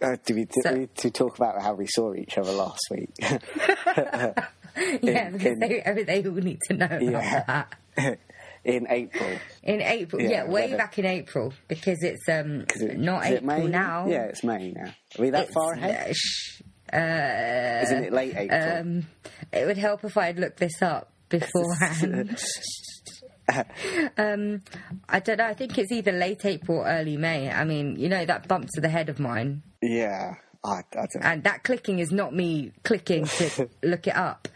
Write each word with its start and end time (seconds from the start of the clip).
Uh, 0.00 0.16
do 0.24 0.34
we, 0.34 0.44
do 0.44 0.60
So- 0.62 0.74
we 0.74 0.86
to 0.86 1.10
talk 1.10 1.36
about 1.36 1.60
how 1.62 1.74
we 1.74 1.86
saw 1.86 2.14
each 2.14 2.38
other 2.38 2.52
last 2.52 2.80
week? 2.90 3.10
yeah, 3.20 4.32
In- 5.02 5.32
because 5.32 5.52
in- 5.52 5.58
they, 5.60 6.04
they 6.04 6.24
all 6.28 6.34
need 6.34 6.58
to 6.68 6.74
know 6.74 6.86
about 6.86 7.02
Yeah. 7.02 7.64
that. 7.96 8.18
in 8.64 8.86
April. 8.90 9.38
In 9.62 9.80
April, 9.80 10.20
Yeah, 10.22 10.28
yeah, 10.28 10.44
way 10.48 10.74
back 10.74 10.98
in 10.98 11.06
April, 11.06 11.52
because 11.68 12.02
it's 12.02 12.28
um 12.28 12.64
it- 12.74 12.98
not 12.98 13.24
it 13.26 13.42
April 13.42 13.68
now. 13.68 14.06
Yeah, 14.08 14.24
it's 14.24 14.42
May 14.44 14.72
now. 14.72 14.92
Are 15.18 15.22
we 15.22 15.30
that 15.30 15.44
It's, 15.44 15.54
far 15.54 15.72
ahead? 15.72 16.10
uh, 16.10 16.12
sh- 16.14 16.62
uh, 16.92 17.80
Isn't 17.84 18.04
it 18.04 18.12
late 18.12 18.34
April? 18.36 18.76
um, 18.78 19.06
it 19.52 19.66
would 19.66 19.78
help 19.78 20.04
if 20.04 20.16
I'd 20.16 20.38
looked 20.38 20.58
this 20.58 20.80
up 20.82 21.10
beforehand. 21.28 22.38
um, 24.18 24.62
I 25.08 25.20
don't 25.20 25.38
know. 25.38 25.46
I 25.46 25.54
think 25.54 25.78
it's 25.78 25.92
either 25.92 26.12
late 26.12 26.44
April 26.44 26.78
or 26.78 26.86
early 26.86 27.16
May. 27.16 27.50
I 27.50 27.64
mean, 27.64 27.96
you 27.96 28.08
know 28.08 28.24
that 28.24 28.48
bump 28.48 28.68
to 28.74 28.80
the 28.80 28.88
head 28.88 29.08
of 29.08 29.18
mine, 29.20 29.62
yeah. 29.82 30.34
I, 30.64 30.82
I 30.98 31.06
and 31.20 31.44
that 31.44 31.62
clicking 31.62 32.00
is 32.00 32.10
not 32.10 32.34
me 32.34 32.72
clicking 32.82 33.24
to 33.26 33.68
look 33.82 34.06
it 34.08 34.16
up. 34.16 34.48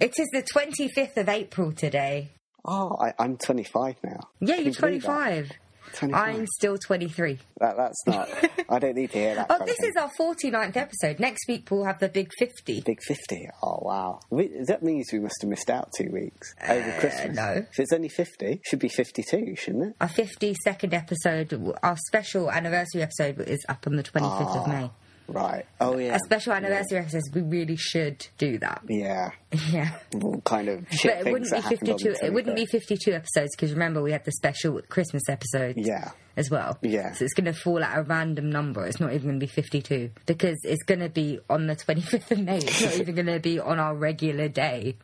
It 0.00 0.18
is 0.18 0.28
the 0.32 0.42
twenty 0.50 0.88
fifth 0.88 1.16
of 1.18 1.28
April 1.28 1.72
today. 1.72 2.30
Oh, 2.64 2.96
I, 3.00 3.14
I'm 3.18 3.38
25 3.38 3.96
now. 4.04 4.20
Yeah, 4.40 4.56
Can 4.56 4.64
you're 4.64 4.74
you 4.74 4.80
believe 4.80 5.02
that? 5.02 5.08
25. 5.08 5.52
25. 5.98 6.36
I'm 6.36 6.46
still 6.46 6.78
23. 6.78 7.38
That, 7.58 7.76
that's 7.76 8.06
not. 8.06 8.28
I 8.68 8.78
don't 8.78 8.94
need 8.94 9.10
to 9.10 9.18
hear 9.18 9.34
that. 9.34 9.46
Oh, 9.60 9.64
this 9.64 9.80
is 9.80 9.96
our 9.96 10.10
49th 10.18 10.76
episode. 10.76 11.18
Next 11.18 11.48
week 11.48 11.68
we'll 11.70 11.84
have 11.84 11.98
the 11.98 12.08
big 12.08 12.30
50. 12.38 12.82
Big 12.82 13.02
50. 13.02 13.48
Oh, 13.62 13.80
wow. 13.82 14.20
We, 14.30 14.50
that 14.66 14.82
means 14.82 15.08
we 15.12 15.18
must 15.18 15.36
have 15.40 15.50
missed 15.50 15.70
out 15.70 15.90
two 15.96 16.10
weeks 16.12 16.54
over 16.68 16.92
Christmas. 17.00 17.36
Uh, 17.38 17.42
no. 17.42 17.52
If 17.70 17.80
it's 17.80 17.92
only 17.92 18.08
50, 18.08 18.46
it 18.46 18.60
should 18.64 18.78
be 18.78 18.88
52, 18.88 19.56
shouldn't 19.56 19.84
it? 19.84 19.96
Our 20.00 20.08
52nd 20.08 20.92
episode, 20.92 21.76
our 21.82 21.96
special 22.06 22.50
anniversary 22.50 23.02
episode 23.02 23.40
is 23.40 23.64
up 23.68 23.86
on 23.86 23.96
the 23.96 24.02
25th 24.02 24.56
of 24.56 24.68
May. 24.68 24.90
Right. 25.28 25.66
Oh, 25.80 25.98
yeah. 25.98 26.16
A 26.16 26.18
special 26.20 26.54
anniversary 26.54 26.98
episode, 26.98 27.22
we 27.34 27.42
really 27.42 27.76
should 27.76 28.26
do 28.38 28.58
that. 28.58 28.82
Yeah. 28.88 29.30
Yeah. 29.70 29.92
All 30.22 30.40
kind 30.42 30.68
of 30.68 30.86
shit 30.90 31.10
But 31.18 31.26
it 31.26 31.32
wouldn't 31.32 31.44
be 31.50 31.56
that 31.56 31.62
happened 31.62 31.88
on 31.90 31.98
52 31.98 32.26
it 32.26 32.32
wouldn't 32.34 32.54
be 32.56 32.66
52 32.66 33.12
episodes 33.12 33.50
because 33.56 33.72
remember 33.72 34.02
we 34.02 34.12
had 34.12 34.24
the 34.26 34.32
special 34.32 34.78
Christmas 34.90 35.22
episode 35.28 35.76
Yeah. 35.78 36.10
as 36.36 36.50
well. 36.50 36.76
Yeah. 36.82 37.12
So 37.14 37.24
it's 37.24 37.32
going 37.32 37.46
to 37.46 37.54
fall 37.54 37.82
at 37.82 37.96
a 37.96 38.02
random 38.02 38.50
number. 38.50 38.84
It's 38.84 39.00
not 39.00 39.12
even 39.14 39.28
going 39.28 39.40
to 39.40 39.46
be 39.46 39.50
52 39.52 40.10
because 40.26 40.58
it's 40.64 40.82
going 40.82 41.00
to 41.00 41.08
be 41.08 41.40
on 41.48 41.66
the 41.66 41.76
25th 41.76 42.30
of 42.30 42.40
May. 42.40 42.58
It's 42.58 42.82
not 42.82 42.94
even 43.00 43.14
going 43.14 43.26
to 43.26 43.40
be 43.40 43.58
on 43.58 43.78
our 43.80 43.94
regular 43.94 44.48
day. 44.48 44.96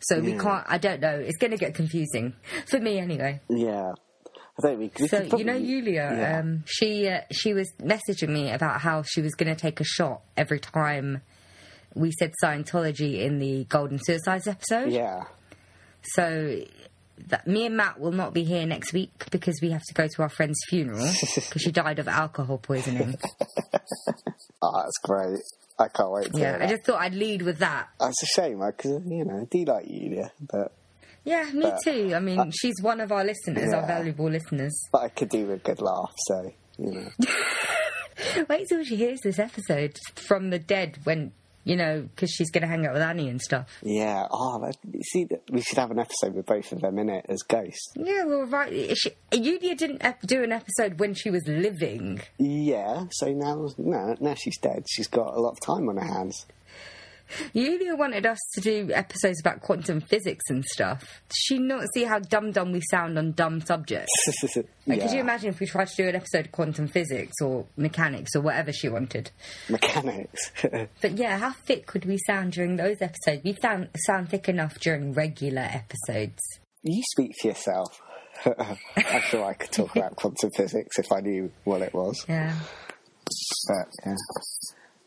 So 0.00 0.20
we 0.20 0.38
can't 0.38 0.64
I 0.68 0.78
don't 0.78 1.00
know. 1.00 1.18
It's 1.18 1.36
going 1.38 1.50
to 1.50 1.56
get 1.58 1.74
confusing 1.74 2.34
for 2.70 2.78
me 2.80 2.98
anyway. 2.98 3.40
Yeah. 3.50 3.92
I 4.58 4.62
think 4.62 4.78
we, 4.78 4.90
we 5.00 5.08
So 5.08 5.20
could 5.28 5.38
you 5.38 5.44
know, 5.44 5.52
probably- 5.52 5.68
Yulia, 5.68 6.14
Yeah. 6.18 6.38
um, 6.40 6.64
she 6.66 7.08
uh, 7.08 7.20
she 7.30 7.52
was 7.54 7.70
messaging 7.80 8.30
me 8.30 8.50
about 8.50 8.80
how 8.80 9.02
she 9.02 9.20
was 9.20 9.34
going 9.34 9.54
to 9.54 9.60
take 9.60 9.80
a 9.80 9.84
shot 9.84 10.22
every 10.36 10.60
time 10.60 11.22
we 11.94 12.10
said 12.12 12.32
Scientology 12.42 13.20
in 13.22 13.38
the 13.38 13.64
Golden 13.64 13.98
Suicides 14.02 14.46
episode. 14.46 14.92
Yeah. 14.92 15.24
So 16.14 16.60
that, 17.28 17.46
me 17.46 17.66
and 17.66 17.76
Matt 17.76 17.98
will 18.00 18.12
not 18.12 18.32
be 18.34 18.44
here 18.44 18.66
next 18.66 18.92
week 18.92 19.26
because 19.30 19.58
we 19.62 19.70
have 19.70 19.82
to 19.88 19.94
go 19.94 20.06
to 20.06 20.22
our 20.22 20.28
friend's 20.28 20.58
funeral 20.68 21.06
because 21.20 21.62
she 21.62 21.72
died 21.72 21.98
of 21.98 22.06
alcohol 22.08 22.58
poisoning. 22.58 23.16
Oh, 24.62 24.72
that's 24.82 24.98
great. 25.02 25.40
I 25.78 25.88
can't 25.88 26.10
wait 26.10 26.32
to 26.32 26.38
yeah, 26.40 26.58
I 26.60 26.66
just 26.68 26.84
thought 26.84 27.00
I'd 27.00 27.14
lead 27.14 27.42
with 27.42 27.58
that. 27.58 27.88
That's 28.00 28.22
a 28.22 28.26
shame, 28.26 28.60
because, 28.60 29.02
you 29.06 29.24
know, 29.26 29.40
I 29.40 29.44
do 29.50 29.64
like 29.66 29.84
Yulia, 29.88 30.32
but, 30.40 30.72
Yeah, 31.26 31.44
me 31.52 31.62
But- 31.62 31.78
too. 31.84 32.12
I 32.14 32.20
mean, 32.20 32.50
she's 32.52 32.76
one 32.80 33.00
of 33.00 33.10
our 33.12 33.24
listeners, 33.24 33.72
our 33.74 33.86
valuable 33.86 34.30
listeners. 34.30 34.74
but 34.92 35.02
I 35.02 35.08
could 35.08 35.28
do 35.28 35.44
with 35.46 35.56
a 35.60 35.62
good 35.62 35.82
laugh, 35.82 36.14
so, 36.28 36.52
you 36.78 36.92
know. 36.92 37.08
Wait 38.48 38.66
till 38.68 38.82
she 38.84 38.96
hears 38.96 39.20
this 39.22 39.38
episode 39.38 39.96
from 40.14 40.50
the 40.50 40.58
dead 40.58 40.98
when, 41.04 41.32
you 41.64 41.76
know, 41.76 42.02
because 42.02 42.30
she's 42.30 42.50
going 42.50 42.62
to 42.62 42.68
hang 42.68 42.86
out 42.86 42.92
with 42.94 43.02
Annie 43.02 43.28
and 43.28 43.40
stuff. 43.42 43.78
Yeah. 43.82 44.26
Oh, 44.30 44.58
that, 44.60 44.76
see, 45.12 45.26
we 45.50 45.60
should 45.60 45.78
have 45.78 45.90
an 45.90 45.98
episode 45.98 46.34
with 46.34 46.46
both 46.46 46.70
of 46.72 46.80
them 46.80 46.98
in 46.98 47.10
it 47.10 47.26
as 47.28 47.42
ghosts. 47.42 47.92
Yeah, 47.96 48.24
well, 48.24 48.46
right. 48.46 48.96
She, 48.96 49.10
Yulia 49.32 49.74
didn't 49.74 50.02
do 50.24 50.42
an 50.42 50.52
episode 50.52 50.98
when 51.00 51.12
she 51.14 51.28
was 51.30 51.42
living. 51.46 52.20
Yeah. 52.38 53.04
So 53.10 53.32
now, 53.32 53.68
no, 53.76 54.16
now 54.20 54.34
she's 54.34 54.58
dead. 54.58 54.84
She's 54.90 55.08
got 55.08 55.34
a 55.34 55.40
lot 55.40 55.52
of 55.52 55.60
time 55.60 55.88
on 55.88 55.96
her 55.96 56.04
hands. 56.06 56.46
Yulia 57.52 57.94
wanted 57.96 58.26
us 58.26 58.38
to 58.54 58.60
do 58.60 58.90
episodes 58.92 59.40
about 59.40 59.60
quantum 59.60 60.00
physics 60.00 60.44
and 60.48 60.64
stuff. 60.64 61.00
Does 61.28 61.36
she 61.38 61.58
not 61.58 61.84
see 61.94 62.04
how 62.04 62.18
dumb 62.18 62.52
dumb 62.52 62.72
we 62.72 62.80
sound 62.90 63.18
on 63.18 63.32
dumb 63.32 63.60
subjects? 63.60 64.12
Like, 64.88 65.00
Could 65.00 65.10
you 65.10 65.18
imagine 65.18 65.48
if 65.48 65.58
we 65.58 65.66
tried 65.66 65.88
to 65.88 65.96
do 65.96 66.08
an 66.08 66.14
episode 66.14 66.46
of 66.46 66.52
quantum 66.52 66.86
physics 66.86 67.34
or 67.42 67.66
mechanics 67.76 68.36
or 68.36 68.40
whatever 68.40 68.72
she 68.72 68.88
wanted? 68.88 69.32
Mechanics. 69.68 70.52
But 71.02 71.18
yeah, 71.18 71.38
how 71.38 71.50
thick 71.52 71.92
would 71.92 72.04
we 72.04 72.18
sound 72.18 72.52
during 72.52 72.76
those 72.76 73.02
episodes? 73.02 73.42
We 73.42 73.56
sound 73.60 73.88
sound 74.06 74.28
thick 74.30 74.48
enough 74.48 74.78
during 74.78 75.12
regular 75.12 75.62
episodes. 75.62 76.38
you 76.84 77.02
speak 77.10 77.32
for 77.42 77.48
yourself. 77.48 78.00
I'm 78.46 79.22
sure 79.22 79.44
I 79.44 79.54
could 79.54 79.72
talk 79.72 79.96
about 79.96 80.14
quantum 80.14 80.50
physics 80.52 81.00
if 81.00 81.10
I 81.10 81.18
knew 81.20 81.50
what 81.64 81.82
it 81.82 81.92
was. 81.92 82.24
Yeah. 82.28 82.54
But, 83.66 83.88
yeah. 84.06 84.14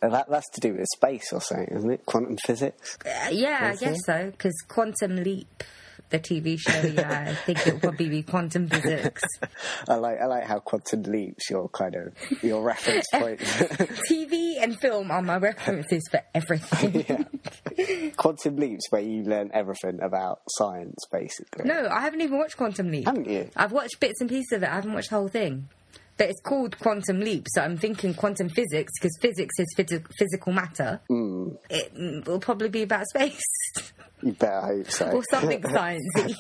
Uh, 0.02 0.10
That, 0.10 0.30
that's 0.30 0.50
to 0.52 0.62
do 0.62 0.74
with 0.74 0.88
space 0.96 1.32
or 1.34 1.42
something, 1.42 1.76
isn't 1.76 1.92
it? 1.92 2.06
Quantum 2.06 2.38
physics? 2.46 2.98
Uh, 3.06 3.30
yeah, 3.32 3.72
I 3.74 3.76
guess 3.76 3.98
it? 3.98 4.06
so. 4.06 4.32
Because 4.32 4.56
Quantum 4.68 5.18
Leap, 5.18 5.64
the 6.10 6.20
TV 6.20 6.58
show, 6.58 6.88
yeah, 6.88 7.26
I 7.30 7.36
think 7.36 7.68
it 7.68 7.74
would 7.74 7.82
probably 7.84 8.10
be 8.10 8.24
quantum 8.24 8.68
physics. 8.68 9.22
I 9.88 9.96
like 9.96 10.20
I 10.20 10.26
like 10.26 10.44
how 10.46 10.58
quantum 10.60 11.04
leaps 11.04 11.50
your 11.52 11.70
kind 11.70 11.96
of 11.96 12.14
your 12.44 12.64
reference 12.64 13.06
point. 13.14 13.40
TV 14.10 14.56
and 14.60 14.80
film 14.80 15.12
are 15.12 15.22
my 15.22 15.38
references 15.38 16.02
for 16.10 16.22
everything. 16.34 17.28
quantum 18.18 18.56
leaps 18.56 18.86
where 18.90 19.02
you 19.04 19.24
learn 19.24 19.52
everything 19.54 20.00
about 20.02 20.42
science 20.50 20.98
basically. 21.12 21.66
No, 21.66 21.88
I 21.92 22.02
haven't 22.02 22.22
even 22.22 22.40
watched 22.40 22.58
Quantum 22.58 22.90
Leap. 22.92 23.06
Haven't 23.06 23.30
you? 23.30 23.50
I've 23.56 23.72
watched 23.72 24.00
bits 24.00 24.20
and 24.22 24.30
pieces 24.30 24.54
of 24.54 24.64
it. 24.64 24.70
I 24.70 24.76
haven't 24.76 24.94
watched 24.94 25.10
the 25.12 25.16
whole 25.18 25.28
thing. 25.28 25.70
But 26.20 26.30
it's 26.30 26.42
called 26.42 26.78
Quantum 26.78 27.22
Leap, 27.22 27.46
so 27.50 27.62
I'm 27.62 27.78
thinking 27.78 28.14
quantum 28.14 28.50
physics 28.50 28.92
because 29.00 29.18
physics 29.22 29.56
is 29.58 29.74
phys- 29.78 30.06
physical 30.18 30.54
matter. 30.54 31.00
Hmm. 31.08 31.52
It 31.70 31.96
mm, 31.96 32.28
will 32.28 32.40
probably 32.42 32.70
be 32.70 32.84
about 32.84 33.06
space 33.08 33.40
You 34.22 34.34
better 34.34 34.60
hope 34.62 34.92
so. 34.92 35.10
or 35.12 35.24
something 35.32 35.62
sciencey. 35.64 36.36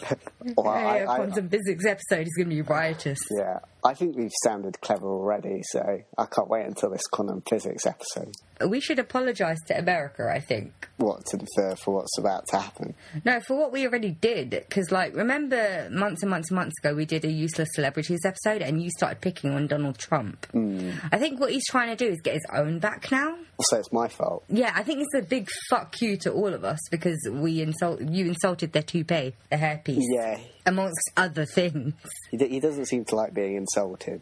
Well, 0.57 0.67
I- 0.67 0.97
a 0.97 1.07
I- 1.09 1.15
quantum 1.15 1.47
physics 1.49 1.85
episode 1.85 2.27
is 2.27 2.33
going 2.37 2.49
to 2.49 2.55
be 2.55 2.61
riotous. 2.61 3.19
Yeah, 3.37 3.59
I 3.85 3.93
think 3.93 4.17
we've 4.17 4.31
sounded 4.43 4.81
clever 4.81 5.07
already, 5.07 5.61
so 5.63 5.79
I 6.17 6.25
can't 6.25 6.49
wait 6.49 6.65
until 6.65 6.89
this 6.91 7.07
quantum 7.07 7.41
physics 7.49 7.85
episode. 7.85 8.33
We 8.67 8.81
should 8.81 8.99
apologise 8.99 9.57
to 9.67 9.79
America, 9.79 10.29
I 10.29 10.41
think. 10.41 10.89
What 10.97 11.25
to 11.27 11.37
defer 11.37 11.77
for 11.77 11.95
what's 11.95 12.17
about 12.17 12.45
to 12.47 12.57
happen? 12.57 12.93
No, 13.23 13.39
for 13.47 13.55
what 13.57 13.71
we 13.71 13.87
already 13.87 14.11
did, 14.11 14.49
because 14.49 14.91
like 14.91 15.15
remember 15.15 15.87
months 15.89 16.23
and 16.23 16.29
months 16.29 16.49
and 16.51 16.55
months 16.57 16.75
ago 16.83 16.93
we 16.93 17.05
did 17.05 17.23
a 17.23 17.31
useless 17.31 17.69
celebrities 17.73 18.19
episode, 18.25 18.61
and 18.61 18.83
you 18.83 18.89
started 18.97 19.21
picking 19.21 19.51
on 19.51 19.67
Donald 19.69 19.97
Trump. 19.97 20.45
Hmm. 20.51 20.91
I 21.11 21.17
think 21.17 21.39
what 21.39 21.51
he's 21.51 21.65
trying 21.69 21.95
to 21.95 21.95
do 21.95 22.11
is 22.11 22.19
get 22.21 22.33
his 22.33 22.45
own 22.53 22.79
back 22.79 23.11
now. 23.11 23.37
So 23.61 23.77
it's 23.77 23.91
my 23.93 24.07
fault. 24.09 24.43
Yeah, 24.49 24.71
I 24.75 24.83
think 24.83 24.99
it's 25.01 25.23
a 25.23 25.27
big 25.27 25.47
fuck 25.69 26.01
you 26.01 26.17
to 26.17 26.31
all 26.31 26.53
of 26.53 26.63
us 26.65 26.79
because 26.91 27.17
we 27.31 27.61
insult 27.61 28.01
you 28.01 28.25
insulted 28.27 28.73
their 28.73 28.83
toupee, 28.83 29.35
the 29.49 29.55
hairpiece, 29.57 30.01
Yeah, 30.09 30.39
amongst 30.65 30.99
other 31.17 31.45
things. 31.45 31.93
he, 32.31 32.37
d- 32.37 32.47
he 32.49 32.59
doesn't 32.59 32.85
seem 32.85 33.05
to 33.05 33.15
like 33.15 33.33
being 33.33 33.55
insulted 33.55 34.21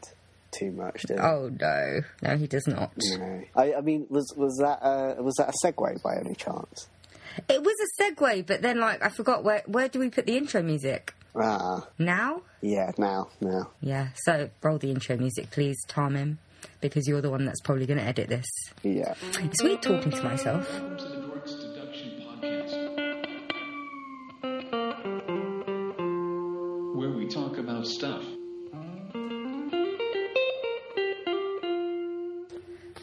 too 0.52 0.72
much, 0.72 1.03
does 1.03 1.18
he? 1.19 1.24
Oh 1.24 1.52
no, 1.59 2.00
no, 2.24 2.38
he 2.38 2.47
does 2.47 2.66
not. 2.68 2.91
No. 3.18 3.44
I, 3.56 3.74
I 3.75 3.81
mean, 3.81 4.08
was 4.09 4.34
was 4.38 4.58
that 4.58 4.79
uh, 4.84 5.22
was 5.22 5.35
that 5.35 5.50
a 5.50 5.53
segue 5.66 6.02
by 6.03 6.16
any 6.24 6.35
chance? 6.35 6.88
It 7.47 7.62
was 7.62 7.75
a 8.00 8.03
segue, 8.03 8.47
but 8.47 8.64
then 8.64 8.79
like 8.79 9.03
I 9.03 9.09
forgot 9.09 9.44
where 9.44 9.62
where 9.68 9.88
do 9.90 10.00
we 10.00 10.09
put 10.09 10.25
the 10.25 10.35
intro 10.38 10.64
music 10.64 11.14
Ah, 11.35 11.88
now? 11.99 12.41
yeah. 12.61 12.91
Now, 12.97 13.29
now. 13.41 13.69
Yeah, 13.81 14.09
so 14.23 14.49
roll 14.63 14.77
the 14.79 14.89
intro 14.91 15.17
music, 15.17 15.51
please, 15.51 15.77
Tarmim, 15.88 16.38
because 16.81 17.07
you're 17.07 17.21
the 17.21 17.29
one 17.29 17.45
that's 17.45 17.61
probably 17.61 17.85
going 17.85 17.99
to 17.99 18.03
edit 18.05 18.27
this. 18.29 18.45
Yeah. 18.84 19.13
It's 19.40 19.61
weird 19.61 19.81
talking 19.84 20.11
to 20.11 20.23
myself. 20.23 20.67
Welcome 20.72 20.97
to 20.97 21.03
the 21.03 21.16
Dorks 21.17 21.61
Deduction 21.61 22.23
Podcast, 22.23 22.96
where 26.96 27.09
we 27.09 27.28
talk 27.28 27.57
about 27.57 27.85
stuff. 27.85 28.23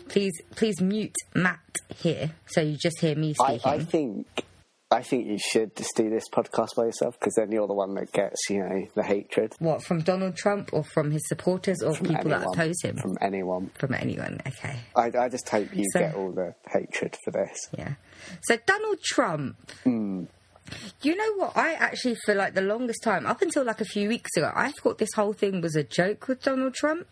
Please, 0.09 0.33
please 0.55 0.81
mute 0.81 1.15
Matt 1.35 1.59
here, 1.97 2.33
so 2.47 2.61
you 2.61 2.77
just 2.77 3.01
hear 3.01 3.17
me 3.17 3.35
I, 3.41 3.57
speaking. 3.59 3.73
I 3.73 3.79
think 3.85 4.44
I 4.95 5.03
think 5.03 5.27
you 5.27 5.39
should 5.39 5.75
just 5.77 5.97
do 5.97 6.09
this 6.09 6.25
podcast 6.33 6.75
by 6.77 6.85
yourself 6.85 7.19
because 7.19 7.35
then 7.35 7.51
you're 7.53 7.67
the 7.67 7.75
one 7.75 7.95
that 7.95 8.13
gets 8.13 8.49
you 8.49 8.61
know 8.61 8.87
the 8.95 9.03
hatred 9.03 9.53
What 9.59 9.83
from 9.83 10.01
Donald 10.03 10.37
Trump 10.37 10.71
or 10.73 10.85
from 10.85 11.11
his 11.11 11.27
supporters 11.29 11.83
or 11.83 11.95
from 11.95 12.09
people 12.09 12.31
that 12.31 12.47
oppose 12.47 12.77
him? 12.83 12.97
From 12.97 13.17
anyone. 13.21 13.71
From 13.79 13.95
anyone? 13.95 14.41
Okay, 14.47 14.77
I, 14.97 15.11
I 15.19 15.29
just 15.29 15.49
hope 15.49 15.75
you 15.75 15.85
So- 15.93 15.99
get 16.01 16.15
all 16.15 16.31
the 16.33 16.55
hatred 16.71 17.17
for 17.25 17.31
this. 17.33 17.59
yeah. 17.77 17.95
So 18.43 18.57
Donald 18.67 19.01
Trump. 19.03 19.57
Hmm. 19.83 20.25
You 21.03 21.15
know 21.15 21.35
what? 21.37 21.57
I 21.59 21.75
actually, 21.75 22.17
for 22.25 22.35
like 22.35 22.55
the 22.55 22.63
longest 22.63 23.03
time, 23.03 23.27
up 23.27 23.43
until 23.43 23.65
like 23.65 23.83
a 23.83 23.85
few 23.85 24.09
weeks 24.09 24.31
ago, 24.37 24.51
I 24.55 24.73
thought 24.83 24.97
this 24.97 25.13
whole 25.15 25.35
thing 25.35 25.61
was 25.61 25.77
a 25.77 25.83
joke 25.85 26.27
with 26.27 26.43
Donald 26.43 26.73
Trump. 26.73 27.07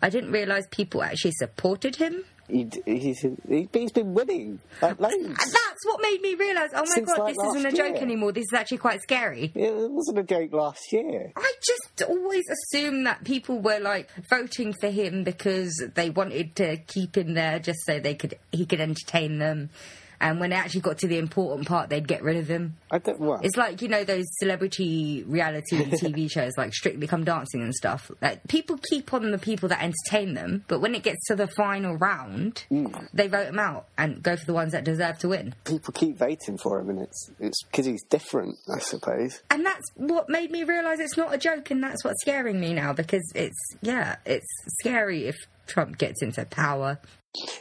I 0.00 0.08
didn't 0.10 0.30
realise 0.30 0.64
people 0.70 1.02
actually 1.02 1.32
supported 1.32 1.96
him. 1.96 2.24
He, 2.48 2.68
he's, 2.86 3.20
he, 3.20 3.68
he's 3.72 3.92
been 3.92 4.14
winning 4.14 4.58
like. 4.80 4.98
That's 4.98 5.84
what 5.84 6.00
made 6.00 6.20
me 6.22 6.34
realise, 6.34 6.70
oh 6.74 6.80
my 6.80 6.84
Since, 6.86 7.12
god, 7.12 7.18
like, 7.18 7.34
this 7.34 7.46
isn't 7.56 7.66
a 7.66 7.76
joke 7.76 7.94
year. 7.94 8.02
anymore. 8.02 8.32
This 8.32 8.46
is 8.50 8.54
actually 8.54 8.78
quite 8.78 9.02
scary. 9.02 9.52
It 9.54 9.90
wasn't 9.90 10.18
a 10.18 10.22
joke 10.22 10.52
last 10.52 10.92
year. 10.92 11.32
I 11.36 11.52
just 11.62 12.10
always 12.10 12.44
assumed 12.48 13.06
that 13.06 13.24
people 13.24 13.60
were 13.60 13.78
like 13.80 14.08
voting 14.30 14.74
for 14.80 14.88
him 14.88 15.24
because 15.24 15.72
they 15.94 16.10
wanted 16.10 16.56
to 16.56 16.78
keep 16.78 17.16
him 17.16 17.34
there 17.34 17.58
just 17.58 17.80
so 17.86 18.00
they 18.00 18.14
could 18.14 18.38
he 18.50 18.66
could 18.66 18.80
entertain 18.80 19.38
them. 19.38 19.70
And 20.20 20.40
when 20.40 20.52
it 20.52 20.56
actually 20.56 20.80
got 20.80 20.98
to 20.98 21.08
the 21.08 21.18
important 21.18 21.68
part, 21.68 21.90
they'd 21.90 22.06
get 22.06 22.22
rid 22.22 22.36
of 22.36 22.48
him. 22.48 22.76
I 22.90 22.98
don't. 22.98 23.20
Well, 23.20 23.40
It's 23.42 23.56
like 23.56 23.82
you 23.82 23.88
know 23.88 24.04
those 24.04 24.24
celebrity 24.38 25.24
reality 25.26 25.76
TV 25.84 26.30
shows 26.30 26.52
like 26.56 26.74
Strictly 26.74 27.06
Come 27.06 27.24
Dancing 27.24 27.62
and 27.62 27.74
stuff. 27.74 28.10
Like 28.20 28.46
people 28.48 28.78
keep 28.90 29.12
on 29.12 29.30
the 29.30 29.38
people 29.38 29.68
that 29.68 29.82
entertain 29.82 30.34
them, 30.34 30.64
but 30.68 30.80
when 30.80 30.94
it 30.94 31.02
gets 31.02 31.26
to 31.26 31.36
the 31.36 31.48
final 31.56 31.96
round, 31.96 32.64
mm. 32.70 33.08
they 33.12 33.28
vote 33.28 33.46
them 33.46 33.58
out 33.58 33.86
and 33.96 34.22
go 34.22 34.36
for 34.36 34.44
the 34.44 34.54
ones 34.54 34.72
that 34.72 34.84
deserve 34.84 35.18
to 35.18 35.28
win. 35.28 35.54
people 35.64 35.92
keep 35.92 36.16
voting 36.16 36.58
for 36.58 36.80
him, 36.80 36.90
and 36.90 37.00
it's 37.00 37.30
it's 37.38 37.62
because 37.64 37.86
he's 37.86 38.02
different, 38.04 38.56
I 38.72 38.78
suppose. 38.78 39.42
And 39.50 39.64
that's 39.64 39.84
what 39.94 40.28
made 40.28 40.50
me 40.50 40.64
realise 40.64 40.98
it's 41.00 41.16
not 41.16 41.34
a 41.34 41.38
joke, 41.38 41.70
and 41.70 41.82
that's 41.82 42.04
what's 42.04 42.20
scaring 42.22 42.60
me 42.60 42.74
now 42.74 42.92
because 42.92 43.30
it's 43.34 43.58
yeah, 43.82 44.16
it's 44.26 44.46
scary 44.80 45.26
if 45.26 45.36
Trump 45.68 45.98
gets 45.98 46.22
into 46.22 46.44
power. 46.46 46.98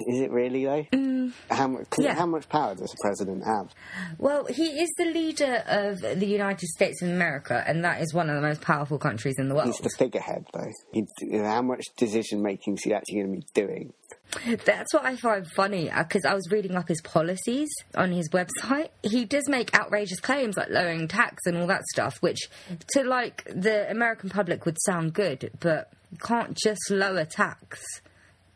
Is 0.08 0.22
it 0.22 0.32
really 0.32 0.66
though? 0.66 1.32
How 1.52 1.68
much? 1.68 1.90
Mm. 1.90 2.04
yeah. 2.04 2.16
How 2.16 2.26
much 2.26 2.48
power 2.50 2.74
does 2.74 2.90
the 2.90 2.98
president 3.02 3.44
have? 3.46 3.74
Well, 4.18 4.46
he 4.46 4.82
is 4.82 4.90
the 4.98 5.06
leader 5.06 5.64
of 5.68 6.00
the 6.00 6.26
United 6.26 6.68
States 6.70 7.02
of 7.02 7.10
America, 7.10 7.64
and 7.68 7.84
that 7.84 8.02
is 8.02 8.14
one 8.14 8.30
of 8.30 8.36
the 8.36 8.42
most 8.42 8.62
powerful 8.62 8.98
countries 8.98 9.36
in 9.38 9.50
the 9.50 9.56
world. 9.56 9.68
He's 9.68 9.78
the 9.80 9.90
figurehead, 9.90 10.46
though. 10.54 10.72
He, 10.94 11.06
how 11.34 11.62
much 11.62 11.84
decision 11.98 12.42
making 12.42 12.76
is 12.76 12.84
he 12.84 12.94
actually 12.94 13.16
going 13.16 13.28
to 13.28 13.38
be 13.38 13.48
doing? 13.54 13.94
That's 14.66 14.94
what 14.94 15.06
I 15.06 15.16
find 15.16 15.46
funny 15.56 15.92
because 15.96 16.26
I 16.26 16.34
was 16.34 16.50
reading 16.52 16.76
up 16.76 16.88
his 16.88 17.02
policies 17.02 17.70
on 17.96 18.12
his 18.12 18.30
website. 18.30 18.90
He 19.04 19.26
does 19.26 19.48
make 19.48 19.78
outrageous 19.78 20.20
claims 20.20 20.58
like 20.58 20.70
lowering 20.70 21.08
tax 21.08 21.46
and 21.46 21.58
all 21.58 21.68
that 21.68 21.86
stuff, 21.88 22.18
which 22.22 22.50
to 22.94 23.04
like 23.04 23.44
the 23.46 23.90
American 23.90 24.30
public 24.30 24.66
would 24.66 24.78
sound 24.86 25.14
good, 25.14 25.52
but 25.60 25.92
you 26.12 26.18
can't 26.18 26.58
just 26.58 26.90
lower 26.90 27.26
tax. 27.26 27.82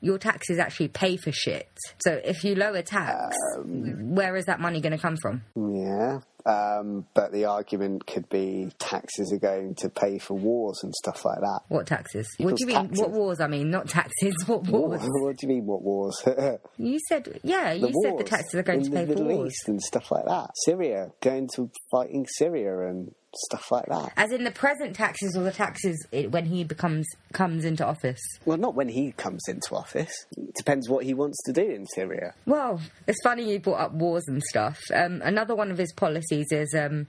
Your 0.03 0.17
taxes 0.17 0.57
actually 0.57 0.87
pay 0.87 1.15
for 1.15 1.31
shit. 1.31 1.69
So 1.99 2.19
if 2.23 2.43
you 2.43 2.55
lower 2.55 2.81
tax, 2.81 3.35
um, 3.57 4.15
where 4.15 4.35
is 4.35 4.45
that 4.45 4.59
money 4.59 4.81
going 4.81 4.93
to 4.93 4.97
come 4.97 5.15
from? 5.17 5.43
Yeah. 5.55 6.19
Um, 6.45 7.05
but 7.13 7.31
the 7.31 7.45
argument 7.45 8.05
could 8.07 8.29
be 8.29 8.69
taxes 8.79 9.31
are 9.33 9.39
going 9.39 9.75
to 9.75 9.89
pay 9.89 10.17
for 10.17 10.33
wars 10.35 10.79
and 10.83 10.93
stuff 10.95 11.23
like 11.25 11.39
that. 11.39 11.61
What 11.67 11.87
taxes? 11.87 12.27
What 12.37 12.55
do 12.55 12.61
you 12.61 12.67
mean? 12.67 12.75
taxes. 12.75 12.99
What 12.99 13.11
wars? 13.11 13.39
I 13.39 13.47
mean, 13.47 13.69
not 13.71 13.87
taxes. 13.87 14.35
What 14.47 14.67
wars? 14.67 15.01
what 15.01 15.37
do 15.37 15.47
you 15.47 15.53
mean, 15.53 15.65
what 15.65 15.81
wars? 15.81 16.21
You 16.77 16.99
said, 17.07 17.39
yeah, 17.43 17.71
you 17.71 17.93
said 18.03 18.17
the 18.17 18.23
taxes 18.23 18.55
are 18.55 18.63
going 18.63 18.79
in 18.79 18.85
to 18.85 18.91
pay 18.91 19.05
the 19.05 19.13
for 19.13 19.23
Middle 19.23 19.37
wars. 19.37 19.51
East 19.51 19.67
and 19.67 19.81
stuff 19.81 20.11
like 20.11 20.25
that. 20.25 20.49
Syria, 20.65 21.11
going 21.21 21.47
to 21.55 21.69
fighting 21.91 22.25
Syria 22.27 22.87
and 22.89 23.13
stuff 23.35 23.71
like 23.71 23.85
that. 23.85 24.11
As 24.17 24.31
in 24.31 24.43
the 24.43 24.51
present 24.51 24.95
taxes 24.95 25.35
or 25.37 25.43
the 25.43 25.51
taxes 25.51 26.05
i 26.13 26.23
when 26.23 26.45
he 26.45 26.63
becomes 26.63 27.07
comes 27.33 27.65
into 27.65 27.85
office. 27.85 28.19
Well, 28.45 28.57
not 28.57 28.75
when 28.75 28.89
he 28.89 29.13
comes 29.13 29.41
into 29.47 29.75
office. 29.75 30.11
It 30.37 30.55
depends 30.55 30.89
what 30.89 31.05
he 31.05 31.13
wants 31.13 31.37
to 31.45 31.53
do 31.53 31.61
in 31.61 31.85
Syria. 31.87 32.33
Well, 32.45 32.81
it's 33.07 33.21
funny 33.23 33.51
you 33.51 33.59
brought 33.59 33.79
up 33.79 33.93
wars 33.93 34.23
and 34.27 34.41
stuff. 34.43 34.79
Um, 34.93 35.21
another 35.23 35.55
one 35.55 35.71
of 35.71 35.77
his 35.77 35.93
policies 35.93 36.30
is 36.31 36.73
um, 36.73 37.07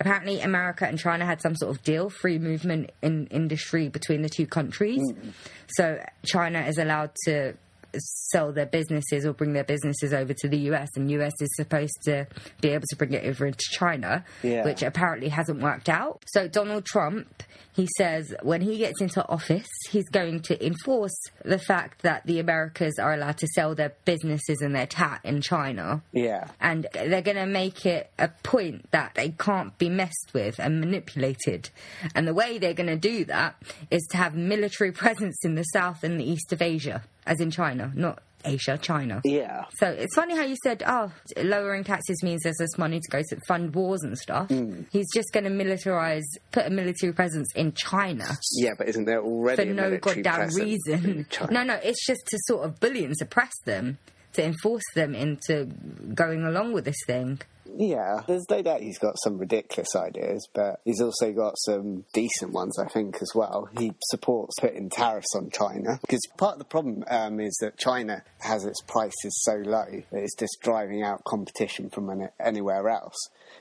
apparently 0.00 0.40
America 0.40 0.86
and 0.86 0.98
China 0.98 1.24
had 1.24 1.40
some 1.40 1.54
sort 1.56 1.74
of 1.74 1.82
deal, 1.82 2.10
free 2.10 2.38
movement 2.38 2.90
in 3.02 3.26
industry 3.26 3.88
between 3.88 4.22
the 4.22 4.28
two 4.28 4.46
countries. 4.46 5.00
So 5.76 6.02
China 6.24 6.62
is 6.62 6.78
allowed 6.78 7.12
to 7.26 7.54
sell 7.98 8.52
their 8.52 8.66
businesses 8.66 9.24
or 9.26 9.32
bring 9.32 9.52
their 9.52 9.64
businesses 9.64 10.12
over 10.12 10.32
to 10.34 10.48
the 10.48 10.58
US, 10.70 10.88
and 10.96 11.10
US 11.10 11.32
is 11.40 11.50
supposed 11.56 11.96
to 12.04 12.26
be 12.60 12.68
able 12.68 12.86
to 12.90 12.96
bring 12.96 13.12
it 13.12 13.24
over 13.24 13.46
into 13.46 13.64
China, 13.70 14.24
Yeah. 14.42 14.64
which 14.64 14.82
apparently 14.82 15.28
hasn't 15.28 15.60
worked 15.62 15.88
out. 15.88 16.22
So 16.28 16.48
Donald 16.48 16.84
Trump, 16.84 17.42
he 17.72 17.88
says 17.98 18.34
when 18.42 18.60
he 18.60 18.78
gets 18.78 19.00
into 19.00 19.26
office, 19.28 19.66
he's 19.90 20.08
going 20.10 20.40
to 20.42 20.64
enforce 20.64 21.16
the 21.44 21.58
fact 21.58 22.02
that 22.02 22.24
the 22.26 22.38
Americas 22.38 22.94
are 23.00 23.12
allowed 23.14 23.38
to 23.38 23.46
sell 23.48 23.74
their 23.74 23.92
businesses 24.04 24.60
and 24.60 24.74
their 24.74 24.86
tat 24.86 25.20
in 25.24 25.40
China. 25.40 26.02
Yeah. 26.12 26.48
And 26.60 26.86
they're 26.92 27.22
going 27.22 27.36
to 27.36 27.46
make 27.46 27.84
it 27.84 28.10
a 28.18 28.28
point 28.44 28.90
that 28.92 29.14
they 29.14 29.30
can't 29.30 29.76
be 29.78 29.88
messed 29.88 30.30
with 30.32 30.58
and 30.60 30.80
manipulated. 30.80 31.70
And 32.14 32.28
the 32.28 32.34
way 32.34 32.58
they're 32.58 32.74
going 32.74 32.86
to 32.86 32.96
do 32.96 33.24
that 33.26 33.56
is 33.90 34.06
to 34.12 34.16
have 34.18 34.34
military 34.36 34.92
presence 35.04 35.38
in 35.44 35.54
the 35.56 35.64
south 35.64 36.04
and 36.04 36.20
the 36.20 36.30
east 36.30 36.52
of 36.52 36.62
Asia, 36.62 37.02
as 37.26 37.40
in 37.40 37.50
China, 37.50 37.92
not 37.94 38.22
Asia, 38.44 38.78
China. 38.78 39.20
Yeah. 39.24 39.64
So 39.78 39.88
it's 39.88 40.14
funny 40.14 40.36
how 40.36 40.42
you 40.42 40.56
said, 40.62 40.82
oh, 40.86 41.12
lowering 41.42 41.84
taxes 41.84 42.22
means 42.22 42.42
there's 42.42 42.60
less 42.60 42.76
money 42.78 43.00
to 43.00 43.10
go 43.10 43.22
to 43.28 43.38
fund 43.48 43.74
wars 43.74 44.02
and 44.02 44.16
stuff. 44.18 44.48
Hmm. 44.48 44.82
He's 44.92 45.06
just 45.12 45.32
going 45.32 45.44
to 45.44 45.50
militarize, 45.50 46.24
put 46.52 46.66
a 46.66 46.70
military 46.70 47.12
presence 47.12 47.48
in 47.54 47.72
China 47.72 48.26
Yeah, 48.52 48.72
but 48.76 48.88
isn't 48.88 49.04
there 49.04 49.22
already 49.22 49.64
for 49.64 49.70
a 49.70 49.74
no 49.74 49.96
goddamn 49.98 50.48
reason. 50.50 51.26
No, 51.50 51.62
no, 51.62 51.74
it's 51.82 52.04
just 52.06 52.26
to 52.26 52.38
sort 52.46 52.64
of 52.64 52.80
bully 52.80 53.04
and 53.04 53.16
suppress 53.16 53.52
them, 53.64 53.98
to 54.34 54.44
enforce 54.44 54.84
them 54.94 55.14
into 55.14 55.66
going 56.14 56.44
along 56.44 56.72
with 56.72 56.84
this 56.84 56.98
thing. 57.06 57.40
Yeah, 57.76 58.22
there's 58.26 58.48
no 58.48 58.62
doubt 58.62 58.80
he's 58.80 58.98
got 58.98 59.14
some 59.22 59.38
ridiculous 59.38 59.94
ideas, 59.96 60.46
but 60.52 60.80
he's 60.84 61.00
also 61.00 61.32
got 61.32 61.54
some 61.58 62.04
decent 62.12 62.52
ones, 62.52 62.78
I 62.78 62.88
think, 62.88 63.16
as 63.20 63.32
well. 63.34 63.68
He 63.78 63.92
supports 64.10 64.54
putting 64.60 64.90
tariffs 64.90 65.34
on 65.34 65.50
China 65.50 65.98
because 66.00 66.20
part 66.36 66.54
of 66.54 66.58
the 66.58 66.64
problem 66.64 67.04
um, 67.08 67.40
is 67.40 67.56
that 67.60 67.78
China 67.78 68.22
has 68.40 68.64
its 68.64 68.80
prices 68.82 69.42
so 69.44 69.54
low 69.54 69.86
that 70.10 70.22
it's 70.22 70.34
just 70.36 70.58
driving 70.62 71.02
out 71.02 71.24
competition 71.24 71.90
from 71.90 72.10
any- 72.10 72.28
anywhere 72.40 72.88
else. 72.88 73.16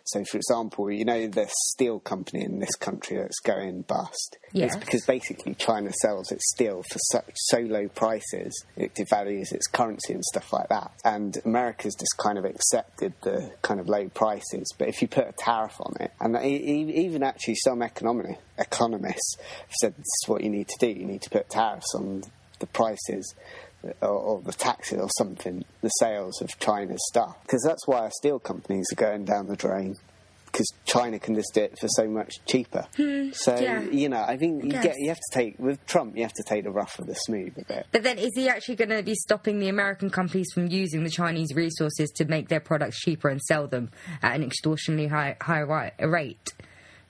So, 0.05 0.23
for 0.25 0.37
example, 0.37 0.91
you 0.91 1.05
know 1.05 1.27
the 1.27 1.49
steel 1.69 1.99
company 1.99 2.43
in 2.43 2.59
this 2.59 2.75
country 2.75 3.17
that's 3.17 3.39
going 3.39 3.83
bust. 3.83 4.37
Yes. 4.51 4.75
It's 4.75 4.83
because 4.83 5.05
basically 5.05 5.55
China 5.55 5.91
sells 6.01 6.31
its 6.31 6.43
steel 6.53 6.83
for 6.89 6.99
so, 6.99 7.23
so 7.33 7.59
low 7.59 7.87
prices, 7.87 8.65
it 8.75 8.93
devalues 8.95 9.51
its 9.51 9.67
currency 9.67 10.13
and 10.13 10.23
stuff 10.25 10.51
like 10.51 10.69
that. 10.69 10.91
And 11.05 11.37
America's 11.45 11.95
just 11.95 12.17
kind 12.17 12.37
of 12.37 12.45
accepted 12.45 13.13
the 13.21 13.51
kind 13.61 13.79
of 13.79 13.87
low 13.87 14.02
prices. 14.09 14.73
But 14.77 14.87
if 14.87 15.01
you 15.01 15.07
put 15.07 15.27
a 15.27 15.33
tariff 15.33 15.79
on 15.79 15.93
it, 15.99 16.11
and 16.19 16.37
even 16.43 17.23
actually 17.23 17.55
some 17.55 17.81
economists 17.81 19.37
have 19.37 19.73
said 19.81 19.93
this 19.95 20.05
is 20.23 20.27
what 20.27 20.43
you 20.43 20.49
need 20.49 20.67
to 20.67 20.77
do, 20.79 20.87
you 20.87 21.05
need 21.05 21.21
to 21.23 21.29
put 21.29 21.49
tariffs 21.49 21.93
on 21.95 22.23
the 22.59 22.67
prices 22.67 23.35
or, 24.01 24.09
or 24.09 24.41
the 24.41 24.53
taxes 24.53 24.99
or 24.99 25.09
something, 25.17 25.65
the 25.81 25.89
sales 25.89 26.41
of 26.41 26.57
China's 26.59 27.05
stuff. 27.09 27.35
Because 27.43 27.63
that's 27.63 27.85
why 27.87 27.99
our 27.99 28.11
steel 28.11 28.39
companies 28.39 28.87
are 28.93 28.95
going 28.95 29.25
down 29.25 29.47
the 29.47 29.55
drain. 29.55 29.95
Because 30.53 30.71
China 30.85 31.17
can 31.17 31.33
just 31.33 31.51
do 31.55 31.61
it 31.61 31.77
for 31.79 31.87
so 31.87 32.07
much 32.07 32.35
cheaper. 32.45 32.85
so 33.33 33.55
Hmm, 33.55 33.63
yeah. 33.63 33.81
you 33.81 34.07
know, 34.07 34.23
I 34.25 34.37
think 34.37 34.63
you 34.63 34.71
get 34.71 34.95
you 34.99 35.09
have 35.09 35.17
to 35.17 35.33
take 35.33 35.57
with 35.57 35.83
Trump, 35.87 36.15
you 36.15 36.21
have 36.21 36.33
to 36.33 36.43
take 36.43 36.63
the 36.63 36.69
rough 36.71 36.95
with 36.99 37.07
the 37.07 37.15
smooth 37.15 37.57
a 37.57 37.65
bit. 37.65 37.87
But 37.91 38.03
then, 38.03 38.19
is 38.19 38.29
he 38.35 38.47
actually 38.47 38.75
going 38.75 38.89
to 38.89 39.01
be 39.01 39.15
stopping 39.15 39.59
the 39.59 39.67
American 39.67 40.11
companies 40.11 40.47
from 40.53 40.67
using 40.67 41.03
the 41.03 41.09
Chinese 41.09 41.55
resources 41.55 42.11
to 42.17 42.25
make 42.25 42.49
their 42.49 42.59
products 42.59 42.99
cheaper 42.99 43.29
and 43.29 43.41
sell 43.41 43.65
them 43.67 43.89
at 44.21 44.35
an 44.35 44.43
extortionately 44.43 45.07
high, 45.07 45.37
high 45.41 45.61
rate, 45.99 46.53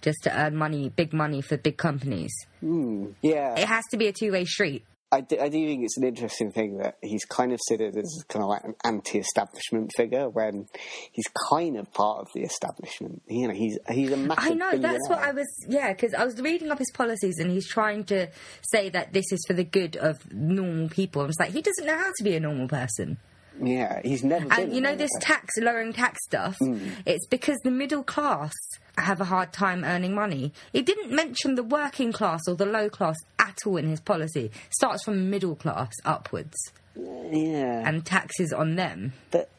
just 0.02 0.20
to 0.24 0.34
earn 0.40 0.56
money, 0.56 0.88
big 0.96 1.12
money 1.14 1.42
for 1.42 1.58
big 1.58 1.76
companies? 1.76 2.34
Yeah, 2.62 3.56
It 3.60 3.68
has 3.68 3.84
to 3.92 3.98
be 3.98 4.08
a 4.08 4.14
two-way 4.14 4.46
street. 4.46 4.86
I 5.13 5.22
do, 5.22 5.38
I 5.39 5.48
do 5.48 5.63
think 5.67 5.84
it's 5.84 5.98
an 5.98 6.03
interesting 6.03 6.51
thing 6.51 6.77
that 6.77 6.98
he's 7.03 7.24
kind 7.24 7.53
of 7.53 7.60
considered 7.67 7.96
as 7.96 8.25
kind 8.27 8.41
of 8.41 8.50
like 8.50 8.63
an 8.63 8.74
anti-establishment 8.84 9.91
figure 9.96 10.27
when 10.27 10.67
he's 11.12 11.27
kind 11.51 11.77
of 11.77 11.93
part 11.93 12.22
of 12.22 12.29
the 12.34 12.41
establishment. 12.41 13.22
You 13.27 13.48
know, 13.48 13.53
he's 13.53 13.77
he's 13.91 14.12
a 14.12 14.17
massive. 14.17 14.51
I 14.51 14.55
know 14.55 14.77
that's 14.77 15.08
what 15.08 15.20
I 15.20 15.32
was. 15.32 15.48
Yeah, 15.70 15.93
because 15.93 16.15
I 16.15 16.25
was 16.25 16.41
reading 16.41 16.72
up 16.72 16.79
his 16.79 16.91
policies, 16.91 17.38
and 17.38 17.51
he's 17.51 17.67
trying 17.67 18.05
to 18.05 18.29
say 18.72 18.89
that 18.89 19.13
this 19.13 19.25
is 19.32 19.43
for 19.48 19.53
the 19.53 19.63
good 19.63 19.98
of 19.98 20.34
normal 20.34 20.89
people. 20.89 21.22
I 21.22 21.25
was 21.25 21.39
like, 21.39 21.51
he 21.51 21.62
doesn't 21.62 21.86
know 21.86 21.98
how 21.98 22.12
to 22.17 22.24
be 22.24 22.36
a 22.36 22.39
normal 22.39 22.67
person. 22.67 23.17
Yeah, 23.62 24.02
he's 24.04 24.24
never. 24.24 24.52
And 24.52 24.74
you 24.74 24.82
know 24.82 24.96
this 24.96 25.12
tax 25.22 25.50
lowering 25.60 25.94
tax 25.94 26.20
stuff. 26.26 26.58
Hmm. 26.60 26.78
It's 27.06 27.28
because 27.28 27.58
the 27.64 27.72
middle 27.72 28.04
class 28.04 28.52
have 28.98 29.22
a 29.22 29.26
hard 29.26 29.54
time 29.54 29.84
earning 29.84 30.14
money. 30.16 30.54
He 30.72 30.82
didn't 30.82 31.12
mention 31.12 31.56
the 31.56 31.64
working 31.64 32.12
class 32.12 32.42
or 32.48 32.56
the 32.56 32.66
low 32.66 32.90
class 32.90 33.16
at 33.40 33.58
all 33.66 33.78
in 33.78 33.88
his 33.88 34.00
policy. 34.00 34.52
starts 34.72 35.04
from 35.04 35.30
middle 35.30 35.56
class 35.56 35.92
upwards 36.06 36.56
Yeah, 36.96 37.88
and 37.88 38.06
taxes 38.06 38.54
on 38.54 38.76
them. 38.76 39.14
but 39.32 39.50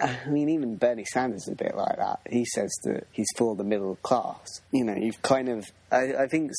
I 0.00 0.28
mean, 0.28 0.48
even 0.48 0.76
Bernie 0.76 1.04
Sanders 1.04 1.42
is 1.42 1.52
a 1.52 1.56
bit 1.56 1.76
like 1.76 1.96
that. 1.96 2.20
He 2.28 2.44
says 2.44 2.70
that 2.84 3.06
he's 3.10 3.26
for 3.36 3.56
the 3.56 3.64
middle 3.64 3.96
class. 3.96 4.46
You 4.72 4.84
know, 4.84 4.94
you've 4.94 5.20
kind 5.22 5.48
of. 5.48 5.66
I, 5.90 6.14
I 6.14 6.26
think 6.26 6.52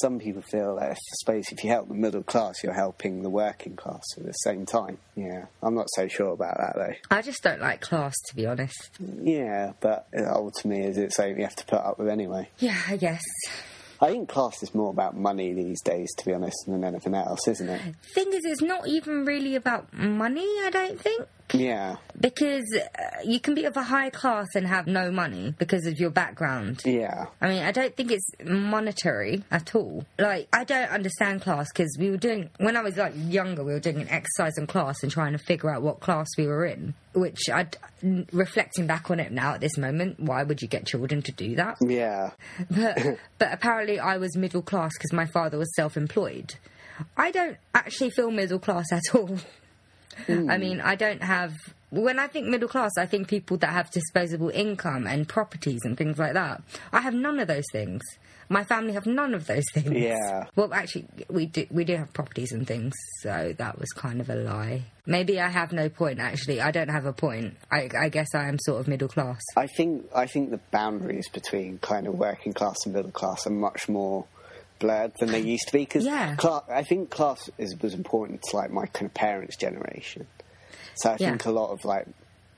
some 0.00 0.18
people 0.18 0.42
feel 0.42 0.76
that, 0.76 0.92
if, 0.92 0.96
I 0.96 1.14
suppose, 1.18 1.44
if 1.50 1.64
you 1.64 1.70
help 1.70 1.88
the 1.88 1.94
middle 1.94 2.22
class, 2.22 2.62
you're 2.62 2.72
helping 2.72 3.22
the 3.22 3.30
working 3.30 3.76
class 3.76 4.02
at 4.16 4.24
the 4.24 4.32
same 4.32 4.64
time. 4.64 4.98
Yeah, 5.14 5.46
I'm 5.62 5.74
not 5.74 5.88
so 5.94 6.08
sure 6.08 6.32
about 6.32 6.56
that 6.58 6.72
though. 6.76 7.16
I 7.16 7.22
just 7.22 7.42
don't 7.42 7.60
like 7.60 7.80
class, 7.80 8.14
to 8.28 8.36
be 8.36 8.46
honest. 8.46 8.90
Yeah, 9.00 9.72
but 9.80 10.06
ultimately, 10.14 10.84
is 10.84 10.98
it 10.98 11.12
something 11.12 11.36
you 11.36 11.44
have 11.44 11.56
to 11.56 11.66
put 11.66 11.80
up 11.80 11.98
with 11.98 12.08
anyway? 12.08 12.48
Yeah, 12.58 12.80
I 12.88 12.96
guess. 12.96 13.22
I 14.00 14.08
think 14.08 14.28
class 14.28 14.62
is 14.62 14.74
more 14.74 14.90
about 14.90 15.16
money 15.16 15.54
these 15.54 15.80
days, 15.82 16.14
to 16.18 16.26
be 16.26 16.34
honest, 16.34 16.56
than 16.66 16.84
anything 16.84 17.14
else, 17.14 17.48
isn't 17.48 17.68
it? 17.68 17.80
Thing 18.14 18.28
is, 18.28 18.44
it's 18.44 18.62
not 18.62 18.86
even 18.86 19.24
really 19.24 19.56
about 19.56 19.92
money. 19.92 20.46
I 20.62 20.70
don't 20.70 21.00
think. 21.00 21.26
Yeah, 21.52 21.96
Because 22.20 22.64
uh, 22.76 23.02
you 23.24 23.38
can 23.40 23.54
be 23.54 23.64
of 23.64 23.76
a 23.76 23.82
high 23.82 24.10
class 24.10 24.46
and 24.54 24.66
have 24.66 24.86
no 24.86 25.10
money 25.10 25.54
because 25.58 25.86
of 25.86 25.98
your 25.98 26.10
background. 26.10 26.82
yeah, 26.84 27.26
I 27.40 27.48
mean, 27.48 27.62
I 27.62 27.72
don't 27.72 27.94
think 27.96 28.10
it's 28.10 28.28
monetary 28.44 29.44
at 29.50 29.74
all. 29.74 30.04
Like, 30.18 30.48
I 30.52 30.64
don't 30.64 30.90
understand 30.90 31.42
class 31.42 31.68
because 31.72 31.96
we 31.98 32.10
were 32.10 32.16
doing, 32.16 32.50
when 32.58 32.76
I 32.76 32.82
was 32.82 32.96
like 32.96 33.14
younger, 33.16 33.62
we 33.62 33.72
were 33.72 33.80
doing 33.80 34.00
an 34.00 34.08
exercise 34.08 34.58
in 34.58 34.66
class 34.66 35.02
and 35.02 35.12
trying 35.12 35.32
to 35.32 35.38
figure 35.38 35.70
out 35.70 35.82
what 35.82 36.00
class 36.00 36.26
we 36.36 36.46
were 36.46 36.66
in. 36.66 36.94
Which, 37.14 37.48
I, 37.50 37.66
reflecting 38.32 38.86
back 38.86 39.10
on 39.10 39.20
it 39.20 39.32
now 39.32 39.54
at 39.54 39.60
this 39.60 39.78
moment, 39.78 40.20
why 40.20 40.42
would 40.42 40.60
you 40.60 40.68
get 40.68 40.86
children 40.86 41.22
to 41.22 41.32
do 41.32 41.56
that? 41.56 41.76
yeah. 41.80 42.30
But, 42.70 43.18
but 43.38 43.52
apparently, 43.52 43.98
I 43.98 44.18
was 44.18 44.36
middle 44.36 44.62
class 44.62 44.92
because 44.98 45.12
my 45.12 45.26
father 45.26 45.58
was 45.58 45.74
self 45.76 45.96
employed. 45.96 46.54
I 47.16 47.30
don't 47.30 47.56
actually 47.74 48.10
feel 48.10 48.30
middle 48.30 48.58
class 48.58 48.90
at 48.92 49.14
all. 49.14 49.38
Mm. 50.26 50.50
I 50.50 50.58
mean, 50.58 50.80
I 50.80 50.94
don't 50.94 51.22
have. 51.22 51.54
When 51.90 52.18
I 52.18 52.26
think 52.26 52.46
middle 52.48 52.68
class, 52.68 52.92
I 52.98 53.06
think 53.06 53.28
people 53.28 53.56
that 53.58 53.70
have 53.70 53.90
disposable 53.90 54.50
income 54.50 55.06
and 55.06 55.28
properties 55.28 55.80
and 55.84 55.96
things 55.96 56.18
like 56.18 56.34
that. 56.34 56.62
I 56.92 57.00
have 57.00 57.14
none 57.14 57.38
of 57.38 57.48
those 57.48 57.64
things. 57.72 58.02
My 58.48 58.64
family 58.64 58.92
have 58.92 59.06
none 59.06 59.34
of 59.34 59.46
those 59.46 59.64
things. 59.72 59.92
Yeah. 59.92 60.44
Well, 60.54 60.72
actually, 60.72 61.06
we 61.28 61.46
do. 61.46 61.66
We 61.70 61.84
do 61.84 61.96
have 61.96 62.12
properties 62.12 62.52
and 62.52 62.66
things, 62.66 62.94
so 63.22 63.54
that 63.58 63.78
was 63.78 63.88
kind 63.90 64.20
of 64.20 64.30
a 64.30 64.36
lie. 64.36 64.84
Maybe 65.04 65.40
I 65.40 65.48
have 65.48 65.72
no 65.72 65.88
point. 65.88 66.20
Actually, 66.20 66.60
I 66.60 66.70
don't 66.70 66.88
have 66.88 67.06
a 67.06 67.12
point. 67.12 67.56
I, 67.70 67.88
I 67.98 68.08
guess 68.08 68.28
I 68.34 68.48
am 68.48 68.58
sort 68.60 68.80
of 68.80 68.88
middle 68.88 69.08
class. 69.08 69.40
I 69.56 69.66
think 69.66 70.06
I 70.14 70.26
think 70.26 70.50
the 70.50 70.60
boundaries 70.70 71.28
between 71.28 71.78
kind 71.78 72.06
of 72.06 72.14
working 72.14 72.52
class 72.52 72.76
and 72.84 72.94
middle 72.94 73.10
class 73.10 73.46
are 73.46 73.50
much 73.50 73.88
more 73.88 74.26
blurred 74.78 75.12
than 75.18 75.30
they 75.32 75.40
used 75.40 75.66
to 75.68 75.72
be. 75.72 75.80
Because 75.80 76.04
Yeah. 76.04 76.36
I 76.68 76.82
think 76.82 77.10
class 77.10 77.50
is, 77.58 77.76
was 77.80 77.94
important 77.94 78.42
to 78.50 78.56
like 78.56 78.70
my 78.70 78.86
kind 78.86 79.06
of 79.06 79.14
parents' 79.14 79.56
generation. 79.56 80.26
So 80.96 81.10
I 81.10 81.16
Yeah. 81.18 81.30
think 81.30 81.44
a 81.46 81.50
lot 81.50 81.70
of 81.70 81.84
like 81.84 82.06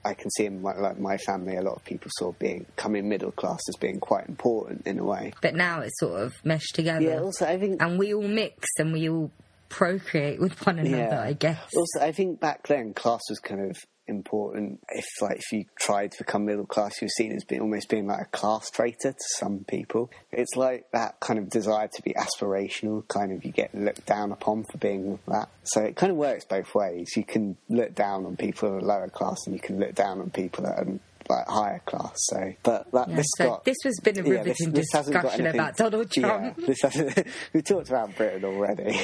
I 0.05 0.15
can 0.15 0.31
see 0.31 0.47
in 0.47 0.63
my, 0.63 0.75
like 0.77 0.99
my 0.99 1.17
family, 1.19 1.57
a 1.57 1.63
lot 1.63 1.75
of 1.75 1.85
people 1.85 2.11
saw 2.19 2.33
being 2.39 2.67
coming 2.77 3.09
middle 3.09 3.33
class 3.33 3.59
as 3.69 3.77
being 3.77 3.99
quite 4.01 4.29
important 4.29 4.87
in 4.87 4.99
a 4.99 5.05
way. 5.05 5.33
But 5.43 5.55
now 5.55 5.81
it's 5.81 5.99
sort 5.99 6.23
of 6.23 6.33
meshed 6.45 6.75
together. 6.75 7.01
Yeah. 7.05 7.21
Also, 7.21 7.45
I 7.47 7.59
think 7.59 7.83
and 7.83 7.99
we 7.99 8.15
all 8.15 8.23
mix 8.27 8.65
and 8.79 8.93
we 8.93 9.09
all 9.09 9.31
procreate 9.69 10.41
with 10.41 10.65
one 10.67 10.79
another. 10.79 10.97
Yeah. 10.97 11.23
I 11.23 11.33
guess. 11.33 11.71
Also, 11.77 12.07
I 12.07 12.13
think 12.13 12.41
back 12.41 12.67
then 12.67 12.95
class 12.95 13.21
was 13.29 13.39
kind 13.39 13.71
of 13.71 13.77
important. 14.07 14.81
If 14.89 15.07
like 15.21 15.37
if 15.37 15.53
you 15.53 15.65
tried 15.79 16.13
to 16.13 16.19
become 16.19 16.47
middle 16.47 16.67
class, 16.67 17.01
you 17.01 17.07
were 17.07 17.11
seen 17.11 17.33
as 17.33 17.45
being 17.45 17.61
almost 17.61 17.89
being 17.89 18.07
like 18.07 18.23
a 18.23 18.37
class 18.37 18.71
traitor 18.71 19.13
to 19.13 19.25
some 19.37 19.65
people. 19.69 20.11
It's 20.33 20.57
like 20.57 20.87
that 20.93 21.21
kind 21.21 21.39
of 21.39 21.51
desire 21.51 21.89
to 21.89 22.03
be 22.03 22.15
aspirational. 22.15 23.07
Kind 23.09 23.33
of 23.33 23.45
you 23.45 23.53
get 23.53 23.75
looked 23.75 24.07
down 24.07 24.33
upon 24.33 24.65
for 24.71 24.79
being 24.79 25.19
that. 25.29 25.49
So 25.65 25.83
it 25.83 25.97
kind 25.97 26.11
of 26.11 26.17
works 26.17 26.45
both 26.45 26.75
ways. 26.75 27.11
You 27.17 27.25
can 27.25 27.57
look 27.69 27.95
down 27.95 28.25
on 28.27 28.37
people 28.37 28.71
who 28.71 28.77
are 28.77 28.81
lower 28.81 29.09
class, 29.09 29.39
and 29.47 29.55
you 29.55 29.61
can 29.61 29.79
look 29.79 29.95
down 29.95 30.21
on 30.21 30.31
people 30.31 30.65
that 30.65 30.79
are 30.79 30.99
like 31.29 31.47
higher 31.47 31.81
class. 31.87 32.15
So, 32.17 32.55
but 32.63 32.91
that, 32.93 33.09
Yeah, 33.09 33.17
this 33.17 33.27
so 33.37 33.45
got 33.45 33.65
this 33.65 33.77
has 33.85 34.01
been 34.03 34.19
a 34.19 34.23
yeah, 34.23 34.35
riveting 34.35 34.75
hasn't 34.93 35.13
got 35.13 35.23
discussion 35.23 35.47
about 35.47 35.77
Donald 35.77 36.11
Trump. 36.11 36.59
Yeah, 36.59 36.67
this 36.83 37.25
we 37.53 37.63
talked 37.63 37.89
about 37.89 38.17
Britain 38.17 38.45
already. 38.45 38.99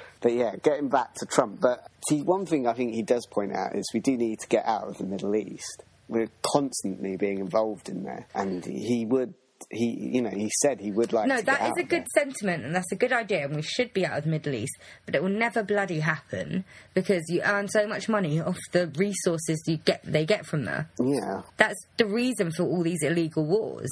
but 0.20 0.32
yeah, 0.32 0.56
getting 0.62 0.88
back 0.88 1.14
to 1.14 1.26
Trump. 1.26 1.60
But 1.60 1.86
see, 2.08 2.22
one 2.22 2.46
thing 2.46 2.66
I 2.66 2.72
think 2.72 2.94
he 2.94 3.02
does 3.02 3.26
point 3.26 3.52
out 3.52 3.74
is 3.74 3.84
we 3.94 4.00
do 4.00 4.16
need 4.16 4.40
to 4.40 4.48
get 4.48 4.66
out 4.66 4.84
of 4.84 4.98
the 4.98 5.04
Middle 5.04 5.34
East. 5.34 5.84
We're 6.08 6.30
constantly 6.42 7.16
being 7.16 7.38
involved 7.38 7.88
in 7.88 8.04
there, 8.04 8.26
and 8.34 8.64
he 8.64 9.06
would. 9.06 9.34
He, 9.70 10.10
you 10.14 10.22
know, 10.22 10.30
he 10.30 10.50
said 10.60 10.80
he 10.80 10.90
would 10.90 11.12
like. 11.12 11.28
No, 11.28 11.40
that 11.40 11.62
is 11.62 11.72
a 11.78 11.82
good 11.82 12.06
sentiment, 12.14 12.64
and 12.64 12.74
that's 12.74 12.90
a 12.92 12.96
good 12.96 13.12
idea, 13.12 13.44
and 13.44 13.54
we 13.54 13.62
should 13.62 13.92
be 13.92 14.04
out 14.06 14.18
of 14.18 14.24
the 14.24 14.30
Middle 14.30 14.54
East. 14.54 14.76
But 15.06 15.14
it 15.14 15.22
will 15.22 15.30
never 15.30 15.62
bloody 15.62 16.00
happen 16.00 16.64
because 16.94 17.22
you 17.28 17.42
earn 17.42 17.68
so 17.68 17.86
much 17.86 18.08
money 18.08 18.40
off 18.40 18.58
the 18.72 18.88
resources 18.96 19.62
you 19.66 19.78
get 19.78 20.02
they 20.04 20.24
get 20.24 20.46
from 20.46 20.64
there. 20.64 20.88
Yeah, 20.98 21.42
That's 21.56 21.86
the 21.96 22.06
reason 22.06 22.52
for 22.52 22.64
all 22.64 22.82
these 22.82 23.02
illegal 23.02 23.44
wars. 23.44 23.90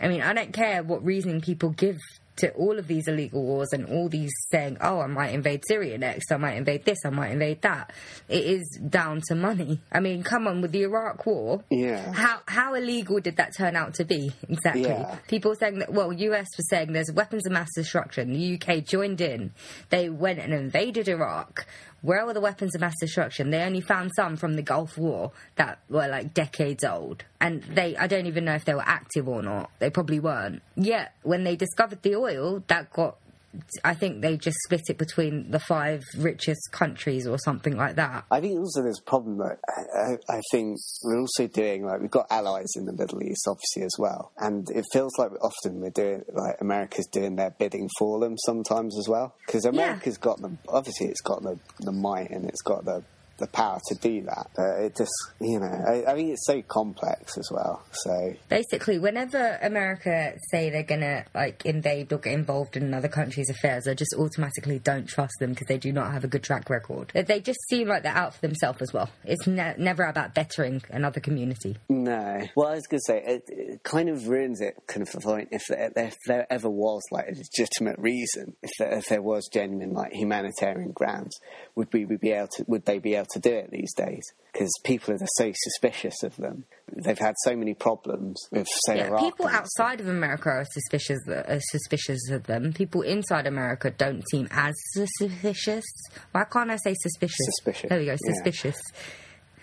I 0.00 0.08
mean, 0.08 0.22
I 0.22 0.32
don't 0.32 0.52
care 0.52 0.82
what 0.82 1.04
reasoning 1.04 1.40
people 1.40 1.70
give 1.70 1.96
to 2.38 2.50
all 2.52 2.78
of 2.78 2.86
these 2.86 3.06
illegal 3.08 3.42
wars 3.42 3.68
and 3.72 3.86
all 3.86 4.08
these 4.08 4.30
saying, 4.50 4.76
oh, 4.80 5.00
I 5.00 5.06
might 5.06 5.34
invade 5.34 5.62
Syria 5.66 5.98
next, 5.98 6.32
I 6.32 6.36
might 6.36 6.56
invade 6.56 6.84
this, 6.84 6.98
I 7.04 7.10
might 7.10 7.30
invade 7.32 7.62
that. 7.62 7.92
It 8.28 8.44
is 8.44 8.78
down 8.88 9.20
to 9.28 9.34
money. 9.34 9.80
I 9.92 10.00
mean, 10.00 10.22
come 10.22 10.46
on, 10.46 10.60
with 10.60 10.72
the 10.72 10.82
Iraq 10.82 11.24
war, 11.26 11.62
Yeah. 11.70 12.12
how 12.12 12.40
how 12.46 12.74
illegal 12.74 13.20
did 13.20 13.36
that 13.36 13.56
turn 13.56 13.76
out 13.76 13.94
to 13.94 14.04
be 14.04 14.32
exactly? 14.48 14.82
Yeah. 14.82 15.16
People 15.28 15.54
saying 15.54 15.78
that, 15.80 15.92
well, 15.92 16.12
US 16.12 16.46
was 16.56 16.68
saying 16.68 16.92
there's 16.92 17.12
weapons 17.12 17.46
of 17.46 17.52
mass 17.52 17.68
destruction. 17.74 18.32
The 18.32 18.54
UK 18.60 18.84
joined 18.84 19.20
in. 19.20 19.52
They 19.90 20.08
went 20.08 20.38
and 20.38 20.52
invaded 20.52 21.08
Iraq. 21.08 21.66
Where 22.00 22.24
were 22.24 22.32
the 22.32 22.40
weapons 22.40 22.76
of 22.76 22.80
mass 22.80 22.94
destruction? 23.00 23.50
They 23.50 23.60
only 23.62 23.80
found 23.80 24.12
some 24.14 24.36
from 24.36 24.54
the 24.54 24.62
Gulf 24.62 24.96
War 24.96 25.32
that 25.56 25.80
were 25.88 26.06
like 26.06 26.32
decades 26.32 26.84
old. 26.84 27.24
And 27.40 27.62
they, 27.64 27.96
I 27.96 28.06
don't 28.06 28.26
even 28.26 28.44
know 28.44 28.54
if 28.54 28.64
they 28.64 28.74
were 28.74 28.84
active 28.86 29.28
or 29.28 29.42
not. 29.42 29.70
They 29.80 29.90
probably 29.90 30.20
weren't. 30.20 30.62
Yet, 30.76 31.12
when 31.22 31.42
they 31.42 31.56
discovered 31.56 32.02
the 32.02 32.14
oil, 32.14 32.27
that 32.68 32.92
got 32.92 33.18
I 33.82 33.94
think 33.94 34.20
they 34.20 34.36
just 34.36 34.58
split 34.64 34.82
it 34.88 34.98
between 34.98 35.50
the 35.50 35.58
five 35.58 36.04
richest 36.18 36.70
countries 36.70 37.26
or 37.26 37.38
something 37.38 37.76
like 37.76 37.96
that. 37.96 38.24
I 38.30 38.40
think 38.40 38.58
also 38.58 38.82
there's 38.82 39.00
a 39.00 39.10
problem 39.10 39.38
that 39.38 39.58
I, 39.66 40.32
I, 40.32 40.40
think 40.50 40.78
we're 41.02 41.18
also 41.18 41.46
doing 41.46 41.86
like 41.86 42.00
we've 42.00 42.10
got 42.10 42.26
allies 42.30 42.72
in 42.76 42.84
the 42.84 42.92
Middle 42.92 43.22
East 43.22 43.48
obviously 43.48 43.82
as 43.82 43.94
well, 43.98 44.32
and 44.36 44.68
it 44.70 44.84
feels 44.92 45.16
like 45.18 45.32
often 45.40 45.80
we're 45.80 45.90
doing 45.90 46.24
like 46.32 46.56
America's 46.60 47.06
doing 47.06 47.36
their 47.36 47.50
bidding 47.50 47.88
for 47.98 48.20
them 48.20 48.36
sometimes 48.38 48.98
as 48.98 49.08
well. 49.08 49.34
Because 49.46 49.64
America's 49.64 50.18
got 50.18 50.40
the 50.40 50.54
obviously 50.68 51.06
it's 51.08 51.22
got 51.22 51.42
the 51.42 51.58
the 51.80 51.92
might 51.92 52.30
and 52.30 52.44
it's 52.44 52.62
got 52.62 52.84
the 52.84 53.02
the 53.38 53.46
power 53.46 53.80
to 53.88 53.94
do 53.96 54.22
that. 54.22 54.50
But 54.56 54.80
it 54.80 54.96
just 54.96 55.12
you 55.40 55.60
know 55.60 55.66
I, 55.66 56.12
I 56.12 56.14
think 56.14 56.30
it's 56.30 56.46
so 56.46 56.62
complex 56.62 57.38
as 57.38 57.48
well. 57.50 57.82
So 57.92 58.34
Basically, 58.48 58.98
whenever 58.98 59.58
America 59.62 60.34
say 60.50 60.70
they're 60.70 60.82
gonna 60.82 61.24
like 61.34 61.64
invade 61.64 62.12
or 62.12 62.18
get 62.18 62.32
involved 62.32 62.76
in 62.76 62.82
another 62.82 63.08
country's 63.08 63.50
affairs, 63.50 63.86
I 63.86 63.94
just 63.94 64.14
automatically 64.18 64.78
don't 64.78 65.06
trust 65.06 65.34
them 65.40 65.50
because 65.50 65.66
they 65.66 65.78
do 65.78 65.92
not 65.92 66.12
have 66.12 66.24
a 66.24 66.28
good 66.28 66.42
track 66.42 66.68
record. 66.70 67.12
They 67.14 67.40
just 67.40 67.58
seem 67.68 67.88
like 67.88 68.02
they're 68.02 68.12
out 68.12 68.34
for 68.34 68.40
themselves 68.40 68.80
as 68.82 68.92
well. 68.92 69.10
It's 69.24 69.46
ne- 69.46 69.74
never 69.78 70.04
about 70.04 70.34
bettering 70.34 70.82
another 70.90 71.20
community. 71.20 71.76
No. 71.88 72.42
Well, 72.56 72.68
I 72.68 72.74
was 72.74 72.86
going 72.86 73.00
to 73.00 73.12
say, 73.12 73.22
it, 73.24 73.42
it 73.48 73.82
kind 73.82 74.08
of 74.08 74.28
ruins 74.28 74.60
it, 74.60 74.74
kind 74.86 75.02
of, 75.02 75.12
the 75.12 75.20
point 75.20 75.48
if 75.52 75.62
there, 75.68 75.92
if 75.96 76.16
there 76.26 76.46
ever 76.50 76.68
was, 76.68 77.02
like, 77.10 77.26
a 77.28 77.34
legitimate 77.34 77.98
reason, 77.98 78.56
if 78.62 78.70
there, 78.78 78.98
if 78.98 79.06
there 79.06 79.22
was 79.22 79.48
genuine, 79.52 79.92
like, 79.92 80.12
humanitarian 80.12 80.92
grounds, 80.92 81.38
would 81.74 81.92
we 81.92 82.04
be 82.04 82.32
able 82.32 82.48
to, 82.56 82.64
would 82.66 82.84
they 82.84 82.98
be 82.98 83.14
able 83.14 83.26
to 83.32 83.38
do 83.38 83.50
it 83.50 83.70
these 83.70 83.92
days? 83.94 84.22
Because 84.52 84.70
people 84.84 85.14
are 85.14 85.18
so 85.36 85.52
suspicious 85.54 86.22
of 86.22 86.36
them. 86.36 86.64
They've 86.92 87.18
had 87.18 87.34
so 87.44 87.54
many 87.54 87.74
problems 87.74 88.36
with, 88.50 88.66
say, 88.86 88.98
Yeah, 88.98 89.16
people 89.18 89.46
outside 89.46 90.00
of 90.00 90.08
America 90.08 90.48
are 90.48 90.66
suspicious 90.70 91.18
are 91.28 91.60
suspicious 91.60 92.30
of 92.30 92.44
them. 92.44 92.72
People 92.72 93.02
inside 93.02 93.46
America 93.46 93.90
don't 93.90 94.22
seem 94.30 94.48
as 94.50 94.74
suspicious. 94.92 95.84
Why 96.32 96.44
can't 96.44 96.70
I 96.70 96.76
say 96.76 96.94
suspicious? 97.00 97.36
Suspicious, 97.56 97.88
There 97.88 97.98
we 97.98 98.06
go, 98.06 98.12
yeah. 98.12 98.72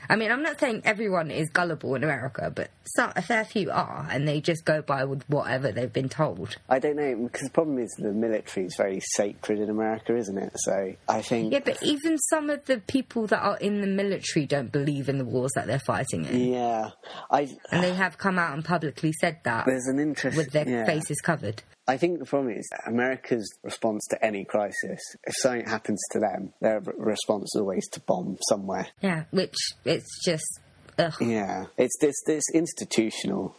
I 0.09 0.15
mean, 0.15 0.31
I'm 0.31 0.43
not 0.43 0.59
saying 0.59 0.81
everyone 0.85 1.31
is 1.31 1.49
gullible 1.49 1.95
in 1.95 2.03
America, 2.03 2.51
but 2.53 2.69
some, 2.95 3.11
a 3.15 3.21
fair 3.21 3.45
few 3.45 3.71
are, 3.71 4.07
and 4.11 4.27
they 4.27 4.41
just 4.41 4.65
go 4.65 4.81
by 4.81 5.05
with 5.05 5.23
whatever 5.27 5.71
they've 5.71 5.91
been 5.91 6.09
told. 6.09 6.57
I 6.69 6.79
don't 6.79 6.95
know, 6.95 7.15
because 7.15 7.47
the 7.47 7.53
problem 7.53 7.79
is 7.79 7.91
the 7.97 8.11
military 8.11 8.65
is 8.67 8.75
very 8.75 8.99
sacred 9.15 9.59
in 9.59 9.69
America, 9.69 10.15
isn't 10.15 10.37
it? 10.37 10.51
So 10.55 10.93
I 11.09 11.21
think. 11.21 11.51
Yeah, 11.51 11.61
but 11.63 11.81
even 11.83 12.17
some 12.17 12.49
of 12.49 12.65
the 12.65 12.79
people 12.87 13.27
that 13.27 13.41
are 13.41 13.57
in 13.57 13.81
the 13.81 13.87
military 13.87 14.45
don't 14.45 14.71
believe 14.71 15.09
in 15.09 15.17
the 15.17 15.25
wars 15.25 15.51
that 15.55 15.67
they're 15.67 15.79
fighting 15.79 16.25
in. 16.25 16.53
Yeah. 16.53 16.89
I, 17.31 17.49
And 17.71 17.83
they 17.83 17.93
have 17.93 18.17
come 18.17 18.37
out 18.37 18.53
and 18.53 18.63
publicly 18.63 19.13
said 19.19 19.39
that 19.43 19.65
there's 19.65 19.87
an 19.87 19.99
interest. 19.99 20.37
with 20.37 20.51
their 20.51 20.67
yeah. 20.67 20.85
faces 20.85 21.19
covered. 21.21 21.63
I 21.87 21.97
think 21.97 22.19
the 22.19 22.25
problem 22.25 22.53
is 22.57 22.67
America's 22.87 23.47
response 23.63 24.05
to 24.09 24.25
any 24.25 24.43
crisis. 24.43 24.99
If 25.23 25.35
something 25.41 25.67
happens 25.67 26.01
to 26.13 26.19
them, 26.19 26.51
their 26.59 26.79
response 26.97 27.51
is 27.53 27.59
always 27.61 27.87
to 27.89 27.99
bomb 28.01 28.37
somewhere. 28.49 28.87
Yeah, 29.01 29.25
which 29.31 29.55
it's 29.85 30.23
just. 30.25 30.45
Ugh. 30.97 31.13
Yeah, 31.21 31.65
it's 31.77 31.97
this 31.99 32.15
this 32.25 32.43
institutional. 32.53 33.55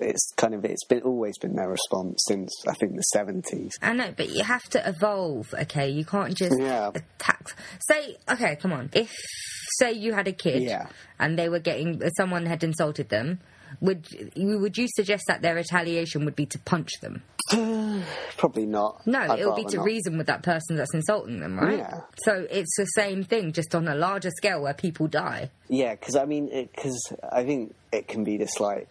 It's 0.00 0.32
kind 0.36 0.54
of 0.54 0.64
it's 0.64 0.84
been 0.86 1.02
always 1.02 1.36
been 1.38 1.54
their 1.54 1.68
response 1.68 2.24
since 2.28 2.50
I 2.66 2.72
think 2.74 2.94
the 2.96 3.02
seventies. 3.02 3.72
I 3.82 3.92
know, 3.92 4.12
but 4.16 4.28
you 4.30 4.42
have 4.44 4.62
to 4.70 4.88
evolve, 4.88 5.52
okay? 5.62 5.88
You 5.88 6.04
can't 6.04 6.34
just 6.34 6.58
Yeah. 6.58 6.90
attack. 6.94 7.56
Say, 7.88 8.16
okay, 8.30 8.56
come 8.56 8.72
on. 8.72 8.90
If, 8.94 9.12
say, 9.80 9.92
you 9.92 10.12
had 10.12 10.28
a 10.28 10.32
kid 10.32 10.62
Yeah. 10.62 10.86
and 11.18 11.38
they 11.38 11.48
were 11.48 11.58
getting, 11.60 12.00
someone 12.16 12.46
had 12.46 12.62
insulted 12.64 13.08
them, 13.10 13.40
would 13.80 14.06
you, 14.34 14.58
would 14.58 14.76
you 14.76 14.86
suggest 14.94 15.24
that 15.28 15.42
their 15.42 15.54
retaliation 15.54 16.24
would 16.24 16.36
be 16.36 16.46
to 16.46 16.58
punch 16.60 16.90
them? 17.00 17.22
Probably 18.36 18.66
not. 18.66 19.06
No, 19.06 19.20
I'd 19.20 19.38
it'll 19.38 19.54
be 19.54 19.64
to 19.64 19.76
not. 19.76 19.84
reason 19.84 20.18
with 20.18 20.26
that 20.26 20.42
person 20.42 20.76
that's 20.76 20.94
insulting 20.94 21.40
them, 21.40 21.58
right? 21.58 21.78
Yeah. 21.78 22.00
So 22.24 22.46
it's 22.50 22.74
the 22.76 22.86
same 22.86 23.22
thing, 23.22 23.52
just 23.52 23.74
on 23.74 23.86
a 23.88 23.94
larger 23.94 24.30
scale 24.30 24.62
where 24.62 24.74
people 24.74 25.06
die. 25.06 25.50
Yeah, 25.68 25.94
because 25.94 26.16
I 26.16 26.24
mean, 26.24 26.48
because 26.74 27.12
I 27.30 27.44
think 27.44 27.74
it 27.92 28.08
can 28.08 28.24
be 28.24 28.38
just 28.38 28.60
like 28.60 28.88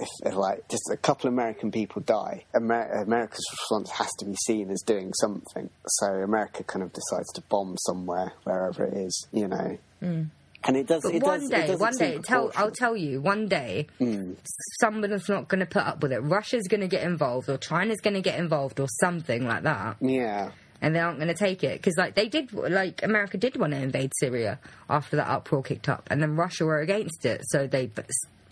if, 0.00 0.08
if 0.24 0.34
like 0.34 0.68
just 0.68 0.82
a 0.92 0.96
couple 0.96 1.28
of 1.28 1.34
American 1.34 1.70
people 1.70 2.02
die, 2.02 2.44
Amer- 2.54 3.02
America's 3.02 3.46
response 3.52 3.90
has 3.90 4.10
to 4.18 4.24
be 4.24 4.34
seen 4.46 4.70
as 4.70 4.82
doing 4.82 5.12
something. 5.14 5.70
So 5.86 6.06
America 6.06 6.64
kind 6.64 6.82
of 6.82 6.92
decides 6.92 7.32
to 7.34 7.42
bomb 7.42 7.76
somewhere, 7.78 8.32
wherever 8.44 8.84
it 8.84 8.94
is, 8.94 9.28
you 9.32 9.48
know. 9.48 9.78
Mm. 10.02 10.28
And 10.64 10.76
it 10.76 10.86
does. 10.86 11.02
But 11.02 11.14
it 11.14 11.22
one 11.22 11.40
does, 11.40 11.48
day, 11.50 11.74
one 11.74 11.96
day, 11.96 12.18
tell 12.22 12.52
I'll 12.56 12.70
tell 12.70 12.96
you, 12.96 13.20
one 13.20 13.48
day, 13.48 13.86
Mm. 14.00 14.36
someone's 14.80 15.28
not 15.28 15.48
going 15.48 15.60
to 15.60 15.66
put 15.66 15.82
up 15.84 16.02
with 16.02 16.12
it. 16.12 16.20
Russia's 16.20 16.68
going 16.68 16.80
to 16.82 16.88
get 16.88 17.02
involved, 17.02 17.48
or 17.48 17.58
China's 17.58 18.00
going 18.00 18.14
to 18.14 18.20
get 18.22 18.38
involved, 18.38 18.78
or 18.80 18.86
something 19.00 19.46
like 19.46 19.64
that, 19.64 19.96
Yeah. 20.00 20.50
and 20.80 20.94
they 20.94 21.00
aren't 21.00 21.18
going 21.18 21.28
to 21.28 21.34
take 21.34 21.64
it 21.64 21.78
because, 21.80 21.96
like, 21.96 22.14
they 22.14 22.28
did, 22.28 22.52
like, 22.52 23.02
America 23.02 23.38
did 23.38 23.56
want 23.56 23.72
to 23.72 23.80
invade 23.82 24.12
Syria 24.20 24.58
after 24.88 25.16
that 25.16 25.28
uproar 25.28 25.62
kicked 25.62 25.88
up, 25.88 26.06
and 26.10 26.22
then 26.22 26.36
Russia 26.36 26.64
were 26.64 26.80
against 26.80 27.24
it, 27.26 27.40
so 27.48 27.66
they 27.66 27.90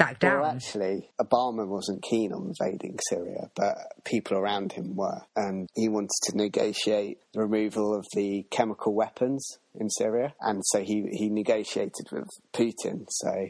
b- 0.00 0.04
backed 0.04 0.20
down. 0.20 0.40
Well, 0.40 0.50
actually, 0.50 1.10
Obama 1.20 1.66
wasn't 1.66 2.02
keen 2.02 2.32
on 2.32 2.52
invading 2.58 2.98
Syria, 3.08 3.50
but 3.54 3.76
people 4.04 4.38
around 4.38 4.72
him 4.72 4.96
were. 4.96 5.22
And 5.36 5.68
he 5.74 5.88
wanted 5.88 6.10
to 6.24 6.36
negotiate 6.36 7.18
the 7.34 7.40
removal 7.40 7.94
of 7.94 8.06
the 8.14 8.46
chemical 8.50 8.94
weapons 8.94 9.58
in 9.74 9.90
Syria. 9.90 10.34
And 10.40 10.62
so 10.66 10.80
he, 10.80 11.08
he 11.12 11.28
negotiated 11.28 12.06
with 12.10 12.28
Putin. 12.52 13.06
So. 13.08 13.48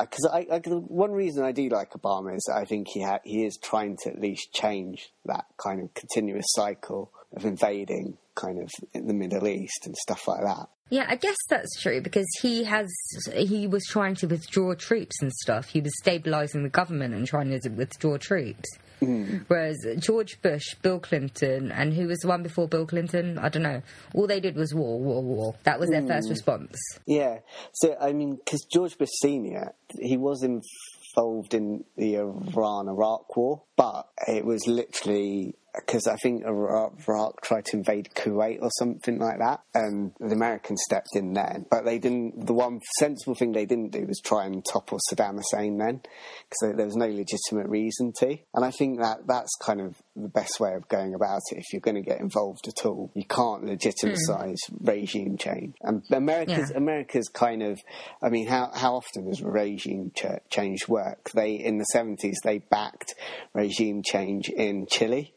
Because 0.00 0.28
I, 0.30 0.46
I, 0.52 0.58
one 0.58 1.12
reason 1.12 1.44
I 1.44 1.52
do 1.52 1.70
like 1.70 1.92
Obama 1.92 2.36
is 2.36 2.46
I 2.54 2.66
think 2.66 2.88
he 2.88 3.02
ha- 3.02 3.20
he 3.24 3.46
is 3.46 3.56
trying 3.56 3.96
to 4.02 4.10
at 4.10 4.20
least 4.20 4.52
change 4.52 5.08
that 5.24 5.46
kind 5.56 5.80
of 5.82 5.94
continuous 5.94 6.44
cycle 6.48 7.10
of 7.34 7.46
invading 7.46 8.18
kind 8.34 8.62
of 8.62 8.70
in 8.92 9.06
the 9.06 9.14
Middle 9.14 9.48
East 9.48 9.86
and 9.86 9.96
stuff 9.96 10.28
like 10.28 10.42
that. 10.42 10.68
Yeah, 10.90 11.06
I 11.08 11.16
guess 11.16 11.36
that's 11.48 11.80
true 11.80 12.00
because 12.00 12.26
he 12.40 12.64
has 12.64 12.88
he 13.34 13.66
was 13.66 13.84
trying 13.84 14.14
to 14.16 14.26
withdraw 14.26 14.74
troops 14.74 15.20
and 15.20 15.32
stuff. 15.32 15.68
He 15.68 15.80
was 15.80 15.92
stabilizing 15.98 16.62
the 16.62 16.70
government 16.70 17.14
and 17.14 17.26
trying 17.26 17.58
to 17.58 17.68
withdraw 17.68 18.16
troops. 18.16 18.68
Mm. 19.00 19.44
Whereas 19.48 19.76
George 19.98 20.40
Bush, 20.42 20.74
Bill 20.82 20.98
Clinton, 20.98 21.70
and 21.70 21.94
who 21.94 22.08
was 22.08 22.18
the 22.18 22.28
one 22.28 22.42
before 22.42 22.66
Bill 22.68 22.86
Clinton? 22.86 23.38
I 23.38 23.48
don't 23.48 23.62
know. 23.62 23.82
All 24.14 24.26
they 24.26 24.40
did 24.40 24.56
was 24.56 24.74
war, 24.74 24.98
war, 24.98 25.22
war. 25.22 25.54
That 25.64 25.78
was 25.78 25.90
their 25.90 26.02
first 26.02 26.28
mm. 26.28 26.30
response. 26.30 26.76
Yeah. 27.06 27.38
So, 27.74 27.96
I 28.00 28.12
mean, 28.12 28.36
because 28.36 28.64
George 28.64 28.98
Bush 28.98 29.10
Sr., 29.20 29.74
he 30.00 30.16
was 30.16 30.42
involved 30.42 31.54
in 31.54 31.84
the 31.96 32.16
Iran 32.16 32.88
Iraq 32.88 33.36
war, 33.36 33.62
but 33.76 34.08
it 34.26 34.44
was 34.44 34.66
literally 34.66 35.54
because 35.74 36.06
I 36.06 36.16
think 36.16 36.44
Iraq, 36.44 36.94
Iraq 37.06 37.40
tried 37.42 37.66
to 37.66 37.76
invade 37.76 38.10
Kuwait 38.14 38.60
or 38.60 38.70
something 38.78 39.18
like 39.18 39.38
that, 39.38 39.60
and 39.74 40.12
the 40.18 40.34
Americans 40.34 40.82
stepped 40.84 41.14
in 41.14 41.34
then. 41.34 41.66
But 41.70 41.84
they 41.84 41.98
didn't. 41.98 42.46
The 42.46 42.54
one 42.54 42.80
sensible 42.98 43.34
thing 43.34 43.52
they 43.52 43.66
didn't 43.66 43.92
do 43.92 44.06
was 44.06 44.20
try 44.20 44.46
and 44.46 44.64
topple 44.64 44.98
Saddam 45.10 45.36
Hussein 45.36 45.78
then, 45.78 46.00
because 46.48 46.76
there 46.76 46.86
was 46.86 46.96
no 46.96 47.06
legitimate 47.06 47.68
reason 47.68 48.12
to. 48.18 48.38
And 48.54 48.64
I 48.64 48.70
think 48.70 49.00
that 49.00 49.26
that's 49.26 49.54
kind 49.62 49.80
of 49.80 49.96
the 50.16 50.28
best 50.28 50.58
way 50.58 50.74
of 50.74 50.88
going 50.88 51.14
about 51.14 51.40
it. 51.52 51.58
If 51.58 51.72
you're 51.72 51.80
going 51.80 51.96
to 51.96 52.02
get 52.02 52.20
involved 52.20 52.66
at 52.66 52.84
all, 52.84 53.10
you 53.14 53.24
can't 53.24 53.64
legitimize 53.64 54.58
hmm. 54.68 54.84
regime 54.84 55.36
change. 55.38 55.74
And 55.82 56.02
America's 56.10 56.70
Yeah. 56.70 56.76
America's 56.76 57.28
kind 57.28 57.62
of. 57.62 57.78
I 58.22 58.30
mean, 58.30 58.46
how 58.46 58.70
how 58.74 58.96
often 58.96 59.28
does 59.28 59.42
regime 59.42 60.12
ch- 60.14 60.42
change 60.50 60.88
work? 60.88 61.30
They 61.34 61.54
in 61.54 61.78
the 61.78 61.84
seventies 61.84 62.38
they 62.42 62.58
backed 62.58 63.14
regime 63.54 64.02
change 64.02 64.48
in 64.48 64.86
Chile 64.90 65.34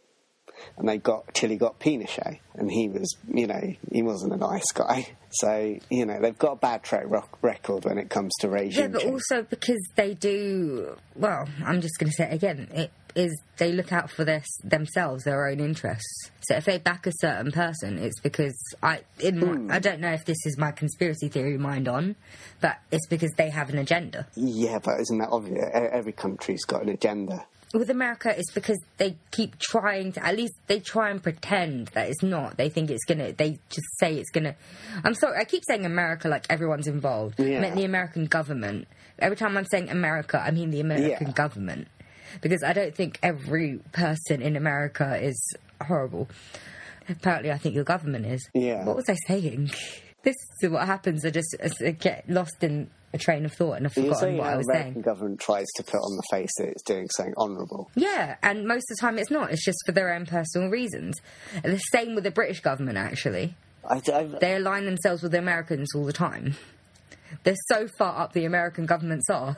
and 0.77 0.87
they 0.87 0.97
got 0.97 1.33
Chile 1.33 1.57
got 1.57 1.79
Pinochet, 1.79 2.39
and 2.55 2.71
he 2.71 2.89
was, 2.89 3.15
you 3.33 3.47
know, 3.47 3.73
he 3.91 4.01
wasn't 4.01 4.33
a 4.33 4.37
nice 4.37 4.71
guy. 4.73 5.07
So 5.31 5.77
you 5.89 6.05
know 6.05 6.19
they've 6.19 6.37
got 6.37 6.53
a 6.53 6.57
bad 6.57 6.83
track 6.83 7.05
record 7.41 7.85
when 7.85 7.97
it 7.97 8.09
comes 8.09 8.33
to 8.41 8.49
regime 8.49 8.81
Yeah, 8.81 8.87
but 8.89 9.01
change. 9.01 9.13
also 9.13 9.43
because 9.43 9.81
they 9.95 10.13
do. 10.13 10.97
Well, 11.15 11.47
I'm 11.65 11.81
just 11.81 11.97
going 11.99 12.09
to 12.09 12.15
say 12.15 12.25
it 12.25 12.33
again. 12.33 12.67
It 12.73 12.91
is 13.13 13.41
they 13.57 13.71
look 13.73 13.91
out 13.91 14.09
for 14.09 14.23
this 14.23 14.45
themselves, 14.63 15.23
their 15.23 15.47
own 15.47 15.59
interests. 15.59 16.31
So 16.41 16.55
if 16.55 16.65
they 16.65 16.77
back 16.79 17.07
a 17.07 17.11
certain 17.19 17.51
person, 17.51 17.97
it's 17.97 18.19
because 18.19 18.57
I. 18.83 19.01
In 19.19 19.39
my, 19.39 19.47
hmm. 19.47 19.71
I 19.71 19.79
don't 19.79 20.01
know 20.01 20.11
if 20.11 20.25
this 20.25 20.45
is 20.45 20.57
my 20.57 20.71
conspiracy 20.71 21.29
theory 21.29 21.57
mind 21.57 21.87
on, 21.87 22.15
but 22.59 22.79
it's 22.91 23.07
because 23.07 23.31
they 23.37 23.49
have 23.49 23.69
an 23.69 23.77
agenda. 23.77 24.27
yeah, 24.35 24.79
but 24.83 24.99
isn't 24.99 25.17
that 25.17 25.29
obvious? 25.31 25.63
Every 25.73 26.13
country's 26.13 26.65
got 26.65 26.83
an 26.83 26.89
agenda. 26.89 27.45
With 27.73 27.89
America, 27.89 28.33
it's 28.37 28.51
because 28.51 28.79
they 28.97 29.15
keep 29.31 29.57
trying 29.59 30.11
to. 30.13 30.25
At 30.25 30.35
least 30.35 30.53
they 30.67 30.79
try 30.81 31.09
and 31.09 31.23
pretend 31.23 31.87
that 31.89 32.09
it's 32.09 32.21
not. 32.21 32.57
They 32.57 32.67
think 32.69 32.89
it's 32.91 33.05
gonna. 33.05 33.31
They 33.31 33.59
just 33.69 33.87
say 33.99 34.15
it's 34.15 34.29
gonna. 34.29 34.55
I'm 35.05 35.13
sorry. 35.13 35.39
I 35.39 35.45
keep 35.45 35.63
saying 35.65 35.85
America 35.85 36.27
like 36.27 36.45
everyone's 36.49 36.87
involved. 36.87 37.39
Yeah. 37.39 37.57
I 37.57 37.61
meant 37.61 37.75
the 37.75 37.85
American 37.85 38.25
government. 38.25 38.87
Every 39.19 39.37
time 39.37 39.55
I'm 39.55 39.65
saying 39.71 39.89
America, 39.89 40.41
I 40.45 40.51
mean 40.51 40.71
the 40.71 40.81
American 40.81 41.27
Yeah. 41.27 41.33
government, 41.33 41.87
because 42.41 42.61
I 42.63 42.73
don't 42.73 42.93
think 42.93 43.19
every 43.23 43.79
person 43.93 44.41
in 44.41 44.55
America 44.57 45.17
is 45.21 45.39
horrible. 45.81 46.27
Apparently, 47.07 47.51
I 47.51 47.57
think 47.57 47.75
your 47.75 47.83
government 47.83 48.25
is. 48.25 48.49
Yeah. 48.53 48.83
What 48.85 48.95
was 48.95 49.09
I 49.09 49.15
saying? 49.27 49.71
This 50.23 50.35
is 50.61 50.69
what 50.69 50.85
happens. 50.85 51.25
I 51.25 51.31
just 51.31 51.55
I 51.83 51.89
get 51.91 52.29
lost 52.29 52.63
in 52.63 52.91
a 53.13 53.17
train 53.17 53.45
of 53.45 53.53
thought 53.53 53.73
and 53.73 53.85
I've 53.87 53.93
forgotten 53.93 54.15
saying 54.19 54.37
what 54.37 54.47
I 54.47 54.51
the 54.51 54.57
was 54.57 54.67
American 54.69 54.93
saying. 54.93 55.01
government 55.03 55.39
tries 55.39 55.67
to 55.75 55.83
put 55.83 55.97
on 55.97 56.15
the 56.15 56.23
face 56.31 56.49
that 56.59 56.67
it's 56.69 56.83
doing 56.83 57.07
something 57.15 57.33
honourable. 57.37 57.89
Yeah, 57.95 58.35
and 58.41 58.65
most 58.67 58.85
of 58.89 58.97
the 58.97 59.01
time 59.01 59.17
it's 59.17 59.31
not. 59.31 59.51
It's 59.51 59.65
just 59.65 59.79
for 59.85 59.91
their 59.91 60.13
own 60.13 60.25
personal 60.25 60.69
reasons. 60.69 61.17
And 61.63 61.73
the 61.73 61.77
same 61.77 62.15
with 62.15 62.23
the 62.23 62.31
British 62.31 62.61
government, 62.61 62.97
actually. 62.97 63.55
I, 63.89 64.01
I, 64.13 64.23
They 64.39 64.55
align 64.55 64.85
themselves 64.85 65.23
with 65.23 65.31
the 65.33 65.39
Americans 65.39 65.89
all 65.95 66.05
the 66.05 66.13
time. 66.13 66.55
They're 67.43 67.55
so 67.69 67.87
far 67.97 68.21
up 68.21 68.33
the 68.33 68.45
American 68.45 68.85
government's 68.85 69.29
arse. 69.29 69.57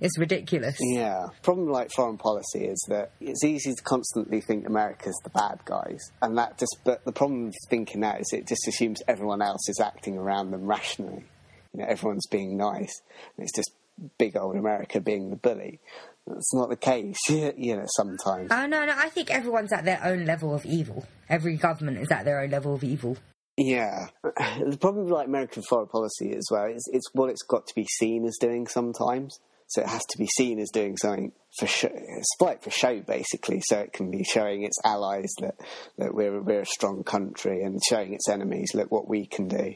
It's 0.00 0.16
ridiculous. 0.16 0.76
Yeah. 0.80 1.26
Problem 1.42 1.68
like 1.68 1.90
foreign 1.94 2.16
policy 2.16 2.64
is 2.64 2.82
that 2.88 3.10
it's 3.20 3.44
easy 3.44 3.74
to 3.74 3.82
constantly 3.82 4.40
think 4.40 4.66
America's 4.66 5.18
the 5.24 5.30
bad 5.30 5.58
guys, 5.66 6.00
and 6.22 6.38
that 6.38 6.56
just. 6.56 6.78
But 6.84 7.04
the 7.04 7.12
problem 7.12 7.46
with 7.46 7.54
thinking 7.68 8.00
that 8.00 8.20
is 8.20 8.32
it 8.32 8.46
just 8.48 8.66
assumes 8.66 9.02
everyone 9.08 9.42
else 9.42 9.68
is 9.68 9.78
acting 9.80 10.16
around 10.16 10.52
them 10.52 10.64
rationally. 10.64 11.24
You 11.72 11.80
know, 11.80 11.86
everyone's 11.88 12.26
being 12.26 12.56
nice, 12.56 13.02
and 13.36 13.44
it's 13.44 13.54
just 13.54 13.70
big 14.18 14.36
old 14.36 14.56
America 14.56 15.00
being 15.00 15.30
the 15.30 15.36
bully. 15.36 15.80
That's 16.26 16.54
not 16.54 16.68
the 16.68 16.76
case. 16.76 17.18
you 17.28 17.76
know, 17.76 17.86
sometimes. 17.86 18.50
Oh, 18.50 18.66
no, 18.66 18.84
no, 18.84 18.94
I 18.96 19.08
think 19.08 19.30
everyone's 19.30 19.72
at 19.72 19.84
their 19.84 20.02
own 20.04 20.24
level 20.24 20.54
of 20.54 20.64
evil. 20.64 21.06
Every 21.28 21.56
government 21.56 21.98
is 21.98 22.10
at 22.10 22.24
their 22.24 22.40
own 22.40 22.50
level 22.50 22.74
of 22.74 22.84
evil. 22.84 23.16
Yeah, 23.56 24.06
the 24.22 24.78
problem 24.80 25.04
with 25.04 25.12
like 25.12 25.26
American 25.26 25.62
foreign 25.62 25.88
policy 25.88 26.34
as 26.34 26.46
well 26.50 26.64
is 26.64 26.88
it's 26.92 27.10
what 27.12 27.30
it's 27.30 27.42
got 27.42 27.66
to 27.66 27.74
be 27.74 27.86
seen 27.98 28.24
as 28.24 28.38
doing 28.38 28.66
sometimes. 28.66 29.38
So 29.70 29.82
it 29.82 29.88
has 29.88 30.02
to 30.10 30.18
be 30.18 30.26
seen 30.26 30.58
as 30.58 30.70
doing 30.70 30.96
something 30.96 31.30
for 31.58 31.68
show. 31.68 31.90
It's 31.92 32.28
like 32.40 32.60
for 32.62 32.70
show, 32.70 33.00
basically. 33.02 33.62
So 33.64 33.78
it 33.78 33.92
can 33.92 34.10
be 34.10 34.24
showing 34.24 34.64
its 34.64 34.76
allies 34.84 35.32
that, 35.40 35.54
that 35.96 36.12
we're 36.12 36.42
we're 36.42 36.62
a 36.62 36.66
strong 36.66 37.04
country, 37.04 37.62
and 37.62 37.80
showing 37.88 38.12
its 38.12 38.28
enemies, 38.28 38.72
look 38.74 38.90
what 38.90 39.08
we 39.08 39.26
can 39.26 39.46
do. 39.46 39.74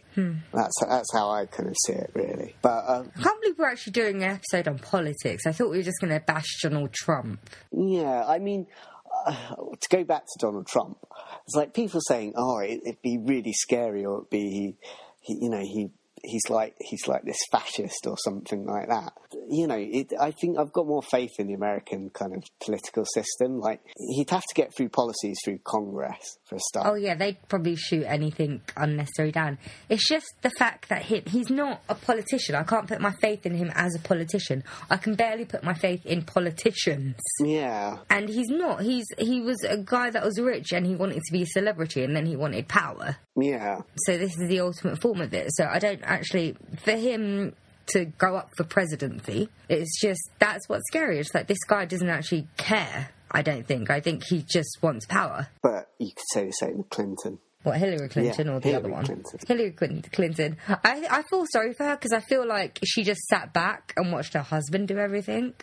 That's 0.53 0.75
that's 0.81 1.13
how 1.15 1.31
I 1.31 1.47
kind 1.47 1.69
of 1.69 1.77
see 1.87 1.93
it, 1.93 2.11
really. 2.13 2.57
But 2.61 2.85
uh, 2.87 3.05
I 3.17 3.23
can't 3.23 3.41
believe 3.41 3.57
we're 3.57 3.71
actually 3.71 3.93
doing 3.93 4.25
an 4.25 4.31
episode 4.31 4.67
on 4.67 4.79
politics. 4.81 5.47
I 5.47 5.53
thought 5.53 5.71
we 5.71 5.77
were 5.77 5.85
just 5.85 6.01
going 6.01 6.13
to 6.13 6.21
bash 6.21 6.61
Donald 6.61 6.93
Trump. 6.93 7.49
Yeah, 7.71 8.25
I 8.27 8.41
mean, 8.41 8.67
uh, 9.27 9.37
to 9.81 9.89
go 9.91 10.03
back 10.03 10.25
to 10.25 10.39
Donald 10.41 10.67
Trump, 10.67 10.99
it's 11.47 11.55
like 11.55 11.73
people 11.73 12.01
saying, 12.01 12.33
"Oh, 12.37 12.59
it, 12.59 12.81
it'd 12.85 13.03
be 13.03 13.19
really 13.19 13.53
scary," 13.53 14.05
or 14.05 14.19
it'd 14.19 14.31
be, 14.31 14.77
he, 15.21 15.39
you 15.41 15.51
know, 15.51 15.61
he 15.63 15.91
he's 16.25 16.49
like 16.49 16.75
he's 16.81 17.07
like 17.07 17.23
this 17.25 17.39
fascist 17.53 18.07
or 18.07 18.17
something 18.19 18.67
like 18.67 18.89
that. 18.89 19.13
You 19.49 19.67
know, 19.67 19.77
it, 19.79 20.13
I 20.19 20.31
think 20.31 20.59
I've 20.59 20.73
got 20.73 20.87
more 20.87 21.03
faith 21.03 21.33
in 21.39 21.47
the 21.49 21.55
American 21.55 22.11
kind 22.11 22.35
of 22.35 22.43
political 22.65 23.05
system. 23.05 23.61
Like 23.61 23.81
he'd 23.97 24.31
have 24.31 24.43
to 24.43 24.55
get 24.55 24.75
through 24.77 24.89
policies 24.89 25.39
through 25.45 25.59
Congress 25.65 26.39
for 26.45 26.57
a 26.57 26.61
start. 26.61 26.87
Oh 26.89 26.95
yeah, 26.95 27.15
they'd 27.15 27.37
probably 27.49 27.77
shoot 27.77 28.05
anything 28.05 28.63
unnecessary 28.77 29.33
down. 29.33 29.59
It's 29.89 30.09
just 30.09 30.27
the 30.43 30.51
fact 30.51 30.89
that 30.89 31.03
he, 31.03 31.23
he's 31.27 31.51
not 31.51 31.83
a 31.89 31.95
politician. 31.95 32.55
I 32.55 32.63
can't 32.63 32.87
put 32.89 33.01
my 33.01 33.13
faith 33.21 33.45
in 33.47 33.55
him 33.55 33.71
as 33.75 33.95
a 33.95 34.01
politician. 34.01 34.65
I 34.91 34.97
can 34.97 35.15
barely 35.15 35.45
put 35.45 35.63
my 35.63 35.75
faith 35.75 36.05
in 36.07 36.23
politicians. 36.23 37.17
Yeah, 37.41 37.99
And 38.11 38.29
he's 38.29 38.49
not. 38.49 38.83
He's 38.83 39.07
he 39.19 39.41
was 39.41 39.63
a 39.69 39.77
guy 39.79 40.11
that 40.11 40.25
was 40.25 40.41
rich 40.41 40.73
and 40.73 40.87
he 40.87 40.95
wanted 40.95 41.23
to 41.23 41.33
be 41.33 41.43
a 41.43 41.47
celebrity 41.47 42.03
and 42.05 42.15
then 42.17 42.27
he 42.27 42.37
wanted 42.37 42.69
power. 42.69 43.17
yeah, 43.37 43.81
So 44.07 44.17
this 44.17 44.39
is 44.39 44.49
the 44.49 44.61
ultimate 44.61 45.01
form 45.01 45.21
of 45.21 45.35
it. 45.35 45.49
So 45.55 45.65
I 45.65 45.79
don't 45.79 46.03
actually 46.15 46.57
for 46.85 46.93
him 46.93 47.55
to 47.87 48.07
go 48.07 48.37
up 48.37 48.49
for 48.57 48.65
presidency, 48.65 49.49
it's 49.69 50.01
just 50.01 50.21
that's 50.39 50.69
what's 50.69 50.85
scary. 50.89 51.19
It's 51.19 51.35
like 51.35 51.47
this 51.47 51.63
guy 51.67 51.85
doesn't 51.85 52.09
actually 52.09 52.49
care. 52.57 53.11
I 53.31 53.43
don't 53.43 53.67
think. 53.67 53.91
I 53.91 54.01
think 54.01 54.23
he 54.29 54.45
just 54.49 54.79
wants 54.81 55.07
power. 55.07 55.49
but 55.63 55.91
you 55.99 56.11
could 56.15 56.25
say 56.33 56.47
the 56.47 56.53
same 56.53 56.79
with 56.79 56.89
Clinton. 56.91 57.39
What 57.65 57.79
Hillary 57.79 58.09
Clinton 58.09 58.47
Yeah, 58.47 58.53
or 58.55 58.61
the 58.61 58.69
Hillary 58.69 58.85
other 58.85 58.93
one? 58.93 59.05
Clinton. 59.07 59.41
Hillary 59.49 59.71
Clinton. 59.73 60.03
Clinton. 60.13 60.57
I 60.69 61.07
I 61.11 61.23
feel 61.29 61.45
sorry 61.51 61.73
for 61.73 61.85
her 61.85 61.97
because 61.97 62.13
I 62.13 62.21
feel 62.21 62.47
like 62.47 62.79
she 62.85 63.03
just 63.03 63.21
sat 63.23 63.53
back 63.53 63.93
and 63.97 64.13
watched 64.13 64.35
her 64.35 64.43
husband 64.43 64.89
do 64.89 64.99
everything. 64.99 65.55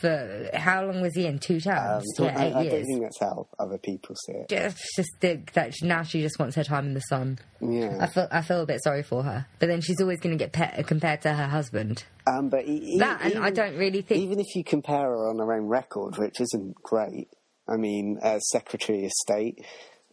For 0.00 0.48
how 0.54 0.84
long 0.86 1.00
was 1.00 1.16
he 1.16 1.26
in? 1.26 1.40
Two 1.40 1.54
Um, 1.56 1.60
terms. 1.62 2.04
so 2.14 2.22
yeah, 2.24 2.38
I, 2.38 2.44
eight 2.46 2.54
I 2.54 2.60
years. 2.62 2.72
don't 2.74 2.84
think 2.86 3.02
that's 3.02 3.18
how 3.20 3.48
other 3.58 3.76
people 3.76 4.14
see 4.24 4.32
it. 4.34 4.48
Just, 4.48 4.78
just 4.94 5.10
think 5.20 5.52
that 5.54 5.74
she- 5.74 5.84
now 5.88 6.04
she 6.04 6.22
just 6.22 6.38
wants 6.38 6.54
her 6.54 6.62
time 6.62 6.86
in 6.86 6.94
the 6.94 7.00
sun. 7.00 7.40
Yeah, 7.60 7.96
I 8.00 8.06
feel 8.06 8.28
I 8.30 8.42
feel 8.42 8.60
a 8.60 8.66
bit 8.66 8.80
sorry 8.84 9.02
for 9.02 9.24
her, 9.24 9.46
but 9.58 9.66
then 9.66 9.80
she's 9.80 10.00
always 10.00 10.20
going 10.20 10.38
to 10.38 10.42
get 10.44 10.52
pe- 10.52 10.84
compared 10.84 11.22
to 11.22 11.32
her 11.32 11.46
husband. 11.48 12.04
Um, 12.28 12.48
but 12.50 12.68
e- 12.68 12.98
That, 13.00 13.20
and 13.22 13.42
I 13.44 13.50
don't 13.50 13.76
really 13.76 14.02
think- 14.02 14.22
Even 14.22 14.38
if 14.38 14.54
you 14.54 14.62
compare 14.62 15.00
her 15.10 15.28
on 15.28 15.38
her 15.40 15.52
own 15.52 15.66
record, 15.66 16.16
which 16.18 16.40
isn't 16.40 16.76
great, 16.84 17.26
I 17.68 17.76
mean, 17.76 18.18
as 18.22 18.48
Secretary 18.50 19.04
of 19.06 19.10
State, 19.10 19.58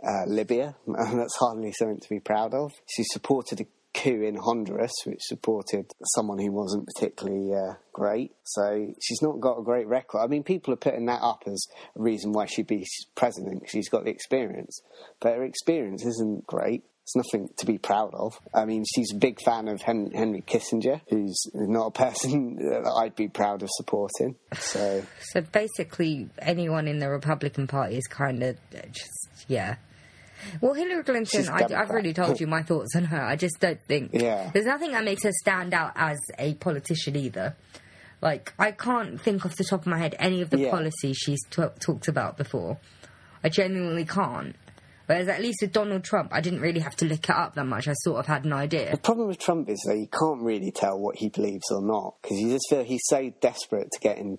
uh, 0.06 0.26
Libya, 0.28 0.76
that's 0.88 1.38
hardly 1.38 1.72
something 1.72 2.00
to 2.00 2.10
be 2.10 2.20
proud 2.20 2.54
of. 2.54 2.74
She 2.88 3.04
supported 3.04 3.62
a 3.62 3.66
coup 3.94 4.22
in 4.22 4.36
Honduras, 4.36 4.94
which 5.06 5.22
supported 5.22 5.92
someone 6.16 6.40
who 6.40 6.52
wasn't 6.52 6.88
particularly 6.88 7.54
uh, 7.54 7.74
great. 7.94 8.32
So 8.44 8.94
she's 9.02 9.22
not 9.22 9.40
got 9.40 9.60
a 9.60 9.64
great 9.64 9.88
record. 9.88 10.20
I 10.20 10.28
mean, 10.28 10.44
people 10.44 10.74
are 10.74 10.78
putting 10.78 11.06
that 11.06 11.22
up 11.22 11.44
as 11.48 11.66
a 11.96 12.02
reason 12.02 12.32
why 12.32 12.46
she'd 12.46 12.68
be 12.68 12.86
president. 13.16 13.64
She's 13.68 13.90
got 13.90 14.06
the 14.06 14.12
experience, 14.12 14.82
but 15.20 15.36
her 15.36 15.44
experience 15.44 16.06
isn't 16.06 16.46
great. 16.46 16.84
It's 17.08 17.16
nothing 17.16 17.50
to 17.60 17.66
be 17.66 17.78
proud 17.78 18.14
of. 18.14 18.38
I 18.54 18.66
mean, 18.66 18.84
she's 18.94 19.14
a 19.14 19.16
big 19.16 19.40
fan 19.42 19.70
of 19.70 19.82
Hen- 19.82 20.12
Henry 20.14 20.42
Kissinger, 20.42 21.00
who's 21.10 21.42
not 21.54 21.86
a 21.88 21.92
person 21.92 22.56
that 22.70 22.86
I'd 22.86 23.16
be 23.16 23.30
proud 23.30 23.64
of 23.64 23.70
supporting. 23.72 24.36
So, 24.60 25.04
So 25.32 25.40
basically, 25.40 26.28
anyone 26.40 26.86
in 26.86 27.00
the 27.00 27.08
Republican 27.10 27.66
Party 27.66 27.96
is 27.96 28.08
kind 28.08 28.44
of 28.44 28.58
just 28.92 29.30
yeah. 29.48 29.78
Well, 30.60 30.74
Hillary 30.74 31.02
Clinton, 31.04 31.48
I, 31.48 31.54
I've 31.54 31.60
Democrat. 31.70 31.90
already 31.90 32.12
told 32.14 32.42
you 32.42 32.48
my 32.48 32.62
thoughts 32.62 32.94
on 32.96 33.06
her. 33.06 33.22
I 33.22 33.38
just 33.38 33.58
don't 33.62 33.82
think 33.88 34.12
Yeah. 34.14 34.52
there's 34.54 34.66
nothing 34.66 34.92
that 34.92 35.06
makes 35.06 35.24
her 35.24 35.32
stand 35.32 35.74
out 35.74 35.94
as 35.96 36.18
a 36.38 36.56
politician 36.56 37.16
either. 37.16 37.56
Like 38.22 38.54
I 38.60 38.72
can't 38.72 39.22
think 39.22 39.46
off 39.46 39.56
the 39.56 39.64
top 39.64 39.82
of 39.82 39.88
my 39.88 39.98
head 39.98 40.14
any 40.20 40.42
of 40.42 40.50
the 40.50 40.60
Yeah. 40.60 40.72
policies 40.72 41.16
she's 41.18 41.40
t- 41.52 41.64
talked 41.80 42.10
about 42.10 42.36
before. 42.38 42.80
I 43.46 43.48
genuinely 43.50 44.04
can't. 44.04 44.58
Whereas 45.08 45.28
at 45.28 45.42
least 45.42 45.60
with 45.62 45.72
Donald 45.72 46.04
Trump, 46.04 46.34
I 46.34 46.42
didn't 46.42 46.62
really 46.62 46.82
have 46.82 46.96
to 46.98 47.06
look 47.06 47.24
it 47.24 47.36
up 47.36 47.56
that 47.56 47.66
much. 47.66 47.88
I 47.88 47.94
sort 47.94 48.20
of 48.20 48.28
had 48.28 48.46
an 48.46 48.54
idea. 48.54 48.92
the 48.92 48.98
problem 48.98 49.28
with 49.28 49.40
Trump 49.40 49.70
is 49.70 49.80
that 49.88 49.98
you 49.98 50.08
can't 50.08 50.42
really 50.42 50.72
tell 50.72 51.00
what 51.00 51.18
he 51.18 51.30
believes 51.30 51.72
or 51.72 51.82
not 51.82 52.16
because 52.22 52.40
you 52.40 52.52
just 52.52 52.70
feel 52.70 52.84
he's 52.84 53.04
so 53.06 53.34
desperate 53.42 53.90
to 53.92 54.00
get 54.00 54.18
in 54.18 54.38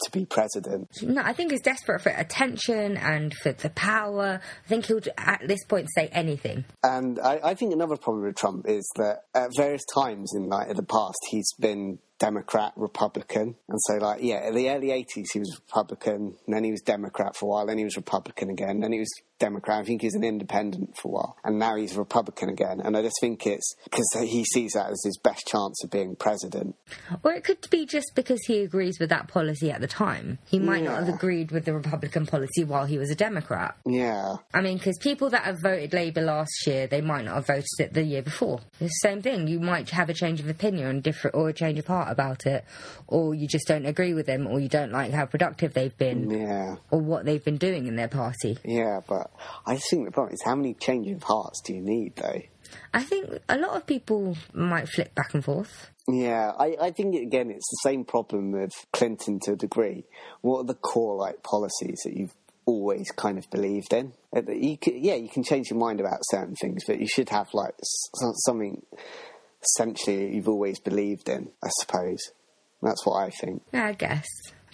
to 0.00 0.10
be 0.10 0.24
president. 0.24 0.90
No, 1.02 1.22
I 1.22 1.32
think 1.32 1.50
he's 1.50 1.62
desperate 1.62 2.02
for 2.02 2.10
attention 2.10 2.96
and 2.96 3.34
for 3.34 3.52
the 3.52 3.70
power. 3.70 4.40
I 4.64 4.68
think 4.68 4.86
he'll 4.86 5.00
at 5.16 5.42
this 5.46 5.64
point 5.64 5.88
say 5.94 6.08
anything. 6.08 6.64
And 6.82 7.18
I, 7.18 7.40
I 7.42 7.54
think 7.54 7.72
another 7.72 7.96
problem 7.96 8.24
with 8.24 8.36
Trump 8.36 8.66
is 8.68 8.88
that 8.96 9.22
at 9.34 9.50
various 9.56 9.82
times 9.94 10.32
in 10.34 10.48
like 10.48 10.68
in 10.68 10.76
the 10.76 10.82
past 10.82 11.18
he's 11.30 11.50
been 11.58 11.98
Democrat, 12.18 12.72
Republican, 12.76 13.56
and 13.68 13.80
so 13.80 13.94
like 13.94 14.22
yeah, 14.22 14.46
in 14.46 14.54
the 14.54 14.68
early 14.68 14.90
eighties 14.90 15.30
he 15.32 15.38
was 15.38 15.58
Republican, 15.66 16.36
and 16.46 16.54
then 16.54 16.64
he 16.64 16.70
was 16.70 16.82
Democrat 16.82 17.34
for 17.34 17.46
a 17.46 17.48
while, 17.48 17.66
then 17.66 17.78
he 17.78 17.84
was 17.84 17.96
Republican 17.96 18.50
again, 18.50 18.80
then 18.80 18.92
he 18.92 18.98
was 18.98 19.10
Democrat. 19.40 19.80
I 19.80 19.84
think 19.84 20.02
he's 20.02 20.14
an 20.14 20.22
independent 20.22 20.96
for 20.96 21.08
a 21.08 21.10
while, 21.10 21.36
and 21.42 21.58
now 21.58 21.74
he's 21.74 21.96
a 21.96 21.98
Republican 21.98 22.48
again. 22.48 22.80
And 22.80 22.96
I 22.96 23.02
just 23.02 23.16
think 23.20 23.46
it's 23.46 23.74
because 23.82 24.06
he 24.20 24.44
sees 24.44 24.72
that 24.72 24.90
as 24.90 25.00
his 25.04 25.18
best 25.18 25.46
chance 25.46 25.82
of 25.82 25.90
being 25.90 26.14
president. 26.14 26.76
Or 27.24 27.32
it 27.32 27.42
could 27.42 27.68
be 27.70 27.86
just 27.86 28.12
because 28.14 28.40
he 28.46 28.60
agrees 28.60 28.98
with 29.00 29.08
that 29.08 29.26
policy 29.26 29.72
at 29.72 29.80
the 29.80 29.88
time. 29.88 30.38
He 30.46 30.58
might 30.58 30.84
not 30.84 31.04
have 31.04 31.08
agreed 31.08 31.50
with 31.50 31.64
the 31.64 31.74
Republican 31.74 32.26
policy 32.26 32.62
while 32.64 32.86
he 32.86 32.98
was 32.98 33.10
a 33.10 33.16
Democrat. 33.16 33.76
Yeah, 33.84 34.36
I 34.54 34.60
mean, 34.60 34.78
because 34.78 34.98
people 34.98 35.30
that 35.30 35.42
have 35.42 35.58
voted 35.62 35.92
Labour 35.92 36.22
last 36.22 36.66
year, 36.66 36.86
they 36.86 37.00
might 37.00 37.24
not 37.24 37.34
have 37.34 37.46
voted 37.46 37.66
it 37.78 37.94
the 37.94 38.04
year 38.04 38.22
before. 38.22 38.60
It's 38.78 39.00
the 39.02 39.08
same 39.08 39.22
thing. 39.22 39.48
You 39.48 39.58
might 39.58 39.90
have 39.90 40.08
a 40.08 40.14
change 40.14 40.40
of 40.40 40.48
opinion, 40.48 41.00
different, 41.00 41.34
or 41.34 41.48
a 41.48 41.52
change 41.52 41.78
of 41.78 41.86
heart 41.86 42.08
about 42.10 42.46
it, 42.46 42.64
or 43.06 43.34
you 43.34 43.48
just 43.48 43.66
don't 43.66 43.86
agree 43.86 44.14
with 44.14 44.26
them, 44.26 44.46
or 44.46 44.60
you 44.60 44.68
don't 44.68 44.92
like 44.92 45.12
how 45.12 45.24
productive 45.26 45.72
they've 45.74 45.96
been, 45.96 46.30
yeah. 46.30 46.76
or 46.90 47.00
what 47.00 47.24
they've 47.24 47.44
been 47.44 47.56
doing 47.56 47.86
in 47.86 47.96
their 47.96 48.08
party. 48.08 48.58
Yeah, 48.64 49.00
but 49.06 49.29
I 49.66 49.76
think 49.76 50.04
the 50.06 50.10
problem 50.12 50.34
is 50.34 50.42
how 50.44 50.54
many 50.54 50.74
change 50.74 51.08
of 51.08 51.22
hearts 51.22 51.60
do 51.62 51.74
you 51.74 51.80
need, 51.80 52.16
though? 52.16 52.42
I 52.94 53.02
think 53.02 53.30
a 53.48 53.58
lot 53.58 53.76
of 53.76 53.86
people 53.86 54.36
might 54.52 54.88
flip 54.88 55.14
back 55.14 55.34
and 55.34 55.44
forth. 55.44 55.90
Yeah, 56.08 56.52
I, 56.58 56.76
I 56.80 56.90
think 56.92 57.14
again 57.16 57.50
it's 57.50 57.68
the 57.70 57.88
same 57.90 58.04
problem 58.04 58.52
with 58.52 58.70
Clinton 58.92 59.38
to 59.44 59.52
a 59.52 59.56
degree. 59.56 60.04
What 60.40 60.58
are 60.60 60.64
the 60.64 60.74
core 60.74 61.16
like 61.16 61.42
policies 61.42 62.00
that 62.04 62.16
you've 62.16 62.34
always 62.66 63.10
kind 63.10 63.38
of 63.38 63.50
believed 63.50 63.92
in? 63.92 64.12
You 64.34 64.76
can, 64.78 65.02
yeah, 65.02 65.14
you 65.16 65.28
can 65.28 65.42
change 65.42 65.70
your 65.70 65.78
mind 65.78 65.98
about 66.00 66.18
certain 66.30 66.54
things, 66.54 66.84
but 66.86 67.00
you 67.00 67.08
should 67.08 67.28
have 67.30 67.48
like 67.52 67.74
s- 67.80 68.10
something 68.44 68.82
essentially 69.62 70.34
you've 70.34 70.48
always 70.48 70.78
believed 70.80 71.28
in. 71.28 71.50
I 71.62 71.68
suppose 71.80 72.18
that's 72.82 73.04
what 73.04 73.16
I 73.16 73.30
think. 73.30 73.62
Yeah, 73.72 73.86
I 73.86 73.92
guess. 73.92 74.26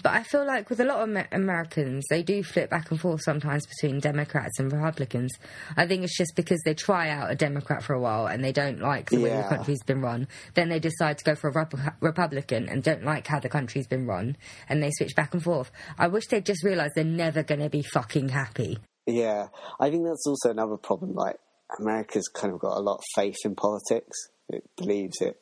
But 0.03 0.13
I 0.13 0.23
feel 0.23 0.47
like 0.47 0.69
with 0.71 0.81
a 0.81 0.85
lot 0.85 1.01
of 1.01 1.09
Amer- 1.09 1.29
Americans, 1.33 2.05
they 2.11 2.23
do 2.23 2.43
flip 2.43 2.71
back 2.71 2.91
and 2.91 3.01
forth 3.01 3.23
sometimes 3.23 3.67
between 3.67 4.01
Democrats 4.01 4.59
and 4.59 4.73
Republicans. 4.73 5.33
I 5.77 5.87
think 5.87 6.05
it's 6.05 6.17
just 6.17 6.37
because 6.37 6.61
they 6.65 6.75
try 6.75 7.09
out 7.09 7.31
a 7.31 7.35
Democrat 7.35 7.83
for 7.83 7.95
a 7.95 8.01
while 8.01 8.27
and 8.27 8.45
they 8.45 8.53
don't 8.53 8.81
like 8.81 9.11
the 9.11 9.19
way 9.19 9.31
the 9.31 9.43
country's 9.49 9.83
been 9.83 10.01
run. 10.01 10.29
Then 10.55 10.69
they 10.69 10.79
decide 10.79 11.19
to 11.19 11.25
go 11.25 11.35
for 11.35 11.49
a 11.49 11.53
Rep- 11.53 11.97
Republican 12.01 12.69
and 12.69 12.83
don't 12.83 13.05
like 13.05 13.27
how 13.27 13.41
the 13.41 13.49
country's 13.49 13.87
been 13.87 14.07
run. 14.07 14.37
And 14.69 14.83
they 14.83 14.91
switch 14.91 15.15
back 15.15 15.35
and 15.35 15.43
forth. 15.43 15.71
I 15.99 16.09
wish 16.09 16.27
they'd 16.27 16.47
just 16.47 16.65
realise 16.65 16.93
they're 16.95 17.05
never 17.05 17.43
going 17.43 17.61
to 17.61 17.71
be 17.71 17.83
fucking 17.83 18.31
happy. 18.31 18.79
Yeah, 19.07 19.49
I 19.81 19.91
think 19.91 20.05
that's 20.05 20.27
also 20.27 20.51
another 20.51 20.77
problem. 20.77 21.15
Like 21.15 21.37
America's 21.81 22.29
kind 22.29 22.53
of 22.53 22.61
got 22.61 22.77
a 22.77 22.81
lot 22.81 22.99
of 22.99 23.05
faith 23.15 23.37
in 23.45 23.55
politics. 23.55 24.17
It 24.49 24.65
believes 24.77 25.21
it. 25.21 25.37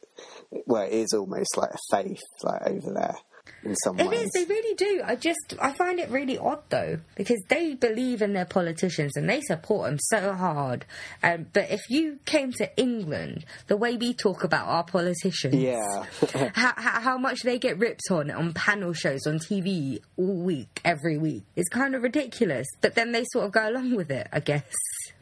Well, 0.66 0.82
it 0.82 0.92
is 0.92 1.12
almost 1.12 1.56
like 1.56 1.70
a 1.70 1.96
faith, 1.96 2.22
like 2.42 2.62
over 2.66 2.92
there 2.94 3.16
in 3.62 3.74
some 3.76 3.98
It 3.98 4.08
ways. 4.08 4.22
is, 4.22 4.30
they 4.34 4.44
really 4.44 4.74
do. 4.74 5.02
I 5.04 5.16
just, 5.16 5.54
I 5.60 5.72
find 5.72 5.98
it 5.98 6.10
really 6.10 6.36
odd 6.38 6.62
though, 6.68 6.98
because 7.14 7.42
they 7.48 7.74
believe 7.74 8.20
in 8.22 8.32
their 8.32 8.44
politicians 8.44 9.16
and 9.16 9.28
they 9.28 9.40
support 9.42 9.88
them 9.88 9.98
so 10.00 10.32
hard. 10.32 10.84
Um, 11.22 11.46
but 11.52 11.70
if 11.70 11.80
you 11.88 12.18
came 12.26 12.52
to 12.54 12.76
England, 12.78 13.44
the 13.66 13.76
way 13.76 13.96
we 13.96 14.12
talk 14.14 14.44
about 14.44 14.66
our 14.68 14.84
politicians, 14.84 15.54
Yeah. 15.54 16.04
how, 16.54 16.72
how, 16.76 17.00
how 17.00 17.18
much 17.18 17.42
they 17.42 17.58
get 17.58 17.78
ripped 17.78 18.10
on 18.10 18.30
on 18.30 18.52
panel 18.52 18.92
shows 18.92 19.26
on 19.26 19.38
TV 19.38 20.00
all 20.16 20.36
week, 20.36 20.80
every 20.84 21.18
week, 21.18 21.44
is 21.56 21.68
kind 21.68 21.94
of 21.94 22.02
ridiculous. 22.02 22.66
But 22.80 22.94
then 22.94 23.12
they 23.12 23.24
sort 23.32 23.46
of 23.46 23.52
go 23.52 23.68
along 23.68 23.94
with 23.94 24.10
it, 24.10 24.28
I 24.32 24.40
guess. 24.40 24.64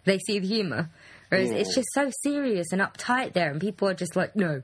They 0.04 0.18
see 0.18 0.38
the 0.40 0.48
humour. 0.48 0.90
Whereas 1.28 1.50
Yeah. 1.50 1.56
it's 1.58 1.74
just 1.74 1.88
so 1.94 2.11
serious 2.22 2.72
and 2.72 2.82
uptight 2.82 3.32
there, 3.32 3.50
and 3.50 3.61
people 3.61 3.88
are 3.88 3.94
just 3.94 4.16
like, 4.16 4.37
no, 4.37 4.62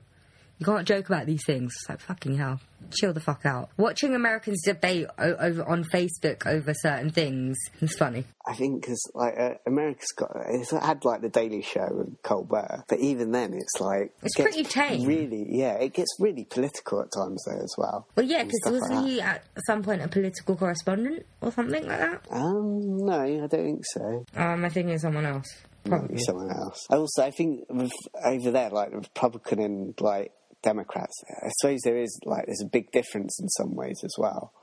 you 0.59 0.65
can't 0.65 0.87
joke 0.87 1.07
about 1.09 1.25
these 1.25 1.43
things. 1.45 1.73
It's 1.75 1.89
like, 1.89 2.01
fucking 2.01 2.37
hell. 2.37 2.59
Chill 2.91 3.13
the 3.13 3.19
fuck 3.19 3.45
out. 3.45 3.69
Watching 3.77 4.15
Americans 4.15 4.61
debate 4.63 5.07
o- 5.17 5.35
over 5.35 5.63
on 5.63 5.83
Facebook 5.85 6.45
over 6.47 6.73
certain 6.73 7.11
things 7.11 7.57
is 7.81 7.95
funny. 7.97 8.25
I 8.47 8.53
think 8.55 8.81
because 8.81 8.99
like 9.13 9.35
uh, 9.37 9.53
America's 9.67 10.07
got 10.15 10.31
it's 10.49 10.71
had 10.71 11.05
like 11.05 11.21
the 11.21 11.29
Daily 11.29 11.61
Show 11.61 11.85
and 11.85 12.17
Colbert, 12.23 12.85
but 12.87 12.99
even 12.99 13.31
then 13.31 13.53
it's 13.53 13.79
like 13.79 14.11
It's 14.23 14.37
it 14.39 14.41
pretty 14.41 14.63
tame. 14.63 15.05
Really, 15.07 15.45
yeah, 15.49 15.73
it 15.73 15.93
gets 15.93 16.09
really 16.19 16.45
political 16.45 17.01
at 17.01 17.11
times 17.11 17.43
though 17.45 17.61
as 17.61 17.75
well. 17.77 18.07
Well, 18.15 18.25
yeah, 18.25 18.43
because 18.43 18.59
wasn't 18.65 18.95
like 18.95 19.05
he 19.05 19.21
at 19.21 19.43
some 19.67 19.83
point 19.83 20.01
a 20.01 20.07
political 20.07 20.55
correspondent 20.55 21.25
or 21.41 21.51
something 21.51 21.85
like 21.87 21.99
that? 21.99 22.23
that. 22.23 22.35
Um, 22.35 23.05
no, 23.05 23.21
I 23.21 23.47
don't 23.47 23.49
think 23.49 23.85
so. 23.85 24.25
Um, 24.35 24.65
I 24.65 24.69
think 24.69 24.89
it's 24.89 25.03
someone 25.03 25.25
else. 25.25 25.47
Probably. 25.85 26.17
someone 26.19 26.51
else. 26.51 26.85
Also, 26.89 27.23
I 27.23 27.31
think 27.31 27.65
with, 27.69 27.91
over 28.23 28.51
there, 28.51 28.69
like 28.69 28.91
the 28.91 28.97
Republican 28.97 29.59
and 29.59 30.01
like 30.01 30.31
Democrats, 30.61 31.13
I 31.43 31.49
suppose 31.59 31.81
there 31.83 31.97
is 31.97 32.19
like 32.25 32.45
there's 32.45 32.61
a 32.61 32.69
big 32.69 32.91
difference 32.91 33.39
in 33.39 33.47
some 33.49 33.75
ways 33.75 34.01
as 34.03 34.13
well. 34.17 34.53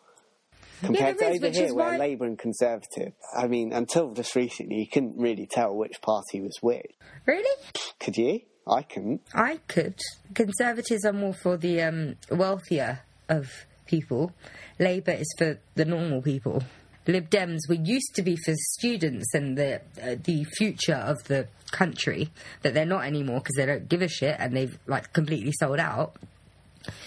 Compared 0.83 1.19
there 1.19 1.31
to 1.31 1.37
is, 1.37 1.43
over 1.43 1.53
here, 1.55 1.75
where 1.75 1.91
why- 1.93 1.97
Labour 1.97 2.27
and 2.27 2.39
Conservative, 2.39 3.13
I 3.35 3.47
mean, 3.47 3.73
until 3.73 4.13
just 4.13 4.37
recently, 4.37 4.77
you 4.77 4.87
couldn't 4.87 5.17
really 5.17 5.47
tell 5.47 5.75
which 5.75 6.01
party 6.03 6.41
was 6.41 6.59
which. 6.61 6.95
Really? 7.25 7.63
Could 7.99 8.17
you? 8.17 8.41
I 8.69 8.83
couldn't. 8.83 9.23
I 9.33 9.61
could. 9.69 9.99
Conservatives 10.35 11.05
are 11.05 11.13
more 11.13 11.33
for 11.33 11.57
the 11.57 11.81
um, 11.83 12.17
wealthier 12.31 13.01
of 13.29 13.49
people. 13.87 14.33
Labour 14.79 15.13
is 15.13 15.33
for 15.39 15.59
the 15.77 15.85
normal 15.85 16.21
people. 16.21 16.63
Lib 17.07 17.31
Dems 17.31 17.61
were 17.69 17.77
used 17.77 18.15
to 18.15 18.23
be 18.23 18.37
for 18.37 18.55
students 18.55 19.35
and 19.35 19.57
the 19.57 19.81
uh, 20.03 20.17
the 20.23 20.45
future 20.57 20.95
of 20.95 21.23
the 21.25 21.47
country, 21.71 22.31
but 22.63 22.75
they're 22.75 22.85
not 22.85 23.05
anymore 23.05 23.41
because 23.41 23.57
they 23.57 23.67
don't 23.67 23.89
give 23.89 24.03
a 24.03 24.09
shit 24.09 24.37
and 24.39 24.57
they've 24.57 24.79
like 24.87 25.13
completely 25.13 25.53
sold 25.53 25.79
out. 25.79 26.17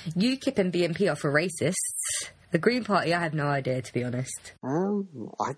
UKIP 0.10 0.58
and 0.58 0.74
BNP 0.74 1.12
are 1.12 1.16
for 1.16 1.32
racists. 1.32 2.30
The 2.52 2.58
Green 2.58 2.84
Party, 2.84 3.14
I 3.14 3.20
have 3.20 3.34
no 3.34 3.46
idea 3.48 3.82
to 3.82 3.94
be 3.94 4.04
honest. 4.04 4.54
Um, 4.64 5.08
I, 5.40 5.52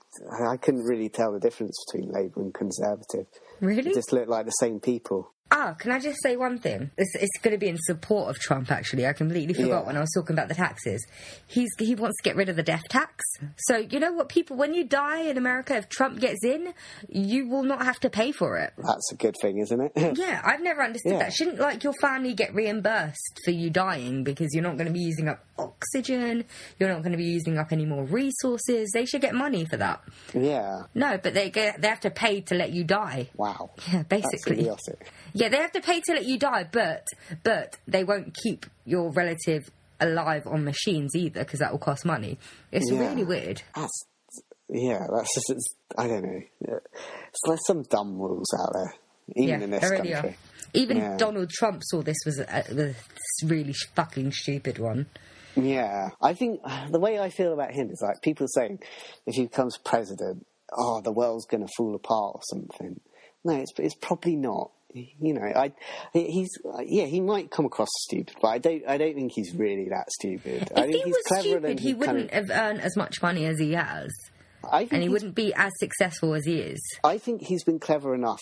I 0.46 0.58
couldn't 0.58 0.84
really 0.84 1.10
tell 1.10 1.32
the 1.32 1.40
difference 1.40 1.78
between 1.88 2.12
Labour 2.12 2.42
and 2.42 2.54
Conservative. 2.54 3.28
Really? 3.62 3.82
They 3.84 3.94
just 3.94 4.12
look 4.12 4.28
like 4.28 4.46
the 4.46 4.52
same 4.52 4.80
people. 4.80 5.32
Ah, 5.54 5.76
can 5.78 5.92
I 5.92 6.00
just 6.00 6.24
say 6.24 6.38
one 6.38 6.60
thing? 6.60 6.92
It's, 6.98 7.14
it's 7.16 7.38
going 7.42 7.52
to 7.52 7.58
be 7.58 7.68
in 7.68 7.78
support 7.82 8.30
of 8.30 8.40
Trump. 8.40 8.72
Actually, 8.72 9.06
I 9.06 9.12
completely 9.14 9.54
forgot 9.54 9.82
Yeah. 9.82 9.88
when 9.88 9.98
I 9.98 10.00
was 10.00 10.10
talking 10.16 10.34
about 10.34 10.48
the 10.48 10.56
taxes. 10.56 11.06
He's 11.46 11.70
he 11.78 11.94
wants 11.94 12.16
to 12.18 12.24
get 12.24 12.38
rid 12.38 12.48
of 12.48 12.56
the 12.56 12.64
death 12.64 12.84
tax. 12.90 13.22
So 13.58 13.76
you 13.78 14.00
know 14.00 14.14
what, 14.14 14.30
people, 14.30 14.56
when 14.56 14.74
you 14.74 14.86
die 14.86 15.22
in 15.24 15.38
America, 15.38 15.76
if 15.76 15.90
Trump 15.90 16.20
gets 16.22 16.44
in, 16.46 16.74
you 17.10 17.48
will 17.50 17.64
not 17.64 17.84
have 17.84 18.00
to 18.00 18.10
pay 18.10 18.32
for 18.32 18.58
it. 18.58 18.72
That's 18.78 19.12
a 19.12 19.16
good 19.16 19.36
thing, 19.42 19.58
isn't 19.60 19.82
it? 19.82 19.92
Yeah, 20.18 20.42
I've 20.44 20.62
never 20.62 20.82
understood 20.84 21.14
Yeah. 21.14 21.20
that. 21.20 21.34
Shouldn't 21.34 21.60
like 21.60 21.84
your 21.84 21.94
family 22.02 22.34
get 22.34 22.54
reimbursed 22.56 23.42
for 23.44 23.52
you 23.52 23.70
dying 23.70 24.24
because 24.24 24.54
you're 24.54 24.64
not 24.64 24.78
going 24.78 24.88
to 24.88 24.94
be 24.94 25.00
using 25.02 25.28
up 25.28 25.44
oxygen, 25.58 26.44
you're 26.80 26.90
not 26.90 27.02
going 27.02 27.12
to 27.12 27.18
be 27.18 27.26
using 27.26 27.58
up 27.58 27.72
any 27.72 27.86
more 27.86 28.04
resources. 28.06 28.90
They 28.94 29.06
should 29.06 29.22
get 29.22 29.36
money 29.36 29.66
for 29.66 29.78
that. 29.78 30.02
yeah. 30.34 30.84
No, 30.96 31.18
but 31.18 31.34
they 31.34 31.50
get 31.50 31.82
they 31.82 31.88
have 31.88 32.00
to 32.02 32.10
pay 32.12 32.42
to 32.42 32.56
let 32.56 32.72
you 32.72 32.84
die. 32.84 33.30
Wow. 33.36 33.72
Yeah, 33.92 34.04
That's 34.08 34.22
basically. 34.32 34.60
idiotic. 34.60 35.12
Yeah, 35.34 35.41
they 35.50 35.58
have 35.58 35.72
to 35.74 35.82
pay 35.82 36.02
to 36.02 36.14
let 36.14 36.26
you 36.26 36.38
die, 36.38 36.68
but 36.72 37.06
but 37.44 37.78
they 37.88 38.04
won't 38.04 38.36
keep 38.44 38.66
your 38.86 39.12
relative 39.12 39.70
alive 40.00 40.48
on 40.48 40.64
machines 40.64 41.16
either 41.16 41.42
because 41.42 41.60
that 41.60 41.72
will 41.72 41.80
cost 41.80 42.06
money. 42.06 42.38
It's 42.72 42.90
Yeah. 42.92 43.00
really 43.00 43.24
weird. 43.24 43.62
That's 43.76 44.06
yeah. 44.70 45.06
That's 45.14 45.34
just. 45.36 45.50
It's, 45.50 45.76
I 45.98 46.08
don't 46.08 46.24
know. 46.24 46.42
Yeah. 46.68 46.76
It's, 47.30 47.40
there's 47.46 47.66
some 47.68 47.84
dumb 47.84 48.18
rules 48.20 48.48
out 48.60 48.72
there, 48.74 48.94
even 49.36 49.60
yeah, 49.60 49.64
in 49.66 49.70
this 49.72 49.90
country. 49.90 50.14
are. 50.14 50.36
Even 50.74 50.98
Yeah. 50.98 51.18
Donald 51.18 51.50
Trump 51.50 51.82
saw 51.84 52.02
this 52.02 52.18
was 52.26 52.40
a, 52.40 52.64
a 52.70 52.96
really 53.46 53.74
fucking 53.96 54.32
stupid 54.32 54.80
one. 54.80 55.08
Yeah, 55.56 56.12
I 56.22 56.34
think 56.34 56.62
the 56.92 57.00
way 57.00 57.20
I 57.20 57.30
feel 57.30 57.52
about 57.52 57.72
him 57.74 57.90
is 57.92 58.02
like 58.02 58.22
people 58.22 58.48
saying 58.48 58.80
if 59.28 59.36
he 59.36 59.44
becomes 59.44 59.78
president, 59.84 60.48
oh, 60.72 61.02
the 61.02 61.12
world's 61.12 61.46
going 61.46 61.66
to 61.66 61.70
fall 61.76 61.94
apart 61.94 62.36
or 62.36 62.42
something. 62.44 63.02
No, 63.44 63.56
it's 63.56 63.74
it's 63.78 63.96
probably 63.96 64.38
not. 64.38 64.72
You 64.94 65.34
know, 65.34 65.42
I 65.44 65.72
he's 66.14 66.50
yeah, 66.86 67.06
he 67.06 67.20
might 67.22 67.52
come 67.52 67.66
across 67.66 67.90
stupid, 68.02 68.36
but 68.42 68.50
I 68.50 68.58
don't 68.58 68.84
I 68.88 68.98
don't 68.98 69.16
think 69.16 69.32
he's 69.34 69.54
really 69.56 69.90
that 69.90 70.12
stupid. 70.12 70.72
I 70.76 70.82
If 70.82 70.86
think 70.92 70.96
he 70.96 71.02
he's 71.04 71.16
was 71.16 71.40
stupid, 71.42 71.80
he 71.80 71.90
kind 71.94 72.00
wouldn't 72.00 72.32
of- 72.32 72.50
have 72.50 72.52
earned 72.52 72.82
as 72.82 72.96
much 72.98 73.22
money 73.22 73.46
as 73.46 73.60
he 73.60 73.74
has, 73.74 74.10
I 74.70 74.80
think 74.80 74.94
and 74.94 75.04
he 75.04 75.10
wouldn't 75.10 75.36
be 75.36 75.54
as 75.54 75.72
successful 75.80 76.34
as 76.34 76.46
he 76.46 76.60
is. 76.60 76.82
I 77.04 77.18
think 77.18 77.42
he's 77.44 77.64
been 77.64 77.80
clever 77.80 78.14
enough 78.16 78.42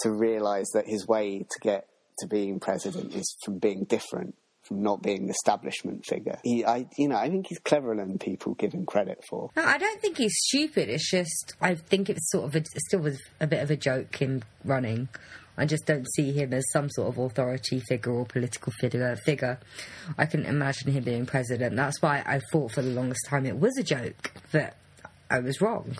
to 0.00 0.10
realise 0.10 0.70
that 0.72 0.86
his 0.86 1.06
way 1.06 1.40
to 1.40 1.58
get 1.60 1.86
to 2.18 2.26
being 2.26 2.60
president 2.60 3.14
is 3.14 3.36
from 3.44 3.58
being 3.58 3.84
different, 3.84 4.34
from 4.62 4.82
not 4.82 5.02
being 5.02 5.26
the 5.26 5.32
establishment 5.32 6.04
figure. 6.06 6.38
He, 6.44 6.64
I, 6.64 6.86
you 6.96 7.08
know, 7.08 7.16
I 7.16 7.28
think 7.28 7.46
he's 7.48 7.58
cleverer 7.58 7.96
than 7.96 8.18
people 8.18 8.54
give 8.54 8.72
him 8.72 8.86
credit 8.86 9.22
for. 9.28 9.50
No, 9.56 9.64
I 9.64 9.76
don't 9.78 10.00
think 10.00 10.16
he's 10.18 10.34
stupid. 10.46 10.88
It's 10.88 11.10
just 11.10 11.54
I 11.60 11.74
think 11.74 12.08
it's 12.08 12.30
sort 12.30 12.44
of 12.46 12.54
a, 12.56 12.64
still 12.88 13.00
was 13.00 13.20
a 13.40 13.46
bit 13.46 13.62
of 13.62 13.70
a 13.70 13.76
joke 13.76 14.16
him 14.16 14.42
running. 14.64 15.08
I 15.56 15.66
just 15.66 15.86
don't 15.86 16.06
see 16.14 16.32
him 16.32 16.52
as 16.54 16.64
some 16.72 16.88
sort 16.90 17.08
of 17.08 17.18
authority 17.18 17.80
figure 17.80 18.12
or 18.12 18.24
political 18.24 18.72
figure. 18.80 19.14
Figure, 19.16 19.58
I 20.16 20.26
couldn't 20.26 20.46
imagine 20.46 20.92
him 20.92 21.04
being 21.04 21.26
president. 21.26 21.76
That's 21.76 22.00
why 22.00 22.22
I 22.24 22.40
thought 22.50 22.72
for 22.72 22.82
the 22.82 22.90
longest 22.90 23.26
time 23.28 23.46
it 23.46 23.58
was 23.58 23.76
a 23.78 23.82
joke, 23.82 24.32
but 24.50 24.74
I 25.30 25.40
was 25.40 25.60
wrong. 25.60 25.96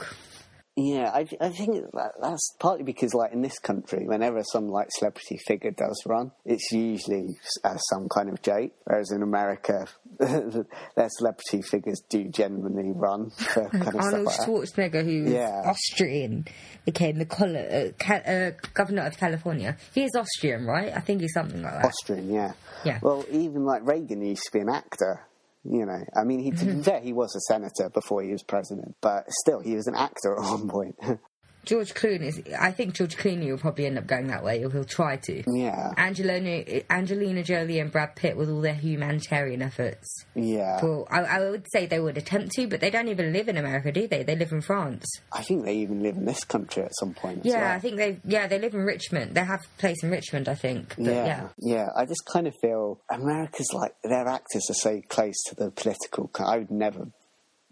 Yeah, 0.74 1.10
I, 1.12 1.26
I 1.38 1.50
think 1.50 1.74
that, 1.92 2.12
that's 2.22 2.54
partly 2.58 2.82
because, 2.82 3.12
like, 3.12 3.32
in 3.32 3.42
this 3.42 3.58
country, 3.58 4.06
whenever 4.06 4.42
some 4.42 4.68
like 4.68 4.88
celebrity 4.90 5.38
figure 5.46 5.70
does 5.70 6.02
run, 6.06 6.32
it's 6.46 6.72
usually 6.72 7.28
as 7.62 7.78
some 7.90 8.08
kind 8.08 8.30
of 8.30 8.40
joke. 8.40 8.72
Whereas 8.84 9.10
in 9.12 9.22
America, 9.22 9.86
their 10.18 11.08
celebrity 11.10 11.60
figures 11.62 12.00
do 12.08 12.24
genuinely 12.28 12.90
run 12.94 13.30
for 13.36 13.68
kind 13.68 13.86
of 13.88 13.96
Arnold 13.96 14.32
stuff 14.32 14.48
like. 14.48 14.48
Schwarzenegger, 14.48 15.04
who's 15.04 15.30
Yeah. 15.30 15.62
Austrian, 15.66 16.46
became 16.86 17.18
the 17.18 17.26
col- 17.26 17.54
uh, 17.56 17.92
ca- 17.98 18.22
uh, 18.26 18.50
governor 18.72 19.02
of 19.06 19.18
California. 19.18 19.76
He 19.94 20.04
is 20.04 20.12
Austrian, 20.16 20.64
right? 20.64 20.92
I 20.96 21.00
think 21.00 21.20
he's 21.20 21.34
something 21.34 21.60
like 21.62 21.72
that. 21.74 21.84
Austrian, 21.84 22.32
yeah. 22.32 22.52
Yeah. 22.84 22.98
Well, 23.02 23.24
even 23.30 23.64
like 23.66 23.86
Reagan 23.86 24.22
used 24.22 24.44
to 24.44 24.52
be 24.52 24.60
an 24.60 24.70
actor. 24.70 25.20
You 25.64 25.86
know, 25.86 26.04
I 26.16 26.24
mean, 26.24 26.40
he 26.40 26.50
to 26.50 26.64
be 26.64 26.82
fair, 26.82 27.00
he 27.00 27.12
was 27.12 27.36
a 27.36 27.40
senator 27.40 27.88
before 27.88 28.22
he 28.22 28.32
was 28.32 28.42
president, 28.42 28.96
but 29.00 29.24
still, 29.30 29.60
he 29.60 29.74
was 29.74 29.86
an 29.86 29.94
actor 29.94 30.34
at 30.34 30.42
one 30.42 30.68
point. 30.68 30.96
George 31.64 31.94
Clooney. 31.94 32.22
Is. 32.22 32.40
I 32.58 32.72
think 32.72 32.94
George 32.94 33.16
Clooney 33.16 33.50
will 33.50 33.58
probably 33.58 33.86
end 33.86 33.98
up 33.98 34.06
going 34.06 34.26
that 34.28 34.42
way, 34.44 34.64
or 34.64 34.70
he'll 34.70 34.84
try 34.84 35.16
to. 35.16 35.42
yeah, 35.46 35.92
Angelina, 35.96 36.82
Angelina 36.90 37.42
Jolie 37.42 37.78
and 37.78 37.90
Brad 37.92 38.16
Pitt 38.16 38.36
with 38.36 38.50
all 38.50 38.60
their 38.60 38.74
humanitarian 38.74 39.62
efforts. 39.62 40.24
yeah. 40.34 40.80
Well, 40.82 41.06
I, 41.10 41.20
I 41.20 41.50
would 41.50 41.66
say 41.72 41.86
they 41.86 42.00
would 42.00 42.18
attempt 42.18 42.52
to, 42.52 42.66
but 42.66 42.80
they 42.80 42.90
don't 42.90 43.08
even 43.08 43.32
live 43.32 43.48
in 43.48 43.56
America, 43.56 43.92
do 43.92 44.06
they? 44.08 44.22
They 44.22 44.36
live 44.36 44.52
in 44.52 44.60
France. 44.60 45.04
I 45.32 45.42
think 45.42 45.64
they 45.64 45.76
even 45.76 46.02
live 46.02 46.16
in 46.16 46.24
this 46.24 46.44
country 46.44 46.82
at 46.82 46.94
some 46.96 47.14
point. 47.14 47.44
Yeah, 47.44 47.60
well. 47.60 47.72
I 47.76 47.78
think 47.78 47.96
they. 47.96 48.18
Yeah, 48.24 48.46
they 48.46 48.58
live 48.58 48.74
in 48.74 48.80
Richmond. 48.82 49.34
They 49.34 49.44
have 49.44 49.60
a 49.60 49.80
place 49.80 50.02
in 50.02 50.10
Richmond, 50.10 50.48
I 50.48 50.54
think. 50.54 50.94
But 50.96 51.06
Yeah, 51.06 51.24
yeah. 51.26 51.48
yeah, 51.58 51.88
I 51.96 52.04
just 52.06 52.24
kind 52.26 52.46
of 52.46 52.54
feel 52.60 53.00
America's 53.10 53.72
like 53.72 53.94
their 54.02 54.26
actors 54.28 54.68
are 54.70 54.74
so 54.74 55.00
close 55.08 55.36
to 55.46 55.54
the 55.54 55.70
political. 55.70 56.30
I 56.40 56.58
would 56.58 56.70
never 56.70 57.06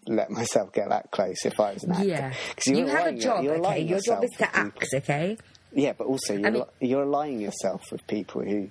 let 0.06 0.30
myself 0.30 0.72
get 0.72 0.88
that 0.88 1.10
close 1.10 1.36
if 1.44 1.58
I 1.60 1.74
was 1.74 1.84
an 1.84 1.92
actor. 1.92 2.04
Yeah, 2.08 2.32
you're 2.66 2.76
you 2.76 2.86
have 2.86 3.06
a 3.06 3.12
job, 3.12 3.44
you're 3.44 3.58
okay? 3.58 3.80
Your 3.80 4.00
job 4.00 4.24
is 4.24 4.30
to 4.38 4.56
act, 4.56 4.80
people. 4.80 4.98
okay? 4.98 5.38
Yeah, 5.72 5.92
but 5.92 6.06
also 6.08 6.34
you're, 6.34 6.50
mean- 6.50 6.62
li- 6.80 6.88
you're 6.88 7.02
aligning 7.04 7.40
yourself 7.40 7.82
with 7.92 8.04
people 8.06 8.42
who 8.42 8.70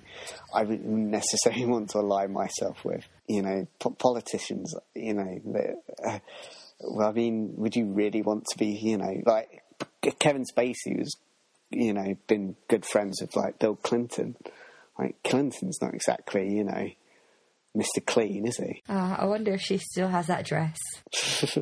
I 0.54 0.64
wouldn't 0.64 0.86
necessarily 0.88 1.64
want 1.66 1.90
to 1.90 1.98
align 1.98 2.32
myself 2.32 2.84
with. 2.84 3.04
You 3.26 3.42
know, 3.42 3.66
po- 3.78 3.90
politicians. 3.90 4.74
You 4.94 5.14
know, 5.14 5.40
uh, 6.06 6.18
well, 6.80 7.08
I 7.08 7.12
mean, 7.12 7.54
would 7.56 7.74
you 7.76 7.86
really 7.86 8.22
want 8.22 8.44
to 8.52 8.58
be? 8.58 8.66
You 8.82 8.98
know, 8.98 9.22
like 9.24 9.62
Kevin 10.18 10.44
Spacey 10.44 10.98
was. 10.98 11.16
You 11.72 11.92
know, 11.92 12.16
been 12.26 12.56
good 12.66 12.84
friends 12.84 13.20
with 13.20 13.36
like 13.36 13.60
Bill 13.60 13.76
Clinton. 13.76 14.34
Like 14.98 15.14
Clinton's 15.22 15.78
not 15.80 15.94
exactly, 15.94 16.52
you 16.52 16.64
know, 16.64 16.88
Mr. 17.76 18.04
Clean, 18.04 18.46
is 18.46 18.56
he? 18.56 18.82
Uh, 18.88 19.16
I 19.20 19.26
wonder 19.26 19.52
if 19.52 19.60
she 19.60 19.78
still 19.78 20.08
has 20.08 20.26
that 20.26 20.44
dress. 20.44 20.76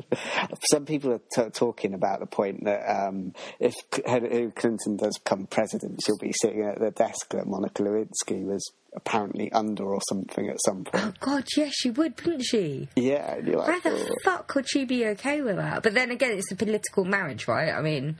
Some 0.71 0.85
people 0.85 1.13
are 1.13 1.21
t- 1.35 1.49
talking 1.51 1.93
about 1.93 2.19
the 2.19 2.25
point 2.25 2.65
that 2.65 2.81
um, 2.89 3.33
if 3.59 3.75
Hillary 4.05 4.51
Clinton 4.51 4.97
does 4.97 5.17
become 5.23 5.45
president, 5.45 5.99
she'll 6.03 6.17
be 6.17 6.33
sitting 6.41 6.63
at 6.63 6.79
the 6.79 6.91
desk 6.91 7.29
that 7.31 7.45
Monica 7.47 7.83
Lewinsky 7.83 8.43
was 8.43 8.63
apparently 8.95 9.51
under 9.51 9.83
or 9.85 9.99
something 10.09 10.49
at 10.49 10.57
some 10.65 10.83
point. 10.83 11.03
Oh 11.05 11.13
God, 11.19 11.45
yes, 11.55 11.73
she 11.75 11.91
would, 11.91 12.19
wouldn't 12.25 12.43
she? 12.43 12.89
Yeah, 12.95 13.37
you're 13.37 13.57
Why 13.59 13.79
the 13.79 13.91
"Oh." 13.91 14.15
fuck 14.23 14.47
could 14.47 14.67
she 14.67 14.85
be 14.85 15.05
okay 15.07 15.41
with 15.41 15.57
that? 15.57 15.83
But 15.83 15.93
then 15.93 16.09
again, 16.11 16.31
it's 16.31 16.51
a 16.51 16.55
political 16.55 17.05
marriage, 17.05 17.47
right? 17.47 17.71
I 17.71 17.81
mean, 17.81 18.17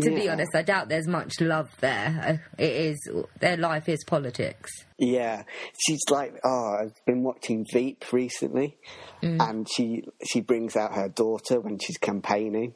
to 0.00 0.10
be 0.10 0.28
honest, 0.28 0.54
I 0.54 0.62
doubt 0.62 0.88
there's 0.88 1.06
much 1.06 1.40
love 1.40 1.68
there. 1.80 2.44
It 2.58 2.72
is 2.72 3.10
their 3.40 3.56
life 3.56 3.88
is 3.88 4.04
politics. 4.04 4.70
Yeah, 4.98 5.42
she's 5.78 6.02
like, 6.10 6.34
oh, 6.44 6.76
I've 6.80 7.04
been 7.04 7.22
watching 7.22 7.66
Veep 7.72 8.12
recently, 8.12 8.76
mm. 9.22 9.40
and 9.40 9.66
she 9.70 10.04
she 10.24 10.40
brings 10.40 10.76
out 10.76 10.94
her 10.94 11.08
daughter 11.08 11.60
when 11.60 11.78
she's 11.78 11.98
campaigning, 11.98 12.74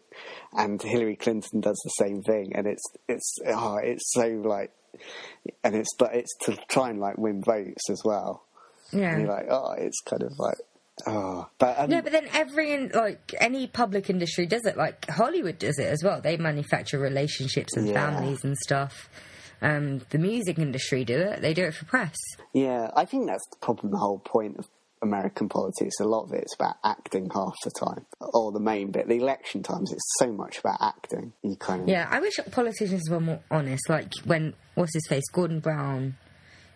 and 0.53 0.81
Hillary 0.83 1.17
Clinton 1.17 1.61
does 1.61 1.81
the 1.85 2.05
same 2.05 2.23
thing, 2.23 2.53
and 2.55 2.67
it's 2.67 2.85
it's 3.09 3.37
oh, 3.47 3.79
it's 3.83 4.13
so 4.13 4.27
like, 4.45 4.73
and 5.65 5.75
it's 5.75 5.95
but 5.99 6.15
it's 6.15 6.35
to 6.43 6.59
try 6.69 6.91
and 6.91 7.01
like 7.01 7.19
win 7.19 7.43
votes 7.43 7.89
as 7.91 8.03
well. 8.05 8.45
Yeah. 8.93 9.13
And 9.13 9.23
you're 9.23 9.31
like, 9.31 9.47
oh, 9.49 9.75
it's 9.79 10.01
kind 10.01 10.23
of 10.23 10.33
like, 10.39 10.57
oh, 11.07 11.49
but 11.59 11.79
um, 11.79 11.91
Yeah, 11.91 12.01
but 12.01 12.13
then 12.13 12.29
every 12.33 12.73
in, 12.73 12.91
like 12.95 13.35
any 13.41 13.67
public 13.67 14.11
industry 14.11 14.47
does 14.47 14.65
it. 14.67 14.77
Like 14.77 15.09
Hollywood 15.09 15.59
does 15.59 15.79
it 15.79 15.87
as 15.89 16.03
well. 16.05 16.21
They 16.21 16.37
manufacture 16.37 16.99
relationships 16.99 17.77
and 17.77 17.89
Yeah. 17.89 17.95
families 17.95 18.45
and 18.45 18.57
stuff. 18.59 19.09
Um, 19.63 20.01
the 20.11 20.19
music 20.19 20.59
industry 20.59 21.05
do 21.05 21.19
it. 21.19 21.43
They 21.43 21.53
do 21.55 21.65
it 21.65 21.75
for 21.75 21.85
press. 21.85 22.17
yeah, 22.55 22.91
I 22.97 23.05
think 23.05 23.27
that's 23.27 23.47
the 23.51 23.59
problem. 23.59 23.93
The 23.93 23.99
whole 23.99 24.19
point 24.19 24.59
of 24.59 24.67
American 25.03 25.49
politics, 25.49 25.95
a 26.01 26.05
lot 26.05 26.25
of 26.25 26.33
it's 26.33 26.55
about 26.55 26.77
acting 26.85 27.29
half 27.33 27.55
the 27.65 27.71
time, 27.71 28.05
or 28.21 28.53
the 28.53 28.61
main 28.61 28.91
bit. 28.91 29.09
The 29.09 29.17
election 29.17 29.63
times, 29.63 29.93
it's 29.93 30.15
so 30.19 30.31
much 30.33 30.59
about 30.59 30.77
acting. 30.81 31.33
You 31.43 31.57
kind 31.57 31.83
of 31.83 31.89
Yeah, 31.89 32.07
I 32.11 32.21
wish 32.21 32.39
politicians 32.51 33.09
were 33.11 33.21
more 33.21 33.41
honest. 33.51 33.89
Like 33.89 34.13
when 34.25 34.55
what's 34.75 34.95
his 34.95 35.07
face, 35.09 35.25
Gordon 35.33 35.61
Brown, 35.61 36.17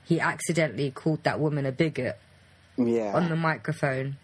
he 0.05 0.21
accidentally 0.21 0.91
called 0.91 1.23
that 1.25 1.41
woman 1.41 1.65
a 1.67 1.73
bigot 1.73 2.19
yeah. 2.77 3.13
on 3.15 3.29
the 3.29 3.37
microphone, 3.37 4.17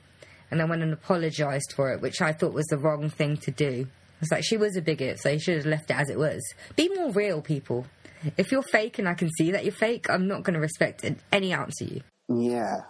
and 0.50 0.58
then 0.60 0.68
went 0.68 0.82
and 0.82 0.92
apologised 0.92 1.72
for 1.74 1.92
it, 1.92 2.00
which 2.00 2.20
I 2.20 2.32
thought 2.32 2.52
was 2.52 2.66
the 2.66 2.78
wrong 2.78 3.10
thing 3.10 3.36
to 3.38 3.50
do. 3.50 3.86
It's 4.20 4.30
like 4.30 4.44
she 4.44 4.56
was 4.56 4.76
a 4.76 4.82
bigot, 4.82 5.20
so 5.20 5.30
you 5.30 5.38
should 5.38 5.56
have 5.56 5.66
left 5.66 5.90
it 5.90 5.96
as 5.96 6.10
it 6.10 6.18
was. 6.18 6.42
Be 6.76 6.88
more 6.94 7.10
real, 7.10 7.40
people. 7.40 7.86
If 8.36 8.52
you're 8.52 8.62
fake 8.62 8.98
and 8.98 9.08
I 9.08 9.14
can 9.14 9.30
see 9.38 9.50
that 9.52 9.64
you're 9.64 9.72
fake, 9.72 10.10
I'm 10.10 10.28
not 10.28 10.42
going 10.42 10.54
to 10.54 10.60
respect 10.60 11.06
any 11.32 11.54
ounce 11.54 11.80
of 11.80 11.90
you. 11.90 12.02
Yeah, 12.28 12.82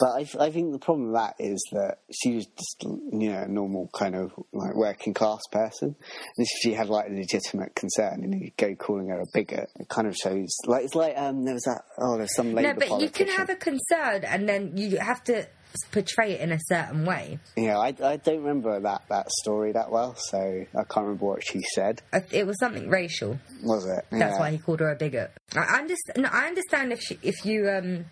but 0.00 0.08
I, 0.08 0.46
I 0.46 0.50
think 0.50 0.72
the 0.72 0.78
problem 0.78 1.12
with 1.12 1.14
that 1.14 1.34
is 1.38 1.62
that 1.72 1.98
she 2.12 2.36
was 2.36 2.46
just 2.46 2.84
you 2.84 3.32
know 3.32 3.42
a 3.42 3.48
normal 3.48 3.90
kind 3.96 4.14
of 4.14 4.32
like 4.52 4.74
working 4.74 5.14
class 5.14 5.40
person, 5.50 5.88
and 5.88 5.96
if 6.38 6.48
she 6.62 6.72
had 6.74 6.88
like 6.88 7.08
a 7.08 7.12
legitimate 7.12 7.74
concern 7.74 8.22
and 8.22 8.40
you 8.40 8.50
go 8.56 8.74
calling 8.74 9.08
her 9.08 9.20
a 9.20 9.26
bigot, 9.32 9.70
it 9.78 9.88
kind 9.88 10.06
of 10.06 10.16
shows 10.16 10.54
like 10.66 10.84
it's 10.84 10.94
like 10.94 11.16
um 11.16 11.44
there 11.44 11.54
was 11.54 11.64
that 11.64 11.82
oh 11.98 12.16
there's 12.16 12.34
some 12.34 12.52
Labour 12.52 12.74
No, 12.74 12.88
but 12.88 13.00
you 13.00 13.10
can 13.10 13.28
have 13.28 13.50
a 13.50 13.56
concern 13.56 14.24
and 14.24 14.48
then 14.48 14.76
you 14.76 14.98
have 14.98 15.22
to 15.24 15.46
portray 15.90 16.32
it 16.32 16.40
in 16.40 16.52
a 16.52 16.58
certain 16.68 17.04
way. 17.04 17.38
Yeah, 17.56 17.78
I, 17.78 17.94
I 18.02 18.16
don't 18.16 18.38
remember 18.38 18.80
that, 18.80 19.02
that 19.08 19.30
story 19.30 19.72
that 19.72 19.90
well, 19.90 20.14
so 20.16 20.38
I 20.38 20.84
can't 20.84 21.06
remember 21.06 21.26
what 21.26 21.44
she 21.44 21.60
said. 21.74 22.02
It 22.30 22.46
was 22.46 22.58
something 22.58 22.88
racial. 22.88 23.38
Was 23.62 23.86
it? 23.86 24.04
That's 24.10 24.34
yeah. 24.34 24.38
why 24.38 24.50
he 24.50 24.58
called 24.58 24.80
her 24.80 24.90
a 24.90 24.96
bigot. 24.96 25.32
I 25.54 25.78
understand. 25.78 26.18
No, 26.18 26.28
I 26.32 26.46
understand 26.46 26.92
if 26.92 27.00
she, 27.00 27.18
if 27.22 27.44
you 27.44 27.68
um 27.68 28.06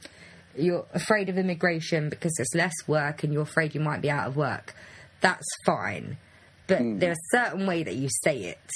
you're 0.57 0.87
afraid 0.93 1.29
of 1.29 1.39
immigration 1.39 2.09
because 2.09 2.33
there's 2.37 2.55
less 2.55 2.75
work 2.87 3.25
and 3.25 3.33
you're 3.33 3.43
afraid 3.43 3.75
you 3.75 3.81
might 3.81 4.01
be 4.01 4.11
out 4.11 4.29
of 4.29 4.37
work. 4.37 4.75
That's 5.21 5.47
fine, 5.65 6.19
but 6.67 6.79
hmm. 6.81 6.99
there's 6.99 7.17
a 7.17 7.37
certain 7.37 7.67
way 7.67 7.83
that 7.83 7.95
you 7.95 8.09
say 8.23 8.45
it, 8.45 8.71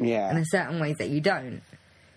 Yeah. 0.00 0.28
and 0.28 0.36
there's 0.36 0.50
certain 0.50 0.80
ways 0.80 0.96
that 0.98 1.08
you 1.10 1.20
don't. 1.20 1.62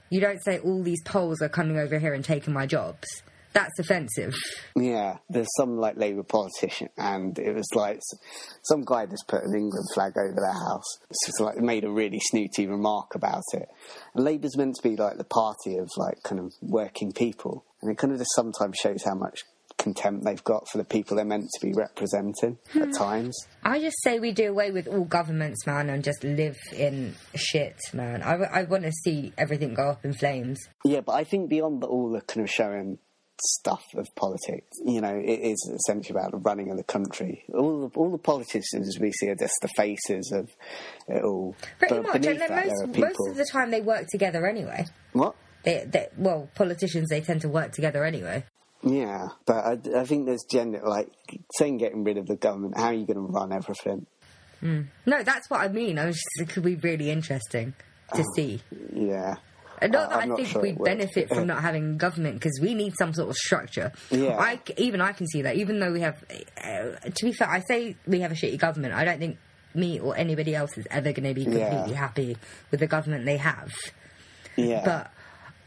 You 0.10 0.22
don't 0.22 0.44
say 0.44 0.60
all 0.60 0.84
these 0.84 1.02
Poles 1.04 1.42
are 1.42 1.50
coming 1.50 1.78
over 1.78 2.00
here 2.00 2.14
and 2.14 2.24
taking 2.24 2.54
my 2.54 2.66
jobs. 2.66 3.08
That's 3.56 3.80
offensive. 3.80 4.36
Yeah, 4.76 5.20
there's 5.30 5.48
some 5.56 5.78
like 5.78 5.96
Labour 5.96 6.24
politician, 6.24 6.90
and 6.98 7.40
it 7.40 7.56
was 7.56 7.68
like 7.74 8.02
some 8.64 8.84
guy 8.84 9.06
just 9.06 9.30
put 9.30 9.44
an 9.44 9.56
England 9.56 9.88
flag 9.94 10.12
over 10.18 10.36
their 10.36 10.52
house. 10.52 10.98
So 11.10 11.30
it's 11.30 11.40
like 11.40 11.58
made 11.60 11.86
a 11.86 11.90
really 11.90 12.20
snooty 12.20 12.68
remark 12.68 13.16
about 13.16 13.44
it. 13.54 13.70
And 14.14 14.26
Labour's 14.26 14.58
meant 14.58 14.76
to 14.76 14.84
be 14.84 14.98
like 14.98 15.18
the 15.18 15.24
party 15.24 15.78
of 15.78 15.90
like 15.96 16.22
kind 16.24 16.42
of 16.42 16.52
working 16.62 17.14
people, 17.14 17.64
and 17.86 17.94
it 17.94 17.98
kind 17.98 18.12
of 18.14 18.20
just 18.20 18.34
sometimes 18.36 18.78
shows 18.78 19.04
how 19.04 19.16
much 19.16 19.44
contempt 19.78 20.26
they've 20.26 20.44
got 20.44 20.68
for 20.70 20.78
the 20.78 20.84
people 20.84 21.16
they're 21.16 21.26
meant 21.26 21.50
to 21.54 21.66
be 21.66 21.74
representing 21.74 22.58
at 22.76 22.86
hmm. 22.86 22.92
times. 22.92 23.38
I 23.64 23.80
just 23.80 24.02
say 24.04 24.20
we 24.20 24.32
do 24.32 24.50
away 24.50 24.72
with 24.72 24.88
all 24.88 25.06
governments, 25.06 25.66
man, 25.66 25.90
and 25.90 26.04
just 26.04 26.24
live 26.24 26.58
in 26.76 27.16
shit, 27.36 27.78
man. 27.94 28.22
I, 28.22 28.36
I 28.36 28.64
want 28.64 28.84
to 28.84 28.92
see 28.92 29.34
everything 29.38 29.74
go 29.74 29.90
up 29.90 30.06
in 30.06 30.14
flames. 30.14 30.60
Yeah, 30.84 31.02
but 31.02 31.14
I 31.14 31.24
think 31.24 31.50
beyond 31.50 31.84
the, 31.84 31.88
all 31.88 32.12
the 32.12 32.22
kind 32.22 32.44
of 32.44 32.50
showing 32.50 33.00
stuff 33.42 33.84
of 33.96 34.08
politics, 34.16 34.70
you 34.86 35.02
know, 35.02 35.14
it 35.14 35.40
is 35.40 35.72
essentially 35.76 36.18
about 36.18 36.32
the 36.32 36.38
running 36.38 36.72
of 36.72 36.78
the 36.78 36.84
country. 36.84 37.44
All 37.54 37.88
the, 37.90 38.00
all 38.00 38.12
the 38.12 38.18
politicians 38.18 38.98
we 39.00 39.12
see 39.12 39.30
are 39.30 39.36
just 39.36 39.56
the 39.62 39.70
faces 39.76 40.32
of 40.34 40.50
it 41.08 41.24
all. 41.24 41.56
Pretty 41.80 41.96
but 41.96 42.04
much, 42.04 42.26
and 42.26 42.40
then 42.40 42.50
most 42.50 42.98
most 42.98 43.30
of 43.30 43.36
the 43.36 43.46
time 43.52 43.72
they 43.72 43.82
work 43.82 44.08
together 44.10 44.48
anyway. 44.48 44.86
What? 45.12 45.36
They, 45.66 45.86
they, 45.88 46.08
well, 46.18 46.50
politicians 46.56 47.10
they 47.10 47.22
tend 47.22 47.42
to 47.42 47.50
work 47.50 47.72
together 47.74 48.04
anyway. 48.06 48.46
Yeah, 48.84 49.30
but 49.46 49.66
I, 49.66 50.00
I 50.02 50.06
think 50.06 50.28
there's 50.28 50.44
gender 50.44 50.82
like 50.86 51.10
saying 51.58 51.78
getting 51.80 52.04
rid 52.04 52.18
of 52.18 52.28
the 52.28 52.36
government. 52.36 52.78
How 52.78 52.86
are 52.88 52.94
you 52.94 53.06
going 53.06 53.16
to 53.18 53.22
run 53.34 53.52
everything? 53.52 54.06
No, 54.62 55.22
that's 55.24 55.48
what 55.50 55.62
I 55.62 55.68
mean. 55.68 56.00
I 56.00 56.06
was 56.06 56.16
just, 56.16 56.50
it 56.50 56.54
could 56.54 56.64
be 56.64 56.76
really 56.76 57.12
interesting 57.12 57.74
to 58.16 58.24
see. 58.36 58.62
Yeah. 58.94 59.36
And 59.80 59.92
not 59.92 60.06
Uh, 60.06 60.10
that 60.10 60.20
I'm 60.24 60.32
I 60.32 60.36
think 60.38 60.48
sure 60.48 60.62
we'd 60.62 60.84
benefit 60.84 61.30
from 61.30 61.46
not 61.54 61.62
having 61.62 61.98
government 61.98 62.36
because 62.36 62.58
we 62.62 62.74
need 62.74 62.96
some 62.98 63.14
sort 63.14 63.30
of 63.30 63.36
structure. 63.36 63.92
Yeah. 64.10 64.38
I 64.40 64.60
even 64.78 65.02
I 65.02 65.12
can 65.12 65.28
see 65.28 65.44
that. 65.44 65.56
Even 65.58 65.80
though 65.80 65.92
we 65.92 66.02
have, 66.02 66.16
uh, 66.64 67.10
to 67.10 67.26
be 67.26 67.32
fair, 67.34 67.50
I 67.50 67.62
say 67.68 67.96
we 68.08 68.22
have 68.22 68.32
a 68.32 68.36
shitty 68.36 68.58
government. 68.58 68.94
I 68.96 69.04
don't 69.06 69.20
think 69.20 69.38
me 69.76 70.00
or 70.00 70.16
anybody 70.18 70.56
else 70.56 70.76
is 70.78 70.88
ever 70.90 71.12
going 71.12 71.28
to 71.28 71.34
be 71.36 71.44
Yeah. 71.44 71.70
completely 71.70 71.94
happy 71.96 72.38
with 72.72 72.80
the 72.80 72.88
government 72.88 73.26
they 73.26 73.38
have. 73.38 73.72
Yeah. 74.56 74.82
But 74.84 75.12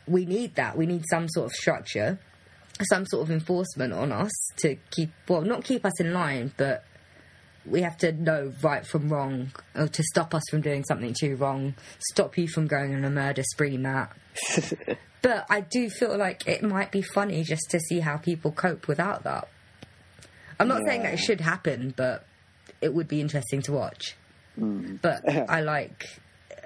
we 0.08 0.26
need 0.26 0.54
that. 0.56 0.76
We 0.76 0.86
need 0.86 1.04
some 1.10 1.28
sort 1.28 1.46
of 1.46 1.52
structure, 1.52 2.18
some 2.88 3.06
sort 3.06 3.22
of 3.22 3.30
enforcement 3.30 3.92
on 3.92 4.12
us 4.12 4.32
to 4.58 4.76
keep, 4.90 5.10
well, 5.28 5.42
not 5.42 5.64
keep 5.64 5.84
us 5.84 6.00
in 6.00 6.12
line, 6.12 6.52
but 6.56 6.84
we 7.66 7.82
have 7.82 7.96
to 7.98 8.12
know 8.12 8.52
right 8.62 8.86
from 8.86 9.08
wrong, 9.08 9.52
or 9.74 9.88
to 9.88 10.02
stop 10.02 10.34
us 10.34 10.42
from 10.50 10.60
doing 10.60 10.84
something 10.84 11.14
too 11.18 11.36
wrong, 11.36 11.74
stop 12.10 12.36
you 12.38 12.48
from 12.48 12.66
going 12.66 12.94
on 12.94 13.04
a 13.04 13.10
murder 13.10 13.42
spree, 13.42 13.76
Matt. 13.76 14.16
but 15.22 15.46
I 15.50 15.60
do 15.60 15.90
feel 15.90 16.16
like 16.16 16.46
it 16.46 16.62
might 16.62 16.90
be 16.90 17.02
funny 17.02 17.42
just 17.44 17.70
to 17.70 17.80
see 17.80 18.00
how 18.00 18.16
people 18.16 18.52
cope 18.52 18.88
without 18.88 19.24
that. 19.24 19.48
I'm 20.60 20.68
not 20.68 20.82
saying 20.86 21.02
that 21.02 21.14
it 21.14 21.18
should 21.18 21.40
happen, 21.40 21.94
but 21.96 22.26
it 22.80 22.92
would 22.92 23.08
be 23.08 23.20
interesting 23.20 23.62
to 23.62 23.72
watch. 23.72 24.16
Mm. 24.58 25.00
But 25.00 25.28
I 25.50 25.60
like. 25.60 26.04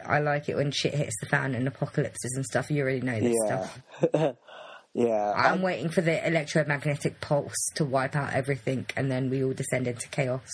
I 0.06 0.20
like 0.20 0.48
it 0.48 0.56
when 0.56 0.70
shit 0.70 0.94
hits 0.94 1.14
the 1.20 1.26
fan 1.26 1.54
and 1.54 1.66
apocalypses 1.66 2.32
and 2.34 2.44
stuff. 2.44 2.70
You 2.70 2.82
already 2.82 3.00
know 3.00 3.20
this 3.20 3.36
yeah. 3.46 3.68
stuff. 4.10 4.36
yeah. 4.94 5.32
I'm 5.34 5.62
waiting 5.62 5.88
for 5.88 6.00
the 6.00 6.26
electromagnetic 6.26 7.20
pulse 7.20 7.70
to 7.74 7.84
wipe 7.84 8.16
out 8.16 8.32
everything, 8.32 8.86
and 8.96 9.10
then 9.10 9.30
we 9.30 9.44
all 9.44 9.52
descend 9.52 9.86
into 9.86 10.08
chaos 10.08 10.48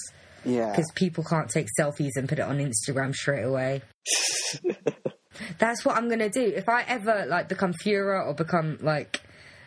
yeah. 0.44 0.70
because 0.70 0.90
people 0.94 1.24
can't 1.24 1.50
take 1.50 1.66
selfies 1.78 2.16
and 2.16 2.28
put 2.28 2.38
it 2.38 2.42
on 2.42 2.58
Instagram 2.58 3.14
straight 3.14 3.42
away. 3.44 3.82
That's 5.58 5.84
what 5.84 5.96
I'm 5.96 6.08
gonna 6.08 6.30
do. 6.30 6.42
If 6.42 6.68
I 6.68 6.82
ever 6.82 7.26
like 7.26 7.48
become 7.48 7.72
Führer 7.72 8.26
or 8.26 8.34
become 8.34 8.78
like 8.80 9.20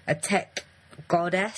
a 0.08 0.16
tech 0.16 0.66
goddess, 1.08 1.56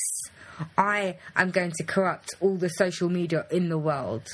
I 0.78 1.18
am 1.36 1.52
going 1.52 1.72
to 1.78 1.84
corrupt 1.84 2.30
all 2.40 2.56
the 2.56 2.70
social 2.70 3.10
media 3.10 3.46
in 3.52 3.70
the 3.70 3.78
world 3.78 4.28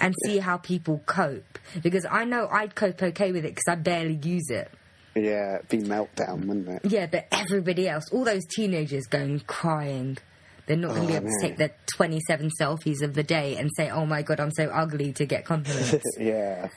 and 0.00 0.14
see 0.26 0.38
how 0.38 0.56
people 0.58 1.02
cope. 1.06 1.58
Because 1.82 2.06
I 2.10 2.24
know 2.24 2.48
I'd 2.50 2.74
cope 2.74 3.02
okay 3.02 3.32
with 3.32 3.44
it 3.44 3.54
because 3.54 3.68
I 3.68 3.74
barely 3.76 4.18
use 4.22 4.48
it. 4.50 4.70
Yeah, 5.14 5.56
it'd 5.56 5.68
be 5.68 5.78
meltdown, 5.78 6.46
wouldn't 6.46 6.68
it? 6.68 6.82
Yeah, 6.90 7.06
but 7.06 7.26
everybody 7.32 7.88
else, 7.88 8.04
all 8.12 8.24
those 8.24 8.44
teenagers 8.46 9.04
going 9.06 9.40
crying. 9.40 10.18
They're 10.66 10.76
not 10.76 10.90
going 10.94 11.02
to 11.02 11.06
be 11.08 11.14
Oh, 11.14 11.16
able 11.16 11.28
to 11.28 11.40
take 11.46 11.56
their 11.58 11.72
27 11.96 12.50
selfies 12.60 13.02
of 13.02 13.14
the 13.14 13.22
day 13.24 13.56
and 13.56 13.68
say, 13.76 13.90
oh 13.90 14.06
my 14.06 14.22
god, 14.22 14.38
I'm 14.40 14.52
so 14.52 14.68
ugly 14.70 15.12
to 15.14 15.26
get 15.26 15.44
compliments. 15.44 16.04
Yeah. 16.18 16.68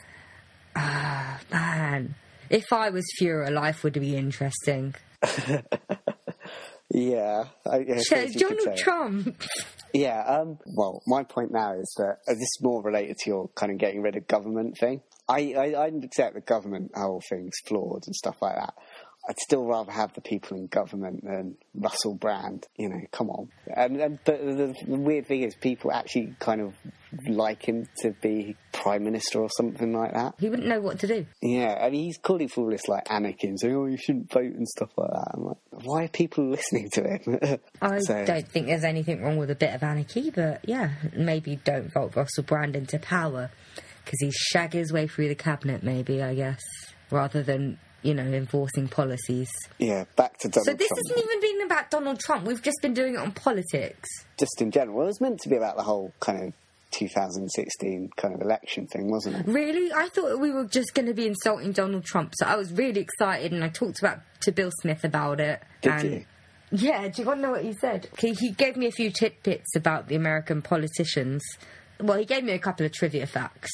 Ah, 0.74 1.40
man, 1.50 2.14
if 2.50 2.72
I 2.72 2.90
was 2.90 3.04
Führer, 3.18 3.50
life 3.50 3.82
would 3.84 3.94
be 3.94 4.16
interesting. 4.16 4.94
Yeah. 6.90 7.44
I, 7.70 7.76
I 7.78 7.96
So, 7.98 8.16
suppose 8.16 8.34
you 8.34 8.40
Donald. 8.48 8.76
Trump. 8.78 9.42
Yeah, 9.92 10.20
um, 10.22 10.58
well, 10.66 11.02
my 11.06 11.24
point 11.24 11.52
now 11.52 11.72
is 11.72 11.94
that 11.98 12.18
uh, 12.28 12.34
this 12.34 12.42
is 12.42 12.58
more 12.60 12.82
related 12.82 13.16
to 13.18 13.30
your 13.30 13.48
kind 13.54 13.72
of 13.72 13.78
getting 13.78 14.02
rid 14.02 14.16
of 14.16 14.26
government 14.26 14.76
thing. 14.78 15.00
I, 15.28 15.54
I, 15.56 15.64
I 15.72 15.86
accept 15.86 16.34
the 16.34 16.40
government 16.40 16.92
whole 16.94 17.22
thing's 17.28 17.56
flawed 17.66 18.02
and 18.06 18.14
stuff 18.14 18.36
like 18.40 18.56
that. 18.56 18.74
I'd 19.28 19.38
still 19.40 19.64
rather 19.64 19.90
have 19.90 20.14
the 20.14 20.20
people 20.20 20.56
in 20.56 20.66
government 20.68 21.24
than 21.24 21.56
Russell 21.74 22.14
Brand. 22.14 22.66
You 22.76 22.88
know, 22.88 23.00
come 23.10 23.28
on. 23.30 23.48
And, 23.74 24.00
and 24.00 24.18
but 24.24 24.38
the, 24.40 24.74
the 24.86 24.96
weird 24.96 25.26
thing 25.26 25.42
is, 25.42 25.54
people 25.56 25.90
actually 25.92 26.34
kind 26.38 26.60
of 26.60 26.74
like 27.28 27.62
him 27.66 27.88
to 28.02 28.12
be 28.22 28.56
prime 28.72 29.02
minister 29.04 29.40
or 29.40 29.48
something 29.56 29.92
like 29.92 30.12
that. 30.14 30.34
He 30.38 30.48
wouldn't 30.48 30.68
know 30.68 30.80
what 30.80 31.00
to 31.00 31.06
do. 31.06 31.26
Yeah, 31.42 31.78
I 31.80 31.90
mean, 31.90 32.04
he's 32.04 32.18
calling 32.18 32.48
for 32.48 32.62
all 32.64 32.70
this 32.70 32.86
like 32.88 33.10
anarchy 33.10 33.48
and 33.48 33.58
saying, 33.58 33.74
"Oh, 33.74 33.86
you 33.86 33.96
shouldn't 33.96 34.32
vote" 34.32 34.54
and 34.54 34.68
stuff 34.68 34.90
like 34.96 35.10
that. 35.10 35.30
I'm 35.34 35.44
like, 35.44 35.56
why 35.70 36.04
are 36.04 36.08
people 36.08 36.48
listening 36.50 36.88
to 36.92 37.02
him? 37.02 37.58
I 37.82 37.98
So- 38.00 38.24
don't 38.24 38.48
think 38.48 38.66
there's 38.66 38.84
anything 38.84 39.22
wrong 39.22 39.36
with 39.38 39.50
a 39.50 39.54
bit 39.56 39.74
of 39.74 39.82
anarchy, 39.82 40.30
but 40.30 40.60
yeah, 40.68 40.90
maybe 41.16 41.56
don't 41.64 41.92
vote 41.92 42.14
Russell 42.14 42.44
Brand 42.44 42.76
into 42.76 42.98
power 42.98 43.50
because 44.04 44.18
he's 44.20 44.34
shag 44.34 44.72
his 44.72 44.92
way 44.92 45.08
through 45.08 45.26
the 45.28 45.34
cabinet, 45.34 45.82
maybe, 45.82 46.22
I 46.22 46.34
guess, 46.36 46.62
rather 47.10 47.42
than, 47.42 47.78
you 48.06 48.14
know, 48.14 48.22
enforcing 48.22 48.88
policies. 48.88 49.50
Yeah, 49.78 50.04
back 50.16 50.38
to 50.38 50.48
Donald 50.48 50.66
So 50.66 50.74
this 50.74 50.88
Trump. 50.88 51.00
hasn't 51.08 51.24
even 51.26 51.40
been 51.40 51.66
about 51.66 51.90
Donald 51.90 52.20
Trump. 52.20 52.44
We've 52.46 52.62
just 52.62 52.78
been 52.80 52.94
doing 52.94 53.14
it 53.14 53.18
on 53.18 53.32
politics. 53.32 54.08
just 54.38 54.62
in 54.62 54.70
general. 54.70 54.96
Well, 54.96 55.06
it 55.06 55.08
was 55.08 55.20
meant 55.20 55.40
to 55.40 55.48
be 55.48 55.56
about 55.56 55.76
the 55.76 55.82
whole 55.82 56.12
kind 56.20 56.42
of 56.42 56.52
2016 56.92 58.10
kind 58.16 58.34
of 58.34 58.40
election 58.40 58.86
thing, 58.86 59.10
wasn't 59.10 59.36
it? 59.36 59.46
Really? 59.46 59.92
I 59.92 60.08
thought 60.08 60.38
we 60.38 60.50
were 60.50 60.66
just 60.66 60.94
going 60.94 61.06
to 61.06 61.14
be 61.14 61.26
insulting 61.26 61.72
Donald 61.72 62.04
Trump. 62.04 62.32
So 62.36 62.46
I 62.46 62.56
was 62.56 62.72
really 62.72 63.00
excited 63.00 63.52
and 63.52 63.62
I 63.64 63.68
talked 63.68 63.98
about 63.98 64.20
to 64.42 64.52
Bill 64.52 64.70
Smith 64.80 65.04
about 65.04 65.40
it. 65.40 65.62
Did 65.82 65.92
and 65.92 66.04
you? 66.04 66.24
Yeah, 66.72 67.08
do 67.08 67.22
you 67.22 67.28
want 67.28 67.38
to 67.38 67.42
know 67.42 67.50
what 67.52 67.64
he 67.64 67.72
said? 67.74 68.08
He, 68.18 68.32
he 68.32 68.50
gave 68.50 68.76
me 68.76 68.86
a 68.86 68.90
few 68.92 69.10
tidbits 69.10 69.74
about 69.76 70.08
the 70.08 70.16
American 70.16 70.62
politicians. 70.62 71.42
Well, 72.00 72.18
he 72.18 72.24
gave 72.24 72.44
me 72.44 72.52
a 72.52 72.58
couple 72.58 72.84
of 72.84 72.92
trivia 72.92 73.26
facts 73.26 73.70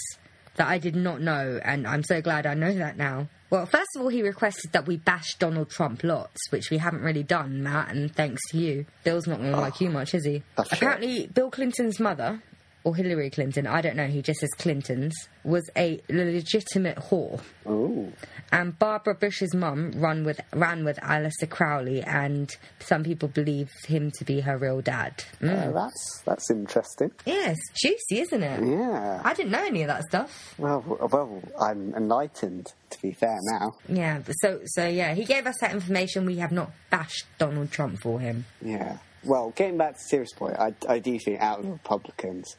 that 0.57 0.69
I 0.69 0.79
did 0.79 0.95
not 0.95 1.21
know, 1.21 1.59
and 1.65 1.87
I'm 1.87 2.03
so 2.03 2.21
glad 2.21 2.47
I 2.47 2.55
know 2.55 2.73
that 2.75 2.97
now. 2.99 3.29
Well, 3.53 3.67
first 3.67 3.91
of 3.97 4.01
all, 4.01 4.09
he 4.09 4.23
requested 4.23 4.73
that 4.73 4.87
we 4.87 4.97
bash 4.97 5.35
Donald 5.39 5.69
Trump 5.69 6.03
lots, 6.05 6.41
which 6.49 6.71
we 6.71 6.79
haven't 6.79 7.03
really 7.03 7.23
done, 7.23 7.63
Matt, 7.63 7.91
and 7.91 8.11
thanks 8.11 8.41
to 8.49 8.57
you. 8.57 8.87
Bill's 9.05 9.27
not 9.27 9.41
going 9.41 9.53
to 9.53 9.59
ah, 9.59 9.61
like 9.61 9.79
you 9.79 9.91
much, 9.91 10.15
is 10.15 10.25
he? 10.25 10.43
Apparently, 10.57 11.27
Bill 11.27 11.51
Clinton's 11.51 12.01
mother, 12.01 12.43
or 12.85 12.97
Hillary 12.97 13.31
Clinton, 13.31 13.67
I 13.67 13.81
don't 13.81 13.97
know, 13.97 14.07
he 14.07 14.23
just 14.23 14.41
says 14.41 14.51
Clinton's. 14.59 15.15
was 15.45 15.69
a 15.77 16.01
legitimate 16.09 16.97
whore. 16.97 17.41
Ooh. 17.67 18.13
And 18.51 18.79
Barbara 18.79 19.15
Bush's 19.15 19.55
mum 19.55 19.93
run 19.93 20.25
with 20.25 20.41
ran 20.53 20.85
with 20.85 20.99
Aleister 20.99 21.49
Crowley, 21.49 22.03
and 22.03 22.55
some 22.81 23.03
people 23.03 23.29
believe 23.29 23.71
him 23.87 24.11
to 24.19 24.25
be 24.25 24.41
her 24.41 24.59
real 24.59 24.81
dad. 24.81 25.25
Mm. 25.41 25.69
Uh, 25.69 25.73
that's 25.73 26.23
that's 26.25 26.51
interesting. 26.51 27.11
Yes, 27.25 27.57
juicy, 27.75 28.21
isn't 28.21 28.43
it? 28.43 28.69
Yeah. 28.69 29.23
I 29.25 29.35
didn't 29.35 29.53
know 29.53 29.65
any 29.65 29.83
of 29.83 29.89
that 29.89 30.03
stuff. 30.05 30.55
Well, 30.59 30.85
well, 31.11 31.43
I'm 31.61 31.95
enlightened. 31.95 32.73
To 32.91 33.01
be 33.01 33.13
fair, 33.13 33.39
now. 33.45 33.73
Yeah, 33.89 34.21
so 34.43 34.61
so 34.67 34.87
yeah, 34.87 35.15
he 35.15 35.25
gave 35.25 35.47
us 35.47 35.55
that 35.63 35.73
information. 35.73 36.27
We 36.27 36.37
have 36.37 36.53
not 36.53 36.73
bashed 36.91 37.25
Donald 37.39 37.71
Trump 37.71 38.01
for 38.03 38.21
him. 38.21 38.45
Yeah. 38.61 38.99
Well, 39.25 39.53
getting 39.57 39.79
back 39.79 39.95
to 39.95 39.99
the 39.99 40.09
serious 40.09 40.33
point, 40.33 40.57
I, 40.59 40.75
I 40.89 40.99
do 40.99 41.19
think 41.19 41.41
out 41.41 41.61
of 41.61 41.67
Republicans, 41.71 42.57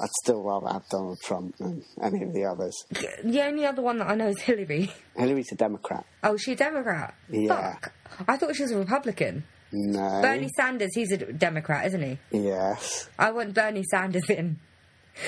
I'd 0.00 0.10
still 0.22 0.42
rather 0.42 0.68
have 0.68 0.88
Donald 0.88 1.18
Trump 1.20 1.56
than 1.56 1.82
any 2.00 2.22
of 2.22 2.32
the 2.32 2.44
others. 2.44 2.84
The 3.24 3.42
only 3.42 3.66
other 3.66 3.82
one 3.82 3.98
that 3.98 4.08
I 4.08 4.14
know 4.14 4.28
is 4.28 4.40
Hillary. 4.40 4.92
Hillary's 5.16 5.50
a 5.52 5.56
Democrat. 5.56 6.04
Oh, 6.22 6.34
is 6.34 6.42
she 6.42 6.52
a 6.52 6.56
Democrat? 6.56 7.14
Yeah. 7.28 7.72
Fuck. 7.72 7.92
I 8.28 8.36
thought 8.36 8.54
she 8.54 8.62
was 8.62 8.72
a 8.72 8.78
Republican. 8.78 9.44
No. 9.72 10.22
Bernie 10.22 10.50
Sanders, 10.56 10.90
he's 10.94 11.12
a 11.12 11.18
Democrat, 11.32 11.86
isn't 11.86 12.02
he? 12.02 12.18
Yes. 12.30 13.08
I 13.18 13.30
want 13.32 13.54
Bernie 13.54 13.84
Sanders 13.90 14.28
in. 14.30 14.58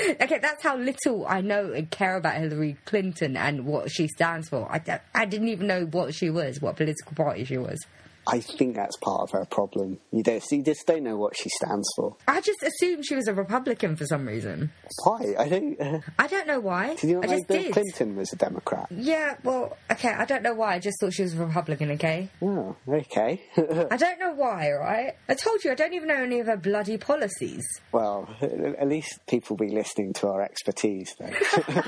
Okay, 0.09 0.39
that's 0.39 0.63
how 0.63 0.77
little 0.77 1.27
I 1.27 1.41
know 1.41 1.73
and 1.73 1.91
care 1.91 2.17
about 2.17 2.37
Hillary 2.37 2.77
Clinton 2.85 3.37
and 3.37 3.67
what 3.67 3.91
she 3.91 4.07
stands 4.07 4.49
for. 4.49 4.71
I, 4.71 5.01
I 5.15 5.25
didn't 5.25 5.49
even 5.49 5.67
know 5.67 5.85
what 5.85 6.15
she 6.15 6.31
was, 6.31 6.61
what 6.61 6.77
political 6.77 7.13
party 7.17 7.45
she 7.45 7.59
was. 7.59 7.79
I 8.27 8.41
think 8.41 8.77
that's 8.77 8.97
part 8.99 9.23
of 9.23 9.31
her 9.33 9.45
problem. 9.45 9.99
You, 10.13 10.23
don't, 10.23 10.45
you 10.51 10.63
just 10.63 10.87
don't 10.87 11.03
know 11.03 11.17
what 11.17 11.37
she 11.37 11.49
stands 11.49 11.89
for. 11.97 12.17
I 12.29 12.41
just 12.41 12.63
assumed 12.63 13.05
she 13.07 13.17
was 13.17 13.27
a 13.29 13.35
Republican 13.35 13.97
for 13.97 14.07
some 14.07 14.27
reason. 14.27 14.71
Why? 15.05 15.35
I 15.39 15.49
don't. 15.49 15.81
Uh, 15.81 16.01
I 16.19 16.27
don't 16.27 16.47
know 16.47 16.61
why. 16.61 16.95
did 16.97 17.11
you 17.11 17.15
not 17.17 17.25
I 17.25 17.27
know 17.29 17.37
just 17.37 17.49
Bill 17.49 17.63
did. 17.63 17.73
Clinton 17.73 18.17
was 18.17 18.33
a 18.33 18.37
Democrat? 18.37 18.87
Yeah, 18.91 19.37
well, 19.43 19.77
okay, 19.91 20.11
I 20.11 20.25
don't 20.25 20.43
know 20.43 20.55
why. 20.55 20.75
I 20.75 20.79
just 20.79 21.01
thought 21.01 21.13
she 21.13 21.23
was 21.23 21.35
a 21.35 21.45
Republican, 21.45 21.91
okay? 21.93 22.29
Oh, 22.43 22.77
okay. 22.89 23.43
I 23.57 23.97
don't 23.97 24.21
know 24.21 24.33
why, 24.35 24.71
right? 24.73 25.15
I 25.29 25.35
told 25.35 25.65
you, 25.65 25.73
I 25.73 25.75
don't 25.75 25.95
even 25.95 26.09
know 26.09 26.23
any 26.23 26.41
of 26.41 26.47
her 26.47 26.57
bloody 26.57 26.99
policies. 26.99 27.65
well, 27.93 28.29
at 28.43 28.89
least 28.89 29.19
people 29.29 29.57
be 29.57 29.69
listening 29.71 30.13
to 30.15 30.29
our 30.29 30.43
expertise, 30.43 31.15
then. 31.19 31.35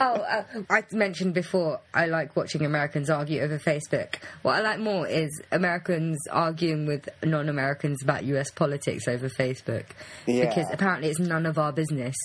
oh, 0.00 0.14
uh, 0.14 0.44
I 0.70 0.84
mentioned 0.92 1.34
before 1.34 1.80
I 1.92 2.06
like 2.06 2.34
watching 2.36 2.64
Americans 2.64 3.10
argue 3.10 3.42
over 3.42 3.58
Facebook. 3.58 4.16
What 4.42 4.56
I 4.56 4.60
like 4.60 4.78
more 4.78 5.06
is 5.06 5.17
Americans 5.52 6.18
arguing 6.30 6.86
with 6.86 7.08
non 7.22 7.48
Americans 7.48 8.02
about 8.02 8.24
US 8.24 8.50
politics 8.50 9.08
over 9.08 9.28
Facebook. 9.28 9.84
Yeah. 10.26 10.46
Because 10.48 10.66
apparently 10.72 11.08
it's 11.08 11.18
none 11.18 11.46
of 11.46 11.58
our 11.58 11.72
business. 11.72 12.16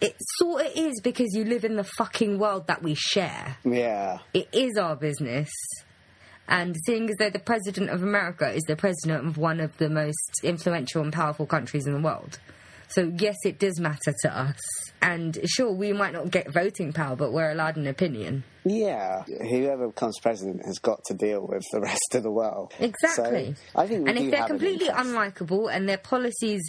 It 0.00 0.14
sort 0.36 0.66
of 0.66 0.72
is 0.76 1.00
because 1.02 1.34
you 1.34 1.44
live 1.44 1.64
in 1.64 1.76
the 1.76 1.84
fucking 1.84 2.38
world 2.38 2.68
that 2.68 2.82
we 2.82 2.94
share. 2.94 3.56
yeah. 3.64 4.18
It 4.32 4.48
is 4.52 4.76
our 4.76 4.94
business. 4.94 5.50
And 6.48 6.76
seeing 6.86 7.10
as 7.10 7.16
though 7.18 7.30
the 7.30 7.38
President 7.38 7.90
of 7.90 8.02
America 8.02 8.50
is 8.50 8.62
the 8.62 8.76
President 8.76 9.26
of 9.26 9.36
one 9.36 9.60
of 9.60 9.76
the 9.76 9.90
most 9.90 10.40
influential 10.42 11.02
and 11.02 11.12
powerful 11.12 11.46
countries 11.46 11.86
in 11.86 11.92
the 11.92 12.00
world. 12.00 12.38
So, 12.88 13.12
yes, 13.18 13.36
it 13.44 13.58
does 13.58 13.78
matter 13.78 14.14
to 14.22 14.38
us. 14.38 14.56
And 15.02 15.38
sure, 15.44 15.70
we 15.70 15.92
might 15.92 16.14
not 16.14 16.30
get 16.30 16.50
voting 16.50 16.94
power, 16.94 17.16
but 17.16 17.32
we're 17.32 17.50
allowed 17.50 17.76
an 17.76 17.86
opinion. 17.86 18.44
Yeah, 18.64 19.22
whoever 19.24 19.88
becomes 19.88 20.18
president 20.20 20.64
has 20.66 20.78
got 20.78 21.04
to 21.04 21.14
deal 21.14 21.46
with 21.46 21.64
the 21.72 21.80
rest 21.80 22.14
of 22.14 22.22
the 22.22 22.30
world. 22.30 22.72
Exactly. 22.78 23.54
So 23.54 23.80
I 23.80 23.86
think 23.86 24.08
and 24.08 24.18
if 24.18 24.30
they're 24.30 24.40
have 24.40 24.50
an 24.50 24.58
completely 24.58 24.88
unlikable 24.88 25.72
and 25.72 25.88
their 25.88 25.98
policies, 25.98 26.62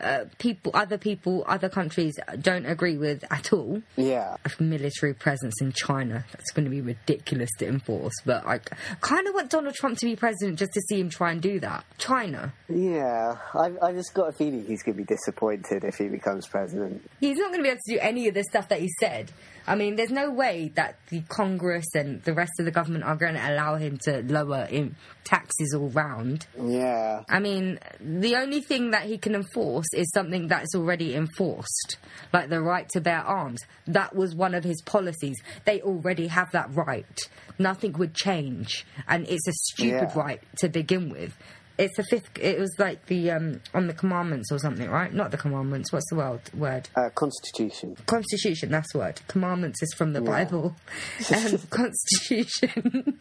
uh, 0.00 0.24
people, 0.38 0.72
other 0.74 0.98
people, 0.98 1.44
other 1.46 1.68
countries 1.68 2.18
don't 2.40 2.66
agree 2.66 2.96
with 2.96 3.24
at 3.30 3.52
all, 3.52 3.82
yeah, 3.96 4.36
a 4.44 4.62
military 4.62 5.14
presence 5.14 5.54
in 5.60 5.72
China. 5.72 6.24
That's 6.32 6.50
going 6.52 6.64
to 6.64 6.70
be 6.70 6.80
ridiculous 6.80 7.50
to 7.58 7.66
enforce. 7.66 8.14
But 8.24 8.46
I 8.46 8.60
kind 9.00 9.26
of 9.26 9.34
want 9.34 9.50
Donald 9.50 9.74
Trump 9.74 9.98
to 9.98 10.06
be 10.06 10.16
president 10.16 10.58
just 10.58 10.72
to 10.72 10.80
see 10.82 11.00
him 11.00 11.10
try 11.10 11.32
and 11.32 11.40
do 11.40 11.60
that. 11.60 11.84
China. 11.98 12.52
yeah, 12.68 13.36
I, 13.54 13.72
I 13.82 13.92
just 13.92 14.14
got 14.14 14.28
a 14.28 14.32
feeling 14.32 14.64
he's 14.66 14.82
going 14.82 14.96
to 14.96 15.04
be 15.04 15.06
disappointed 15.06 15.84
if 15.84 15.96
he 15.96 16.08
becomes 16.08 16.46
president. 16.46 17.08
He's 17.20 17.38
not 17.38 17.48
going 17.48 17.60
to 17.60 17.62
be 17.62 17.68
able 17.70 17.80
to 17.86 17.94
do 17.94 17.98
any 18.00 18.28
of 18.28 18.34
the 18.34 18.44
stuff 18.44 18.68
that 18.68 18.80
he 18.80 18.90
said. 19.00 19.30
I 19.66 19.74
mean, 19.74 19.96
there's 19.96 20.10
no 20.10 20.30
way 20.30 20.70
that 20.76 20.96
the 21.08 21.22
Congress 21.28 21.86
and 21.94 22.22
the 22.22 22.32
rest 22.34 22.52
of 22.58 22.64
the 22.64 22.70
government 22.70 23.04
are 23.04 23.16
going 23.16 23.34
to 23.34 23.50
allow 23.52 23.76
him 23.76 23.98
to 24.04 24.22
lower 24.22 24.66
in 24.70 24.94
taxes 25.24 25.74
all 25.74 25.88
round. 25.88 26.46
Yeah, 26.60 27.22
I 27.28 27.40
mean, 27.40 27.78
the 28.00 28.36
only 28.36 28.60
thing 28.60 28.92
that 28.92 29.02
he 29.04 29.18
can 29.18 29.34
enforce 29.34 29.86
is 29.94 30.08
something 30.14 30.48
that's 30.48 30.74
already 30.74 31.14
enforced, 31.14 31.96
like 32.32 32.48
the 32.48 32.60
right 32.60 32.88
to 32.90 33.00
bear 33.00 33.18
arms. 33.20 33.60
That 33.88 34.14
was 34.14 34.34
one 34.34 34.54
of 34.54 34.62
his 34.64 34.80
policies. 34.82 35.36
They 35.64 35.80
already 35.82 36.28
have 36.28 36.52
that 36.52 36.68
right. 36.74 37.18
Nothing 37.58 37.92
would 37.94 38.14
change, 38.14 38.86
and 39.08 39.26
it's 39.28 39.48
a 39.48 39.52
stupid 39.52 40.10
Yeah. 40.14 40.18
right 40.18 40.42
to 40.58 40.68
begin 40.68 41.10
with. 41.10 41.36
It's 41.78 41.96
the 41.96 42.04
fifth. 42.04 42.30
It 42.40 42.58
was 42.58 42.74
like 42.78 43.04
the 43.06 43.30
um 43.30 43.60
on 43.74 43.86
the 43.86 43.92
commandments 43.92 44.50
or 44.50 44.58
something, 44.58 44.88
right? 44.90 45.12
Not 45.12 45.30
the 45.30 45.36
commandments. 45.36 45.92
What's 45.92 46.08
the 46.08 46.16
word? 46.16 46.40
Word. 46.54 46.88
uh, 46.96 47.10
Constitution. 47.14 47.96
Constitution. 48.06 48.70
That's 48.70 48.90
the 48.92 48.98
word. 48.98 49.20
Commandments 49.28 49.82
is 49.82 49.92
from 49.94 50.12
the 50.12 50.20
Bible. 50.22 50.74
Um, 51.34 51.58
Constitution. 51.70 53.18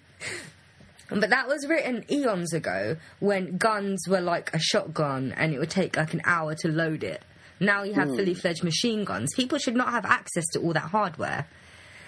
But 1.09 1.29
that 1.29 1.47
was 1.47 1.67
written 1.67 2.03
eons 2.09 2.51
ago 2.53 2.97
when 3.19 3.57
guns 3.57 4.07
were 4.07 4.21
like 4.21 4.51
a 4.53 4.59
shotgun 4.59 5.33
and 5.37 5.53
it 5.53 5.59
would 5.59 5.69
take 5.69 5.95
like 5.95 6.13
an 6.13 6.21
hour 6.25 6.55
to 6.55 6.67
load 6.67 7.03
it. 7.03 7.21
Now 7.59 7.83
you 7.83 7.93
have 7.93 8.07
fully 8.09 8.33
fledged 8.33 8.63
machine 8.63 9.05
guns. 9.05 9.33
People 9.35 9.59
should 9.59 9.75
not 9.75 9.91
have 9.91 10.05
access 10.05 10.45
to 10.53 10.59
all 10.61 10.73
that 10.73 10.89
hardware. 10.89 11.47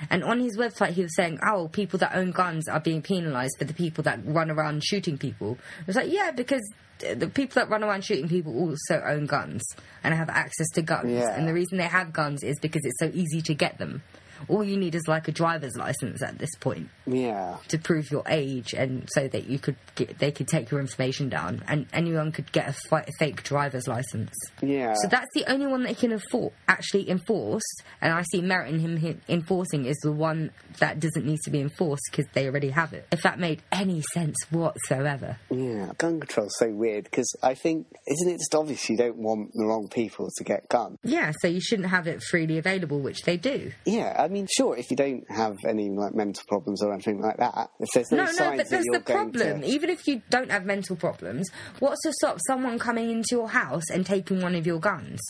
And 0.10 0.24
on 0.24 0.39
his 0.39 0.58
website, 0.58 0.91
he 0.91 1.04
was 1.04 1.16
saying, 1.16 1.39
"Oh, 1.43 1.70
people 1.70 2.00
that 2.00 2.16
own 2.16 2.32
guns 2.32 2.68
are 2.68 2.80
being 2.80 3.02
penalised 3.02 3.56
for 3.58 3.66
the 3.66 3.74
people 3.74 4.04
that 4.04 4.20
run 4.26 4.52
around 4.52 4.84
shooting 4.84 5.18
people." 5.18 5.58
It 5.82 5.88
was 5.88 5.95
like, 5.95 6.12
yeah, 6.12 6.32
because 6.32 6.64
the 7.00 7.28
people 7.28 7.62
that 7.62 7.70
run 7.70 7.84
around 7.84 8.04
shooting 8.04 8.28
people 8.28 8.58
also 8.58 9.02
own 9.06 9.26
guns 9.26 9.64
and 10.04 10.14
have 10.14 10.30
access 10.30 10.68
to 10.74 10.82
guns. 10.82 11.12
Yeah. 11.12 11.36
And 11.36 11.48
the 11.48 11.54
reason 11.54 11.78
they 11.78 11.86
have 11.86 12.14
guns 12.14 12.43
is 12.43 12.60
because 12.60 12.82
it's 12.86 13.00
so 13.00 13.12
easy 13.14 13.41
to 13.41 13.54
get 13.54 13.78
them. 13.78 14.02
All 14.48 14.64
you 14.64 14.78
need 14.78 14.96
is 14.96 15.08
like 15.08 15.28
a 15.28 15.32
driver's 15.32 15.76
license 15.76 16.22
at 16.24 16.38
this 16.40 16.50
point 16.60 16.90
Yeah, 17.06 17.58
to 17.70 17.78
prove 17.78 18.12
your 18.12 18.24
age, 18.28 18.74
and 18.74 19.08
so 19.14 19.28
that 19.28 19.48
you 19.48 19.60
could 19.60 19.76
get, 19.96 20.20
they 20.20 20.32
could 20.32 20.48
take 20.48 20.72
your 20.72 20.80
information 20.80 21.30
down, 21.30 21.64
and 21.68 21.88
anyone 21.94 22.32
could 22.32 22.52
get 22.52 22.70
a 22.70 22.74
fi- 22.90 23.06
fake 23.20 23.44
driver's 23.44 23.88
license. 23.88 24.32
yeah. 24.62 24.94
So 25.02 25.08
that's 25.08 25.28
the 25.34 25.46
only 25.52 25.68
one 25.68 25.84
that 25.84 25.98
can 25.98 26.12
afford, 26.12 26.54
actually 26.68 27.10
enforce, 27.10 27.64
and 28.02 28.14
I 28.14 28.24
see 28.32 28.42
merit 28.42 28.74
in 28.74 28.80
him 28.80 28.98
hi- 28.98 29.18
enforcing 29.30 29.86
is 29.86 29.98
the 30.04 30.12
one 30.12 30.52
that 30.80 31.00
doesn't 31.00 31.26
need 31.26 31.40
to 31.46 31.52
be 31.52 31.60
enforced 31.62 32.04
because 32.12 32.26
they 32.34 32.46
already 32.48 32.70
have 32.70 32.94
it. 32.94 33.08
If 33.12 33.24
that 33.24 33.40
made 33.40 33.62
any 33.72 34.02
sense 34.14 34.36
whatsoever. 34.50 35.38
Yeah, 35.50 35.92
gun 35.98 36.20
control's 36.20 36.56
so 36.58 36.70
weird 36.70 37.06
because 37.06 37.34
I 37.42 37.54
think 37.54 37.88
isn't 38.08 38.30
it 38.30 38.38
just 38.38 38.54
obvious 38.56 38.90
you 38.90 38.98
don't 38.98 39.18
want 39.18 39.52
the 39.54 39.66
wrong 39.66 39.88
people 39.90 40.30
to 40.38 40.44
get 40.44 40.68
guns? 40.70 40.98
Yeah, 41.04 41.32
so 41.42 41.48
you 41.48 41.62
shouldn't 41.62 41.90
have 41.90 42.08
it 42.08 42.22
freely 42.24 42.58
available, 42.58 43.00
which 43.00 43.22
they 43.24 43.38
do. 43.38 43.72
Yeah, 43.86 44.14
I 44.28 44.30
mean, 44.30 44.46
sure, 44.58 44.76
if 44.76 44.92
you 44.92 44.98
don't 44.98 45.24
have 45.32 45.56
any 45.66 45.90
like 45.90 46.14
mental 46.14 46.44
problems 46.50 46.84
or 46.84 46.92
anything 46.94 47.22
like 47.22 47.38
that, 47.38 47.70
if 47.80 47.88
there's 47.94 48.12
no, 48.12 48.26
No, 48.26 48.32
no, 48.32 48.58
but 48.58 48.70
you're 48.70 48.82
the 48.92 49.00
problem. 49.00 49.62
to, 49.62 49.68
Even 49.68 49.90
if 49.90 50.06
you 50.06 50.22
don't 50.30 50.52
have 50.52 50.66
mental 50.66 50.98
problems, 50.98 51.50
what's 51.80 52.02
to 52.04 52.12
stop 52.12 52.38
someone 52.46 52.78
coming 52.78 53.10
into 53.10 53.30
your 53.32 53.48
house 53.48 53.90
and 53.90 54.06
taking 54.06 54.42
one 54.42 54.54
of 54.54 54.68
your 54.68 54.80
guns? 54.80 55.22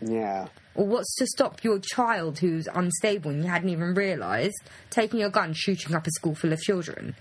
yeah, 0.00 0.48
Or 0.74 0.86
what's 0.86 1.14
to 1.16 1.26
stop 1.26 1.62
your 1.64 1.78
child 1.78 2.38
who's 2.38 2.66
unstable 2.74 3.30
and 3.30 3.44
you 3.44 3.50
hadn't 3.50 3.68
even 3.68 3.94
realised 3.94 4.56
taking 4.88 5.20
your 5.20 5.30
gun, 5.30 5.52
shooting 5.54 5.94
up 5.94 6.06
a 6.06 6.10
school 6.12 6.34
full 6.34 6.52
of 6.54 6.60
children? 6.60 7.14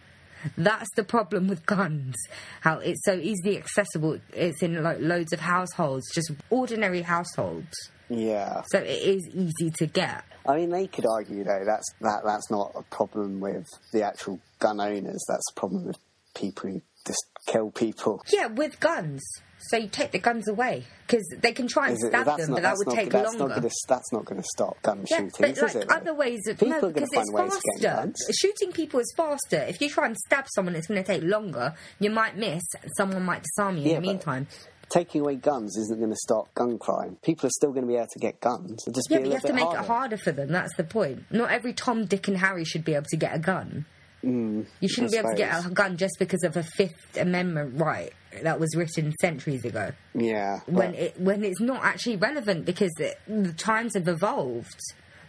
That's 0.58 0.90
the 0.96 1.04
problem 1.04 1.48
with 1.48 1.66
guns. 1.66 2.16
How 2.62 2.78
it's 2.80 3.04
so 3.04 3.16
easily 3.16 3.58
accessible. 3.58 4.20
It's 4.32 4.62
in 4.62 4.82
like 4.84 5.00
loads 5.02 5.34
of 5.34 5.40
households, 5.42 6.06
just 6.14 6.32
ordinary 6.50 7.02
households. 7.02 7.74
Yeah. 8.10 8.62
So 8.72 8.80
it 8.80 8.88
is 8.88 9.28
easy 9.34 9.72
to 9.78 9.86
get. 9.88 10.24
I 10.47 10.58
mean, 10.58 10.70
they 10.70 10.88
could 10.88 11.06
argue 11.06 11.43
though 11.43 11.64
that's 11.66 11.88
that 12.01 12.22
that's 12.26 12.49
not 12.51 12.72
a 12.76 12.84
problem 12.84 13.39
with 13.39 13.68
the 13.93 14.03
actual 14.03 14.39
gun 14.60 14.80
owners. 14.80 15.24
That's 15.28 15.45
a 15.51 15.60
problem 15.60 15.86
with 15.88 15.97
people 16.36 16.70
who 16.72 16.82
just 17.08 17.26
kill 17.47 17.72
people. 17.72 18.22
Yeah, 18.32 18.47
with 18.47 18.80
guns. 18.80 19.22
So 19.70 19.78
you 19.78 19.88
take 19.88 20.12
the 20.12 20.20
guns 20.20 20.47
away 20.47 20.84
because 21.08 21.26
they 21.41 21.51
can 21.51 21.68
try 21.68 21.88
and 21.88 21.95
it- 21.97 21.99
stab 22.08 22.26
them, 22.38 22.49
not- 22.51 22.56
but 22.58 22.62
that 22.62 22.76
would 22.78 22.88
not- 22.88 22.95
take 22.95 23.10
that's 23.10 23.26
longer. 23.30 23.47
Not 23.47 23.56
gonna, 23.56 23.70
that's 23.88 24.12
not 24.14 24.26
going 24.26 24.39
to 24.41 24.47
stop 24.53 24.80
gun 24.84 25.06
Yeah, 25.10 25.18
shootings, 25.18 25.38
but 25.39 25.49
is 25.49 25.62
like 25.62 25.76
it? 25.76 25.91
other 25.91 26.14
ways 26.14 26.41
of 26.47 26.60
People 26.60 26.82
no, 26.82 26.88
because 26.91 27.10
find 27.16 27.24
it's 27.24 27.32
ways 27.34 27.49
to 27.51 27.62
get 27.82 27.89
faster. 27.93 28.01
guns. 28.01 28.16
Shooting 28.39 28.72
people 28.74 28.99
is 28.99 29.12
faster. 29.18 29.58
If 29.68 29.82
you 29.82 29.89
try 29.89 30.06
and 30.08 30.16
stab 30.28 30.45
someone, 30.53 30.76
it's 30.76 30.86
going 30.86 31.03
to 31.03 31.08
take 31.08 31.24
longer. 31.24 31.74
You 31.99 32.12
might 32.12 32.38
miss. 32.38 32.62
Someone 32.95 33.24
might 33.24 33.41
disarm 33.43 33.78
you 33.78 33.84
Yeah, 33.84 33.95
in 33.97 34.01
the 34.03 34.08
but- 34.08 34.12
meantime. 34.12 34.47
Taking 34.90 35.22
away 35.22 35.36
guns 35.36 35.78
isn't 35.78 35.98
going 35.98 36.12
to 36.12 36.18
stop 36.18 36.54
gun 36.54 36.78
crime. 36.78 37.18
People 37.24 37.48
are 37.48 37.52
still 37.52 37.72
going 37.72 37.84
to 37.84 37.88
be 37.88 37.96
able 37.96 38.08
to 38.08 38.20
get 38.20 38.40
guns. 38.40 38.84
It'll 38.84 38.94
just 38.94 39.10
Yeah, 39.10 39.18
but 39.20 39.26
you 39.28 39.34
have 39.34 39.44
to 39.44 39.54
make 39.54 39.64
harder. 39.64 39.80
it 39.80 39.86
harder 39.88 40.18
for 40.18 40.32
them. 40.32 40.52
That's 40.52 40.76
the 40.76 40.84
point. 40.84 41.24
Not 41.32 41.52
every 41.52 41.74
Tom, 41.74 42.06
Dick, 42.06 42.28
and 42.28 42.38
Harry 42.38 42.64
should 42.66 42.86
be 42.86 42.94
able 42.94 43.08
to 43.10 43.18
get 43.18 43.36
a 43.36 43.40
gun. 43.40 43.86
Hmm, 44.22 44.62
you 44.80 44.88
shouldn't 44.90 45.14
I 45.14 45.18
be 45.18 45.20
able 45.20 45.30
to 45.32 45.36
get 45.36 45.66
a 45.66 45.70
gun 45.70 45.98
just 45.98 46.16
because 46.18 46.44
of 46.44 46.58
a 46.58 46.64
Fifth 46.64 47.18
Amendment 47.18 47.80
right 47.80 48.12
that 48.42 48.60
was 48.60 48.76
written 48.76 49.14
centuries 49.22 49.64
ago. 49.66 49.92
Yeah, 50.16 50.62
when 50.66 50.96
it 50.96 51.20
when 51.20 51.44
it's 51.44 51.60
not 51.62 51.84
actually 51.84 52.16
relevant 52.16 52.66
because 52.66 52.92
it, 52.98 53.20
the 53.28 53.54
times 53.54 53.94
have 53.94 54.08
evolved. 54.08 54.80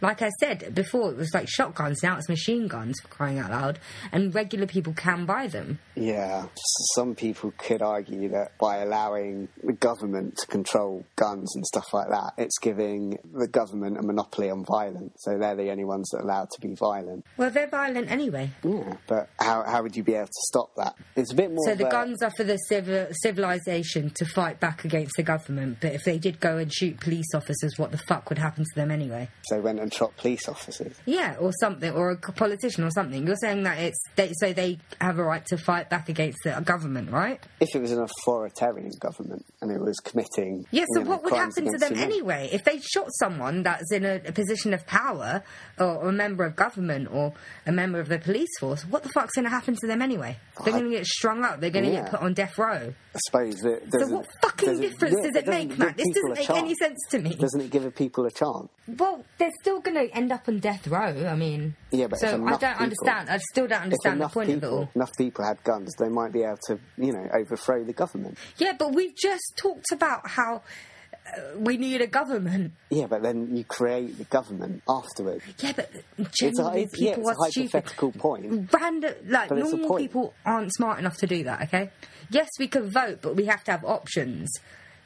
Like 0.01 0.23
I 0.23 0.31
said 0.41 0.75
before, 0.75 1.11
it 1.11 1.17
was 1.17 1.33
like 1.35 1.49
shotguns. 1.49 2.03
Now 2.03 2.17
it's 2.17 2.29
machine 2.29 2.69
guns 2.69 3.01
for 3.01 3.09
crying 3.09 3.39
out 3.39 3.51
loud, 3.51 3.79
and 4.13 4.35
regular 4.35 4.67
people 4.67 4.93
can 4.93 5.27
buy 5.27 5.47
them. 5.47 5.79
Yeah, 5.95 6.47
some 6.95 7.15
people 7.15 7.53
could 7.59 7.83
argue 7.83 8.29
that 8.31 8.57
by 8.59 8.79
allowing 8.79 9.49
the 9.63 9.73
government 9.73 10.37
to 10.39 10.47
control 10.47 11.05
guns 11.17 11.55
and 11.55 11.65
stuff 11.67 11.93
like 11.93 12.09
that, 12.09 12.33
it's 12.39 12.59
giving 12.59 13.19
the 13.33 13.49
government 13.49 13.99
a 13.99 14.03
monopoly 14.03 14.51
on 14.51 14.65
violence. 14.65 15.15
So 15.19 15.39
they're 15.39 15.57
the 15.57 15.71
only 15.71 15.85
ones 15.85 16.09
that 16.11 16.19
are 16.19 16.25
allowed 16.25 16.51
to 16.51 16.61
be 16.61 16.75
violent. 16.75 17.25
Well, 17.37 17.51
they're 17.51 17.69
violent 17.69 18.11
anyway. 18.11 18.51
Yeah, 18.63 18.95
but 19.07 19.31
how, 19.39 19.65
how 19.65 19.83
would 19.83 19.97
you 19.97 20.03
be 20.03 20.15
able 20.15 20.27
to 20.27 20.33
stop 20.49 20.75
that? 20.77 20.95
It's 21.15 21.33
a 21.33 21.35
bit 21.35 21.51
more. 21.51 21.65
So 21.67 21.75
the 21.75 21.87
a- 21.87 21.91
guns 21.91 22.23
are 22.23 22.31
for 22.37 22.45
the 22.45 22.57
civil, 22.57 23.07
civilization 23.23 24.11
to 24.17 24.25
fight 24.25 24.61
back 24.61 24.85
against 24.85 25.13
the 25.17 25.23
government. 25.23 25.79
But 25.81 25.93
if 25.93 26.05
they 26.05 26.19
did 26.19 26.41
go 26.41 26.59
and 26.59 26.73
shoot 26.73 27.01
police 27.01 27.35
officers, 27.35 27.79
what 27.79 27.91
the 27.91 27.99
fuck 27.99 28.29
would 28.29 28.39
happen 28.39 28.65
to 28.65 28.75
them 28.81 28.91
anyway? 28.91 29.29
So 29.45 29.61
went 29.61 29.79
and 29.87 29.95
shot 29.95 30.17
police 30.17 30.49
officers. 30.49 30.97
Yeah, 31.07 31.37
or 31.39 31.53
something, 31.61 31.93
or 31.93 32.11
a 32.11 32.17
politician 32.17 32.83
or 32.83 32.91
something. 32.91 33.25
You're 33.25 33.37
saying 33.37 33.63
that 33.63 33.79
it's 33.79 34.03
they, 34.17 34.33
so 34.35 34.53
they 34.53 34.79
have 35.01 35.21
a 35.21 35.23
right 35.23 35.47
to 35.47 35.57
fight 35.57 35.89
back 35.89 36.09
against 36.09 36.39
the 36.43 36.61
government, 36.65 37.13
right? 37.13 37.41
If 37.61 37.75
it 37.75 37.81
was 37.81 37.93
an 37.93 38.01
authoritarian 38.01 38.91
government 39.01 39.45
and 39.71 39.81
it 39.81 39.85
was 39.85 39.99
committing. 40.01 40.67
Yeah, 40.71 40.85
so 40.95 41.03
know, 41.03 41.11
what 41.11 41.25
would 41.25 41.33
happen 41.35 41.65
to 41.71 41.79
them 41.79 41.97
anyway? 41.97 42.49
If 42.53 42.65
they 42.65 42.79
shot 42.81 43.09
someone 43.19 43.63
that's 43.63 43.93
in 43.93 44.05
a, 44.05 44.21
a 44.27 44.33
position 44.33 44.73
of 44.75 44.87
power, 44.87 45.43
or, 45.79 45.87
or 45.87 46.09
a 46.09 46.13
member 46.13 46.45
of 46.45 46.57
government, 46.57 47.09
or 47.13 47.33
a 47.67 47.73
member 47.73 48.01
of 48.01 48.09
the 48.09 48.19
police 48.19 48.49
force, 48.61 48.83
what 48.85 49.03
the 49.03 49.09
fuck's 49.11 49.35
going 49.35 49.45
to 49.45 49.51
happen 49.51 49.75
to 49.75 49.87
them 49.87 50.01
anyway? 50.03 50.37
They're 50.65 50.73
going 50.73 50.91
to 50.91 50.97
get 50.97 51.07
strung 51.07 51.45
up. 51.45 51.61
They're 51.61 51.71
going 51.71 51.85
to 51.85 51.91
Yeah. 51.91 52.03
get 52.03 52.11
put 52.13 52.21
on 52.21 52.35
death 52.35 52.57
row. 52.59 52.95
I 53.15 53.19
suppose 53.27 53.57
that. 53.61 53.81
So 53.99 54.07
what 54.09 54.27
fucking 54.43 54.81
difference 54.81 55.15
yeah, 55.19 55.27
does 55.31 55.37
it 55.37 55.47
make, 55.49 55.79
Matt? 55.79 55.97
This 55.97 56.09
doesn't 56.09 56.35
make 56.35 56.51
any 56.51 56.75
sense 56.75 56.99
to 57.11 57.19
me. 57.19 57.35
Doesn't 57.35 57.61
it 57.61 57.71
give 57.71 57.95
people 57.95 58.27
a 58.27 58.31
chance? 58.31 58.69
Well, 58.89 59.25
they're 59.39 59.51
still 59.61 59.81
going 59.81 59.97
to 59.97 60.15
end 60.17 60.33
up 60.33 60.49
on 60.49 60.59
death 60.61 60.87
row. 60.87 61.27
I 61.27 61.35
mean, 61.35 61.75
Yeah, 61.91 62.07
but 62.09 62.21
so 62.21 62.29
I 62.29 62.31
don't 62.31 62.61
people- 62.61 62.83
understand. 62.85 63.31
I 63.31 63.39
still 63.39 63.67
don't 63.67 63.83
understand 63.83 64.21
the 64.21 64.25
enough 64.25 64.35
point 64.35 64.51
of 64.51 64.57
it 64.57 64.61
people, 64.61 64.79
all. 64.79 64.89
enough 64.95 65.11
people 65.17 65.45
had 65.45 65.63
guns, 65.65 65.95
they 65.99 66.09
might 66.09 66.33
be 66.33 66.43
able 66.43 66.59
to, 66.69 66.79
you 66.99 67.13
know, 67.13 67.27
overthrow 67.39 67.83
the 67.85 67.93
government. 67.93 68.39
Yeah, 68.59 68.73
but 68.79 68.95
we've 68.95 69.17
just 69.17 69.56
talked 69.57 69.91
about 69.93 70.29
how 70.29 70.63
uh, 71.13 71.59
we 71.59 71.77
need 71.77 72.01
a 72.01 72.07
government. 72.07 72.73
Yeah, 72.91 73.07
but 73.07 73.23
then 73.23 73.57
you 73.57 73.65
create 73.65 74.17
the 74.19 74.25
government 74.25 74.83
afterwards. 74.89 75.43
Yeah, 75.59 75.73
but 75.75 75.91
It's 76.19 76.43
a, 76.43 76.51
generally 76.53 76.83
it's, 76.85 76.99
yeah, 77.01 77.15
people 77.17 77.31
it's 77.31 77.41
are 77.41 77.49
a 77.49 77.51
stupid. 77.51 78.19
point. 78.19 78.73
Random, 78.73 79.15
like 79.27 79.49
But 79.49 79.59
normal 79.59 79.97
people 79.97 80.35
aren't 80.45 80.73
smart 80.75 80.99
enough 80.99 81.17
to 81.19 81.27
do 81.27 81.45
that. 81.45 81.63
Okay, 81.63 81.91
yes, 82.31 82.49
we 82.59 82.69
could 82.69 82.93
vote, 82.93 83.21
but 83.23 83.35
we 83.37 83.47
have 83.47 83.65
to 83.65 83.71
have 83.73 83.85
options. 83.85 84.51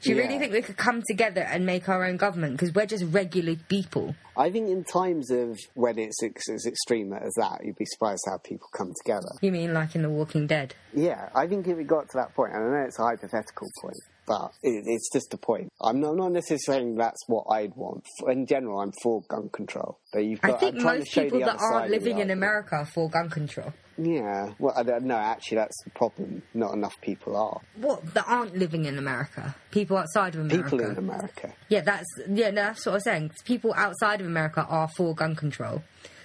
Do 0.03 0.09
you 0.09 0.17
really 0.17 0.39
think 0.39 0.51
we 0.51 0.63
could 0.63 0.77
come 0.77 1.03
together 1.07 1.41
and 1.41 1.63
make 1.63 1.87
our 1.87 2.03
own 2.03 2.17
government? 2.17 2.53
Because 2.53 2.73
we're 2.73 2.87
just 2.87 3.03
regular 3.13 3.55
people. 3.69 4.15
I 4.35 4.49
think 4.49 4.67
in 4.69 4.83
times 4.83 5.29
of 5.29 5.59
when 5.75 5.99
it's 5.99 6.23
ex- 6.23 6.49
as 6.49 6.65
extreme 6.65 7.13
as 7.13 7.31
that, 7.35 7.63
you'd 7.63 7.75
be 7.77 7.85
surprised 7.85 8.23
how 8.25 8.37
people 8.37 8.67
come 8.75 8.93
together. 9.03 9.27
You 9.43 9.51
mean 9.51 9.75
like 9.75 9.93
in 9.93 10.01
The 10.01 10.09
Walking 10.09 10.47
Dead? 10.47 10.73
Yeah, 10.95 11.29
I 11.35 11.45
think 11.45 11.67
if 11.67 11.77
it 11.77 11.85
got 11.85 12.09
to 12.09 12.17
that 12.17 12.33
point, 12.33 12.51
and 12.51 12.63
I 12.63 12.67
know 12.79 12.85
it's 12.87 12.97
a 12.97 13.03
hypothetical 13.03 13.67
point, 13.79 13.97
but 14.25 14.51
it, 14.63 14.83
it's 14.85 15.09
just 15.11 15.33
a 15.33 15.37
point. 15.37 15.71
I'm 15.81 15.99
not, 15.99 16.11
I'm 16.11 16.17
not 16.17 16.31
necessarily 16.33 16.83
saying 16.83 16.95
that's 16.95 17.21
what 17.27 17.45
I'd 17.49 17.75
want. 17.75 18.05
In 18.27 18.45
general, 18.45 18.79
I'm 18.79 18.91
for 19.01 19.21
gun 19.27 19.49
control, 19.49 19.99
but 20.13 20.19
you've 20.19 20.41
got. 20.41 20.55
I 20.55 20.57
think 20.57 20.75
most 20.75 21.05
to 21.05 21.11
show 21.11 21.23
people 21.23 21.39
that 21.39 21.59
aren't 21.59 21.91
living 21.91 22.19
in. 22.19 22.31
America 22.31 22.75
are 22.75 22.85
for 22.85 23.09
gun 23.09 23.29
control. 23.29 23.73
Yeah, 23.97 24.53
well, 24.57 24.73
I 24.75 24.83
don't 24.83 25.03
know. 25.03 25.17
Actually, 25.17 25.57
that's 25.57 25.83
the 25.83 25.89
problem. 25.91 26.41
Not 26.53 26.73
enough 26.73 26.99
people 27.01 27.35
are. 27.35 27.59
What 27.75 28.13
that 28.13 28.25
aren't 28.27 28.57
living 28.57 28.85
in 28.85 28.97
America? 28.97 29.55
People 29.69 29.97
outside 29.97 30.35
of 30.35 30.41
America. 30.41 30.63
People 30.63 30.89
in 30.91 30.97
America. 30.97 31.53
Yeah, 31.69 31.81
that's 31.81 32.07
yeah, 32.29 32.51
no, 32.51 32.63
that's 32.63 32.85
what 32.85 32.95
I'm 32.95 33.01
saying. 33.01 33.31
People 33.43 33.73
outside 33.75 34.21
of 34.21 34.27
America 34.27 34.65
are 34.69 34.87
for 34.95 35.13
gun 35.13 35.35
control. 35.35 35.83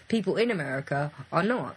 People 0.09 0.37
in 0.37 0.51
America 0.51 1.11
are 1.33 1.43
not. 1.43 1.77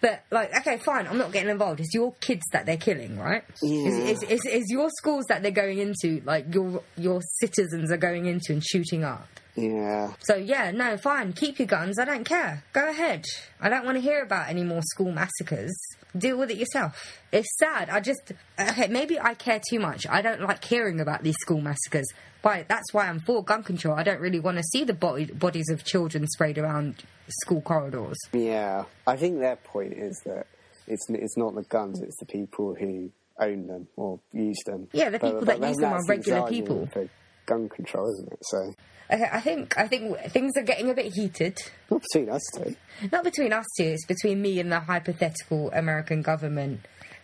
But 0.00 0.22
like, 0.30 0.54
okay, 0.58 0.76
fine, 0.78 1.06
I'm 1.06 1.18
not 1.18 1.32
getting 1.32 1.48
involved. 1.48 1.80
It's 1.80 1.94
your 1.94 2.12
kids 2.20 2.42
that 2.52 2.66
they're 2.66 2.76
killing, 2.76 3.18
right? 3.18 3.42
Yeah. 3.62 3.88
Is, 3.88 4.22
is, 4.22 4.30
is, 4.30 4.44
is 4.44 4.64
your 4.70 4.90
schools 4.98 5.24
that 5.28 5.42
they're 5.42 5.50
going 5.50 5.78
into, 5.78 6.22
like 6.24 6.52
your 6.54 6.82
your 6.96 7.20
citizens 7.40 7.90
are 7.90 7.96
going 7.96 8.26
into 8.26 8.52
and 8.52 8.64
shooting 8.64 9.04
up. 9.04 9.26
Yeah. 9.56 10.12
So 10.20 10.36
yeah, 10.36 10.70
no, 10.70 10.96
fine, 10.96 11.32
keep 11.32 11.58
your 11.58 11.66
guns. 11.66 11.98
I 11.98 12.04
don't 12.04 12.24
care. 12.24 12.64
Go 12.72 12.88
ahead. 12.88 13.24
I 13.60 13.68
don't 13.68 13.84
want 13.84 13.96
to 13.96 14.02
hear 14.02 14.22
about 14.22 14.48
any 14.48 14.62
more 14.62 14.82
school 14.82 15.12
massacres. 15.12 15.74
Deal 16.16 16.38
with 16.38 16.50
it 16.50 16.58
yourself. 16.58 17.20
It's 17.32 17.48
sad. 17.58 17.90
I 17.90 18.00
just 18.00 18.32
okay. 18.58 18.88
Maybe 18.88 19.18
I 19.18 19.34
care 19.34 19.60
too 19.70 19.80
much. 19.80 20.06
I 20.08 20.22
don't 20.22 20.42
like 20.42 20.64
hearing 20.64 21.00
about 21.00 21.22
these 21.22 21.36
school 21.40 21.60
massacres. 21.60 22.06
But 22.42 22.68
that's 22.68 22.94
why 22.94 23.08
I'm 23.08 23.20
for 23.20 23.42
gun 23.42 23.64
control. 23.64 23.96
I 23.96 24.04
don't 24.04 24.20
really 24.20 24.38
want 24.38 24.58
to 24.58 24.62
see 24.62 24.84
the 24.84 24.94
body, 24.94 25.24
bodies 25.24 25.68
of 25.68 25.84
children 25.84 26.28
sprayed 26.28 26.58
around 26.58 27.02
school 27.42 27.60
corridors. 27.60 28.16
Yeah. 28.32 28.84
I 29.04 29.16
think 29.16 29.40
their 29.40 29.56
point 29.56 29.94
is 29.94 30.20
that 30.26 30.46
it's 30.86 31.06
it's 31.10 31.36
not 31.36 31.54
the 31.54 31.64
guns; 31.64 32.00
it's 32.00 32.18
the 32.20 32.26
people 32.26 32.74
who 32.74 33.10
own 33.40 33.66
them 33.66 33.88
or 33.96 34.20
use 34.32 34.58
them. 34.64 34.88
Yeah, 34.92 35.10
the 35.10 35.18
people 35.18 35.42
that 35.42 35.60
use 35.60 35.76
them 35.76 35.92
are 35.92 36.04
regular 36.06 36.46
people. 36.46 36.86
For 36.92 37.08
gun 37.46 37.68
control, 37.68 38.10
isn't 38.12 38.32
it? 38.32 38.38
So 38.42 38.74
Okay, 39.12 39.28
I 39.32 39.40
think 39.40 39.78
I 39.78 39.86
think 39.86 40.18
things 40.30 40.52
are 40.56 40.62
getting 40.62 40.90
a 40.90 40.94
bit 40.94 41.12
heated. 41.14 41.58
not 41.90 42.02
between 42.02 42.28
us 42.28 42.42
two. 42.56 42.74
Not 43.12 43.22
between 43.24 43.52
us 43.52 43.64
two. 43.78 43.84
It's 43.84 44.04
between 44.06 44.42
me 44.42 44.58
and 44.58 44.70
the 44.72 44.80
hypothetical 44.80 45.70
American 45.72 46.22
government 46.22 46.80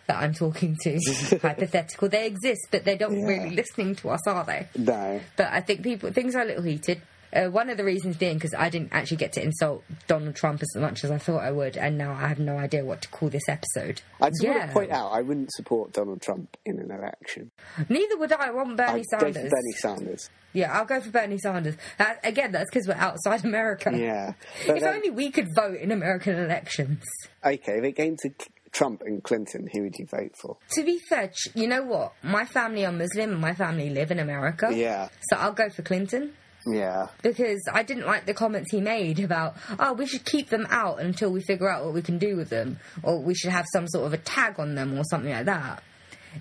that 0.07 0.21
I'm 0.23 0.33
talking 0.33 0.77
to. 0.83 0.97
hypothetical. 1.41 2.07
They 2.09 2.25
exist, 2.27 2.67
but 2.71 2.85
they 2.85 2.95
don't 2.97 3.19
Yeah. 3.19 3.27
really 3.27 3.49
listening 3.51 3.95
to 3.95 4.09
us, 4.11 4.25
are 4.27 4.45
they? 4.45 4.67
No. 4.77 5.19
But 5.35 5.47
I 5.51 5.59
think 5.59 5.83
people 5.83 6.11
things 6.11 6.35
are 6.35 6.41
a 6.43 6.45
little 6.45 6.63
heated. 6.63 7.01
Uh, 7.33 7.49
one 7.49 7.69
of 7.69 7.77
the 7.77 7.83
reasons 7.83 8.17
being 8.17 8.35
because 8.35 8.53
I 8.53 8.69
didn't 8.69 8.89
actually 8.93 9.17
get 9.17 9.33
to 9.33 9.43
insult 9.43 9.83
Donald 10.07 10.35
Trump 10.35 10.61
as 10.61 10.75
much 10.79 11.03
as 11.03 11.09
I 11.11 11.17
thought 11.17 11.41
I 11.43 11.51
would, 11.51 11.75
and 11.77 11.97
now 11.97 12.11
I 12.11 12.27
have 12.27 12.39
no 12.39 12.57
idea 12.57 12.85
what 12.85 13.01
to 13.01 13.07
call 13.09 13.29
this 13.29 13.47
episode. 13.49 14.01
I 14.21 14.29
just 14.29 14.45
want 14.45 14.61
to 14.61 14.67
point 14.73 14.91
out 14.91 15.11
I 15.11 15.21
wouldn't 15.21 15.51
support 15.53 15.93
Donald 15.93 16.21
Trump 16.21 16.55
in 16.65 16.79
an 16.79 16.91
election. 16.91 17.51
Neither 17.89 18.17
would 18.17 18.31
I. 18.31 18.47
I 18.47 18.51
want 18.51 18.77
Bernie 18.77 19.03
I'd 19.11 19.19
go 19.19 19.31
Sanders. 19.31 19.35
for 19.43 19.49
Bernie 19.49 19.73
Sanders. 19.77 20.29
Yeah, 20.53 20.71
I'll 20.77 20.85
go 20.85 21.01
for 21.01 21.09
Bernie 21.09 21.39
Sanders. 21.39 21.75
That, 21.97 22.19
again, 22.23 22.51
that's 22.51 22.69
because 22.69 22.87
we're 22.87 22.93
outside 22.95 23.43
America. 23.45 23.91
Yeah. 23.95 24.33
If 24.67 24.81
then- 24.81 24.95
only 24.95 25.09
we 25.09 25.31
could 25.31 25.47
vote 25.55 25.77
in 25.79 25.91
American 25.91 26.35
elections. 26.37 27.03
Okay, 27.43 27.77
if 27.79 27.83
it 27.83 27.93
came 27.93 28.15
to 28.17 28.29
Trump 28.71 29.01
and 29.05 29.23
Clinton, 29.23 29.67
who 29.73 29.81
would 29.83 29.95
you 29.97 30.05
vote 30.05 30.35
for? 30.35 30.57
To 30.73 30.83
be 30.83 30.99
fair, 31.09 31.31
you 31.55 31.67
know 31.67 31.83
what? 31.83 32.13
My 32.21 32.45
family 32.45 32.85
are 32.85 32.91
Muslim 32.91 33.31
and 33.31 33.41
my 33.41 33.53
family 33.53 33.89
live 33.89 34.11
in 34.11 34.19
America. 34.19 34.69
Yeah. 34.73 35.09
So 35.29 35.37
I'll 35.37 35.53
go 35.53 35.69
for 35.69 35.81
Clinton. 35.81 36.33
Yeah. 36.65 37.07
because 37.21 37.61
I 37.71 37.83
didn't 37.83 38.05
like 38.05 38.25
the 38.25 38.33
comments 38.33 38.71
he 38.71 38.79
made 38.81 39.19
about, 39.19 39.55
oh, 39.79 39.93
we 39.93 40.05
should 40.05 40.23
keep 40.25 40.49
them 40.49 40.65
out 40.69 40.99
until 40.99 41.31
we 41.31 41.41
figure 41.41 41.69
out 41.69 41.83
what 41.83 41.93
we 41.93 42.01
can 42.01 42.17
do 42.17 42.35
with 42.37 42.49
them, 42.49 42.79
or 43.03 43.19
we 43.21 43.35
should 43.35 43.51
have 43.51 43.65
some 43.73 43.87
sort 43.87 44.05
of 44.05 44.13
a 44.13 44.17
tag 44.17 44.59
on 44.59 44.75
them 44.75 44.97
or 44.97 45.03
something 45.09 45.31
like 45.31 45.45
that. 45.45 45.83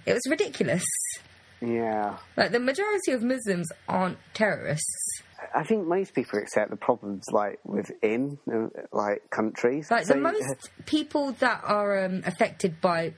It 0.07 0.12
was 0.12 0.23
ridiculous. 0.29 0.85
Yeah. 1.61 2.18
Like 2.37 2.51
the 2.53 2.61
majority 2.61 3.12
of 3.12 3.23
Muslims 3.23 3.68
aren't 3.89 4.18
terrorists. 4.35 5.23
I 5.55 5.64
think 5.64 5.87
most 5.87 6.14
people 6.14 6.39
accept 6.39 6.70
the 6.70 6.77
problems 6.77 7.25
like 7.33 7.59
within 7.64 8.39
uh, 8.53 8.68
like 8.93 9.29
countries. 9.31 9.91
Like 9.91 10.07
So- 10.07 10.14
the 10.14 10.20
most 10.20 10.70
people 10.87 11.33
that 11.41 11.62
are 11.64 12.05
um, 12.05 12.23
affected 12.27 12.81
by 12.81 13.14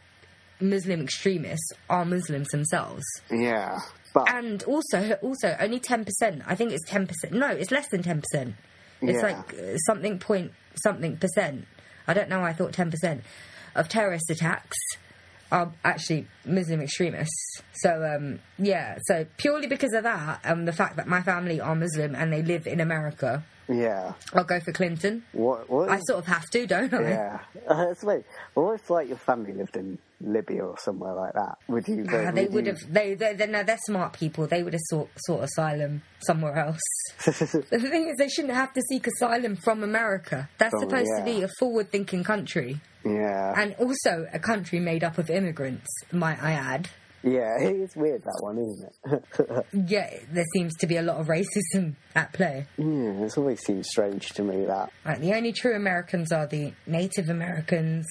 Muslim 0.61 1.03
extremists 1.03 1.71
are 1.91 2.05
Muslims 2.05 2.49
themselves. 2.49 3.05
Yeah. 3.31 3.79
But 4.15 4.31
and 4.31 4.63
also 4.63 5.19
also 5.23 5.57
only 5.61 5.81
10% 5.81 6.43
i 6.47 6.55
think 6.55 6.73
it's 6.73 6.89
10% 6.89 7.33
no 7.33 7.49
it's 7.49 7.71
less 7.71 7.89
than 7.89 8.03
10% 8.03 8.23
it's 8.23 8.55
Yeah. 9.03 9.21
like 9.21 9.53
uh, 9.55 9.77
something 9.89 10.19
point 10.19 10.53
something 10.83 11.17
percent. 11.19 11.67
I 12.09 12.15
don't 12.15 12.29
know 12.31 12.43
i 12.43 12.53
thought 12.55 12.73
10% 12.73 13.21
of 13.75 13.89
terrorist 13.89 14.31
attacks 14.31 14.79
are 15.53 15.73
actually 15.85 16.27
muslim 16.45 16.81
extremists. 16.81 17.61
So 17.75 17.91
um, 18.15 18.41
yeah. 18.59 18.99
So 19.09 19.27
purely 19.37 19.67
because 19.67 19.93
of 19.93 20.03
that 20.05 20.41
and 20.45 20.67
the 20.67 20.73
fact 20.73 20.97
that 20.97 21.07
my 21.07 21.23
family 21.23 21.61
are 21.61 21.75
muslim 21.75 22.15
and 22.15 22.33
they 22.33 22.43
live 22.43 22.67
in 22.67 22.81
america 22.81 23.45
yeah. 23.69 24.13
i'll 24.33 24.45
go 24.45 24.61
for 24.61 24.73
clinton 24.73 25.25
What? 25.33 25.69
What? 25.71 25.89
i 25.89 25.99
sort 26.07 26.19
of 26.21 26.27
have 26.27 26.45
to 26.51 26.67
don't 26.67 26.93
i 26.95 27.01
yeah. 27.03 27.39
Uh, 27.67 27.87
that's 27.87 28.03
weird. 28.05 28.25
Well, 28.55 28.73
if 28.73 28.91
like 28.91 29.09
your 29.09 29.17
family 29.17 29.53
lived 29.55 29.75
in 29.77 29.99
Libya 30.21 30.65
or 30.67 30.79
somewhere 30.79 31.15
like 31.15 31.33
that? 31.33 31.57
Would 31.69 31.89
you? 31.89 32.05
Ah, 32.09 32.11
vote- 32.31 32.35
they 32.35 32.47
would 32.47 32.67
have. 32.67 32.77
They, 32.91 33.15
they, 33.15 33.33
they, 33.35 33.47
no, 33.47 33.63
they're 33.63 33.79
smart 33.87 34.13
people. 34.13 34.47
They 34.47 34.63
would 34.63 34.75
have 34.75 34.83
sought, 34.91 35.09
sought 35.27 35.45
asylum 35.45 36.03
somewhere 36.27 36.57
else. 36.57 36.81
the 37.25 37.79
thing 37.81 38.09
is, 38.09 38.17
they 38.19 38.29
shouldn't 38.29 38.53
have 38.53 38.75
to 38.75 38.83
seek 38.91 39.07
asylum 39.07 39.57
from 39.57 39.83
America. 39.83 40.49
That's 40.59 40.73
From- 40.73 40.81
supposed 40.91 41.11
to 41.17 41.25
be 41.25 41.43
a 41.43 41.49
forward-thinking 41.59 42.23
country, 42.25 42.81
Yeah. 43.05 43.55
and 43.57 43.75
also 43.79 44.27
a 44.33 44.39
country 44.39 44.79
made 44.81 45.03
up 45.05 45.17
of 45.17 45.31
immigrants. 45.31 45.87
Might 46.13 46.43
I 46.43 46.53
add? 46.53 46.91
Yeah. 47.25 47.57
It's 47.61 47.97
weird 47.97 48.23
that 48.23 48.39
one, 48.41 48.59
isn't 48.59 48.93
it? 49.07 49.67
Yeah, 49.91 50.11
there 50.31 50.45
seems 50.55 50.75
to 50.77 50.87
be 50.87 50.97
a 50.97 51.03
lot 51.03 51.17
of 51.17 51.27
racism 51.27 51.95
at 52.15 52.33
play. 52.33 52.67
yeah. 52.79 53.25
It's 53.25 53.37
always 53.39 53.61
seemed 53.61 53.87
strange 53.87 54.31
to 54.35 54.43
me 54.43 54.65
that. 54.67 54.91
Like 55.05 55.21
the 55.21 55.35
only 55.35 55.53
true 55.53 55.75
Americans 55.75 56.33
are 56.33 56.47
the 56.47 56.73
Native 56.87 57.29
Americans. 57.29 58.07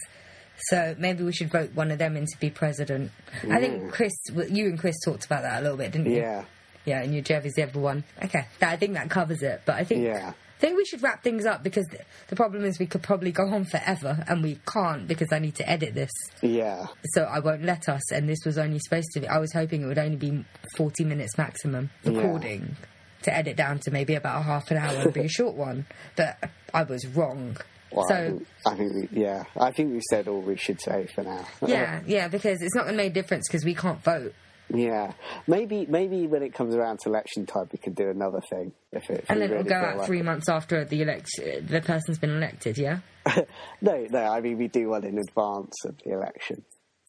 So 0.70 0.96
maybe 0.98 1.24
we 1.24 1.34
should 1.34 1.52
vote 1.52 1.72
one 1.74 1.92
of 1.92 1.98
them 1.98 2.16
in 2.16 2.26
to 2.26 2.40
be 2.40 2.50
president. 2.50 3.12
I 3.50 3.60
think 3.60 3.82
hmm. 3.82 3.90
Chris, 3.90 4.14
you 4.50 4.68
and 4.68 4.78
Chris 4.80 4.96
talked 5.04 5.26
about 5.26 5.42
that 5.42 5.60
a 5.60 5.62
little 5.64 5.78
bit, 5.78 5.92
didn't 5.92 6.12
you? 6.12 6.18
Yeah. 6.18 6.46
Yeah, 6.86 7.02
and 7.02 7.14
your 7.14 7.24
Jeff 7.24 7.46
is 7.46 7.54
the 7.54 7.64
other 7.64 7.80
one. 7.80 8.04
Okay, 8.24 8.46
that, 8.60 8.70
I 8.74 8.76
think 8.76 8.94
that 8.94 9.10
covers 9.10 9.42
it. 9.42 9.62
But 9.66 9.76
I 9.76 9.84
think 9.84 10.04
Yeah. 10.04 10.34
Think 10.64 10.78
we 10.78 10.86
should 10.86 11.04
wrap 11.04 11.22
things 11.24 11.46
up 11.46 11.62
because 11.62 11.86
th- 11.88 12.04
the 12.30 12.36
problem 12.38 12.64
is 12.64 12.80
we 12.80 12.86
could 12.86 13.04
probably 13.04 13.32
go 13.32 13.44
on 13.50 13.66
forever 13.66 14.24
and 14.28 14.42
we 14.42 14.60
can't 14.66 15.08
because 15.08 15.34
I 15.34 15.40
need 15.40 15.56
to 15.56 15.70
edit 15.70 15.94
this. 15.94 16.12
Yeah. 16.42 16.88
So 17.14 17.24
I 17.24 17.40
won't 17.40 17.64
let 17.64 17.90
us. 17.90 18.12
And 18.14 18.30
this 18.30 18.40
was 18.46 18.58
only 18.58 18.80
supposed 18.80 19.10
to 19.14 19.20
be, 19.20 19.28
I 19.28 19.40
was 19.40 19.52
hoping 19.52 19.82
it 19.82 19.88
would 19.88 19.98
only 19.98 20.16
be 20.16 20.46
40 20.78 21.04
minutes 21.04 21.38
maximum 21.38 21.90
recording 22.06 22.78
to 23.24 23.36
edit 23.36 23.58
down 23.58 23.80
to 23.80 23.92
maybe 23.92 24.16
about 24.16 24.40
a 24.40 24.44
half 24.44 24.72
an 24.72 24.78
hour 24.78 24.96
and 25.02 25.14
be 25.14 25.22
a 25.22 25.28
short 25.40 25.56
one. 25.56 25.86
But 26.16 26.38
I 26.74 26.84
was 26.84 27.06
wrong. 27.08 27.58
Well, 27.92 28.06
I 28.06 28.08
so, 28.08 28.28
think, 28.30 28.48
I 28.66 28.76
think 28.76 28.94
we, 28.94 29.22
yeah, 29.22 29.44
I 29.60 29.72
think 29.72 29.94
we 29.94 30.02
said 30.10 30.28
all 30.28 30.42
we 30.42 30.56
should 30.56 30.82
say 30.82 31.08
for 31.14 31.24
now. 31.24 31.46
yeah, 31.66 32.02
yeah, 32.08 32.28
because 32.30 32.62
it's 32.62 32.74
not 32.74 32.86
going 32.86 32.96
to 32.96 33.04
make 33.04 33.12
a 33.12 33.14
difference 33.14 33.48
because 33.48 33.66
we 33.66 33.76
can't 33.76 34.02
vote. 34.04 34.34
Yeah. 34.74 35.14
Maybe, 35.48 35.86
maybe 35.88 36.28
when 36.28 36.44
it 36.44 36.54
comes 36.54 36.76
around 36.76 37.00
to 37.02 37.10
election 37.10 37.46
time, 37.46 37.70
we 37.72 37.78
could 37.80 37.96
do 37.96 38.10
another 38.10 38.42
thing. 38.50 38.74
If 38.92 39.10
it, 39.10 39.22
if 39.22 39.30
And 39.30 39.42
then 39.42 39.52
it'll 39.52 39.64
go 39.64 39.76
out 39.76 39.98
like 39.98 40.08
three 40.08 40.20
it. 40.20 40.26
months 40.26 40.50
after 40.50 40.84
the 40.84 41.02
election, 41.02 41.68
the 41.68 41.82
person's 41.82 42.18
been 42.18 42.32
elected, 42.32 42.78
yeah? 42.78 43.00
no, 43.82 44.08
no. 44.10 44.20
I 44.20 44.42
mean, 44.42 44.58
we 44.58 44.68
do 44.68 44.90
one 44.90 45.04
in 45.04 45.18
advance 45.18 45.74
of 45.86 45.96
the 46.04 46.12
election, 46.14 46.64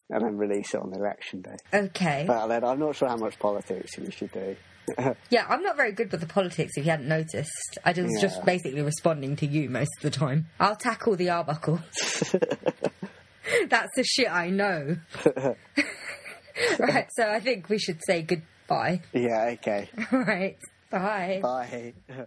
and 0.09 0.23
then 0.23 0.37
release 0.37 0.73
it 0.73 0.81
on 0.81 0.93
election 0.93 1.41
day. 1.41 1.57
Okay. 1.73 2.23
But 2.27 2.47
then 2.47 2.63
I'm 2.63 2.79
not 2.79 2.95
sure 2.95 3.09
how 3.09 3.17
much 3.17 3.37
politics 3.39 3.97
we 3.97 4.11
should 4.11 4.31
do. 4.31 4.55
Yeah, 5.31 5.47
I'm 5.49 5.63
not 5.63 5.77
very 5.77 5.93
good 5.93 6.11
with 6.11 6.21
the 6.21 6.27
politics 6.27 6.73
if 6.75 6.85
you 6.85 6.91
hadn't 6.91 7.07
noticed. 7.07 7.79
I 7.83 7.91
was 7.91 8.21
just 8.21 8.45
basically 8.45 8.83
responding 8.83 9.35
to 9.37 9.47
you 9.47 9.67
most 9.67 9.89
of 9.97 10.03
the 10.03 10.11
time. 10.11 10.45
I'll 10.59 10.75
tackle 10.75 11.15
the 11.15 11.31
Arbuckle. 11.31 11.79
That's 13.67 13.89
the 13.95 14.03
shit 14.03 14.31
I 14.31 14.51
know. 14.51 14.97
right, 16.79 17.07
so 17.11 17.29
I 17.29 17.39
think 17.39 17.69
we 17.69 17.77
should 17.79 17.99
say 18.05 18.21
goodbye. 18.21 19.01
yeah. 19.13 19.53
Okay. 19.53 19.89
Right. 20.11 20.57
Bye. 20.89 21.39
Bye. 21.41 21.93